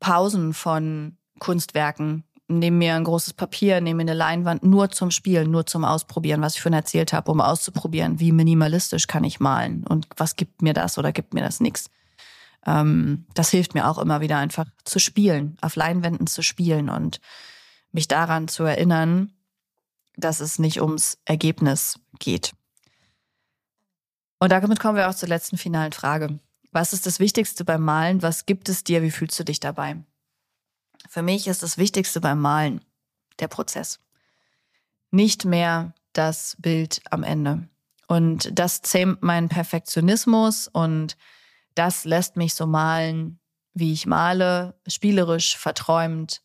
Pausen 0.00 0.54
von 0.54 1.16
Kunstwerken. 1.38 2.24
Nehme 2.48 2.76
mir 2.76 2.94
ein 2.94 3.04
großes 3.04 3.34
Papier, 3.34 3.80
nehme 3.80 3.98
mir 3.98 4.10
eine 4.10 4.18
Leinwand 4.18 4.62
nur 4.62 4.90
zum 4.90 5.10
Spielen, 5.10 5.50
nur 5.50 5.66
zum 5.66 5.84
Ausprobieren, 5.84 6.42
was 6.42 6.54
ich 6.54 6.62
vorhin 6.62 6.78
erzählt 6.78 7.12
habe, 7.12 7.30
um 7.30 7.40
auszuprobieren, 7.40 8.20
wie 8.20 8.32
minimalistisch 8.32 9.06
kann 9.06 9.24
ich 9.24 9.40
malen 9.40 9.86
und 9.86 10.06
was 10.16 10.36
gibt 10.36 10.60
mir 10.60 10.74
das 10.74 10.98
oder 10.98 11.12
gibt 11.12 11.34
mir 11.34 11.40
das 11.40 11.60
nichts. 11.60 11.88
Ähm, 12.66 13.26
das 13.34 13.50
hilft 13.50 13.74
mir 13.74 13.88
auch 13.88 13.98
immer 13.98 14.20
wieder 14.20 14.38
einfach 14.38 14.66
zu 14.84 14.98
spielen, 14.98 15.56
auf 15.60 15.76
Leinwänden 15.76 16.26
zu 16.26 16.42
spielen 16.42 16.88
und 16.88 17.20
mich 17.90 18.08
daran 18.08 18.48
zu 18.48 18.64
erinnern, 18.64 19.32
dass 20.16 20.40
es 20.40 20.58
nicht 20.58 20.80
ums 20.80 21.18
Ergebnis 21.24 21.98
geht. 22.18 22.52
Und 24.42 24.50
damit 24.50 24.80
kommen 24.80 24.96
wir 24.96 25.08
auch 25.08 25.14
zur 25.14 25.28
letzten 25.28 25.56
finalen 25.56 25.92
Frage. 25.92 26.40
Was 26.72 26.92
ist 26.92 27.06
das 27.06 27.20
Wichtigste 27.20 27.64
beim 27.64 27.80
Malen? 27.82 28.22
Was 28.22 28.44
gibt 28.44 28.68
es 28.68 28.82
dir? 28.82 29.00
Wie 29.00 29.12
fühlst 29.12 29.38
du 29.38 29.44
dich 29.44 29.60
dabei? 29.60 30.02
Für 31.08 31.22
mich 31.22 31.46
ist 31.46 31.62
das 31.62 31.78
Wichtigste 31.78 32.20
beim 32.20 32.40
Malen 32.40 32.84
der 33.38 33.46
Prozess. 33.46 34.00
Nicht 35.12 35.44
mehr 35.44 35.94
das 36.12 36.56
Bild 36.58 37.02
am 37.08 37.22
Ende. 37.22 37.68
Und 38.08 38.58
das 38.58 38.82
zähmt 38.82 39.22
meinen 39.22 39.48
Perfektionismus 39.48 40.66
und 40.66 41.16
das 41.76 42.04
lässt 42.04 42.36
mich 42.36 42.54
so 42.54 42.66
malen, 42.66 43.38
wie 43.74 43.92
ich 43.92 44.06
male, 44.06 44.74
spielerisch, 44.88 45.56
verträumt, 45.56 46.42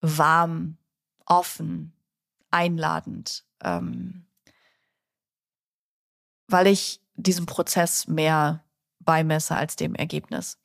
warm, 0.00 0.76
offen, 1.24 1.92
einladend. 2.50 3.44
Ähm, 3.62 4.24
weil 6.48 6.66
ich 6.66 7.00
diesem 7.14 7.46
Prozess 7.46 8.08
mehr 8.08 8.64
beimesse 9.00 9.56
als 9.56 9.76
dem 9.76 9.94
Ergebnis. 9.94 10.58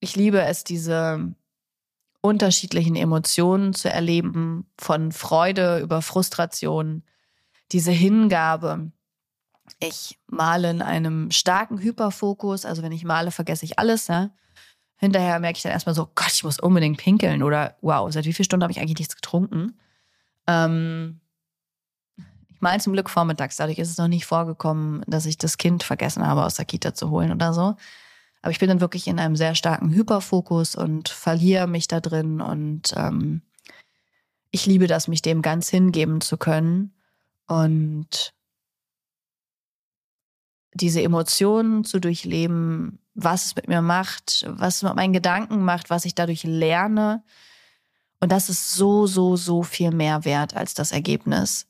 Ich 0.00 0.16
liebe 0.16 0.42
es, 0.42 0.64
diese 0.64 1.34
unterschiedlichen 2.20 2.96
Emotionen 2.96 3.72
zu 3.72 3.90
erleben, 3.90 4.66
von 4.78 5.12
Freude 5.12 5.78
über 5.80 6.02
Frustration, 6.02 7.02
diese 7.72 7.92
Hingabe. 7.92 8.92
Ich 9.78 10.18
male 10.26 10.70
in 10.70 10.82
einem 10.82 11.30
starken 11.30 11.80
Hyperfokus, 11.80 12.66
also 12.66 12.82
wenn 12.82 12.92
ich 12.92 13.04
male, 13.04 13.30
vergesse 13.30 13.64
ich 13.64 13.78
alles. 13.78 14.08
Ja? 14.08 14.30
Hinterher 14.96 15.38
merke 15.38 15.56
ich 15.56 15.62
dann 15.62 15.72
erstmal 15.72 15.94
so, 15.94 16.10
Gott, 16.14 16.32
ich 16.32 16.44
muss 16.44 16.58
unbedingt 16.58 16.98
pinkeln 16.98 17.42
oder 17.42 17.76
wow, 17.80 18.12
seit 18.12 18.26
wie 18.26 18.32
vielen 18.32 18.44
Stunden 18.44 18.64
habe 18.64 18.72
ich 18.72 18.80
eigentlich 18.80 18.98
nichts 18.98 19.16
getrunken? 19.16 19.78
Ähm, 20.46 21.20
Mal 22.60 22.80
zum 22.80 22.92
Glück 22.92 23.10
vormittags. 23.10 23.56
Dadurch 23.56 23.78
ist 23.78 23.90
es 23.90 23.98
noch 23.98 24.08
nicht 24.08 24.26
vorgekommen, 24.26 25.02
dass 25.06 25.26
ich 25.26 25.38
das 25.38 25.58
Kind 25.58 25.82
vergessen 25.82 26.26
habe, 26.26 26.44
aus 26.44 26.54
der 26.54 26.66
Kita 26.66 26.94
zu 26.94 27.10
holen 27.10 27.32
oder 27.32 27.52
so. 27.52 27.74
Aber 28.42 28.52
ich 28.52 28.58
bin 28.58 28.68
dann 28.68 28.80
wirklich 28.80 29.06
in 29.06 29.18
einem 29.18 29.36
sehr 29.36 29.54
starken 29.54 29.90
Hyperfokus 29.90 30.74
und 30.74 31.08
verliere 31.08 31.66
mich 31.66 31.88
da 31.88 32.00
drin. 32.00 32.40
Und 32.40 32.94
ähm, 32.96 33.42
ich 34.50 34.66
liebe 34.66 34.86
das, 34.86 35.08
mich 35.08 35.22
dem 35.22 35.42
ganz 35.42 35.68
hingeben 35.68 36.20
zu 36.20 36.36
können. 36.36 36.94
Und 37.46 38.34
diese 40.74 41.02
Emotionen 41.02 41.84
zu 41.84 41.98
durchleben, 41.98 42.98
was 43.14 43.46
es 43.46 43.56
mit 43.56 43.68
mir 43.68 43.82
macht, 43.82 44.44
was 44.48 44.76
es 44.76 44.82
mit 44.82 44.94
meinen 44.94 45.12
Gedanken 45.12 45.62
macht, 45.64 45.90
was 45.90 46.04
ich 46.04 46.14
dadurch 46.14 46.44
lerne. 46.44 47.24
Und 48.20 48.32
das 48.32 48.48
ist 48.48 48.72
so, 48.72 49.06
so, 49.06 49.36
so 49.36 49.62
viel 49.62 49.90
mehr 49.90 50.24
wert 50.24 50.54
als 50.54 50.74
das 50.74 50.92
Ergebnis. 50.92 51.69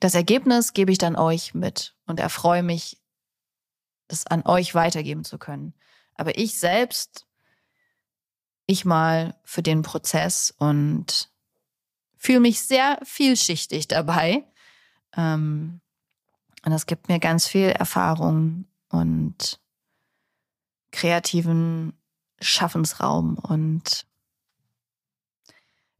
Das 0.00 0.14
Ergebnis 0.14 0.72
gebe 0.72 0.92
ich 0.92 0.98
dann 0.98 1.16
euch 1.16 1.54
mit 1.54 1.94
und 2.06 2.20
erfreue 2.20 2.62
mich, 2.62 3.00
das 4.08 4.26
an 4.26 4.44
euch 4.44 4.74
weitergeben 4.74 5.24
zu 5.24 5.38
können. 5.38 5.74
Aber 6.14 6.38
ich 6.38 6.58
selbst, 6.58 7.26
ich 8.66 8.84
mal 8.84 9.38
für 9.44 9.62
den 9.62 9.82
Prozess 9.82 10.54
und 10.58 11.30
fühle 12.16 12.40
mich 12.40 12.62
sehr 12.62 12.98
vielschichtig 13.04 13.88
dabei. 13.88 14.44
Ähm, 15.16 15.80
und 16.64 16.72
das 16.72 16.86
gibt 16.86 17.08
mir 17.08 17.20
ganz 17.20 17.46
viel 17.46 17.68
Erfahrung 17.68 18.66
und 18.88 19.60
kreativen 20.90 21.92
Schaffensraum. 22.40 23.38
Und 23.38 24.06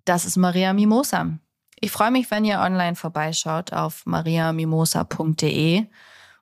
das 0.05 0.24
ist 0.24 0.36
Maria 0.36 0.72
Mimosa. 0.72 1.38
Ich 1.81 1.91
freue 1.91 2.11
mich, 2.11 2.31
wenn 2.31 2.45
ihr 2.45 2.61
online 2.61 2.97
vorbeischaut 2.97 3.72
auf 3.72 4.07
mariamimosa.de 4.07 5.85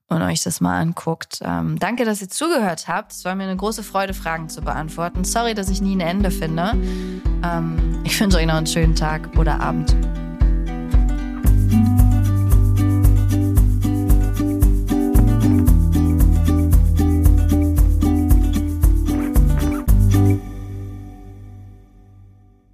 und 0.09 0.23
euch 0.23 0.43
das 0.43 0.61
mal 0.61 0.81
anguckt. 0.81 1.41
Ähm, 1.43 1.79
danke, 1.79 2.05
dass 2.05 2.23
ihr 2.23 2.29
zugehört 2.29 2.87
habt. 2.89 3.13
Es 3.13 3.25
war 3.25 3.35
mir 3.35 3.45
eine 3.45 3.57
große 3.57 3.83
Freude, 3.83 4.15
Fragen 4.15 4.49
zu 4.49 4.63
beantworten. 4.63 5.25
Sorry, 5.25 5.55
dass 5.55 5.71
ich 5.71 5.81
nie 5.81 5.97
ein 5.97 6.01
Ende 6.01 6.31
finde. 6.31 6.73
Ähm, 7.43 8.01
ich 8.05 8.21
wünsche 8.21 8.39
euch 8.39 8.47
noch 8.47 8.55
einen 8.55 8.67
schönen 8.67 8.95
Tag 8.95 9.37
oder 9.37 9.61
Abend. 9.61 9.97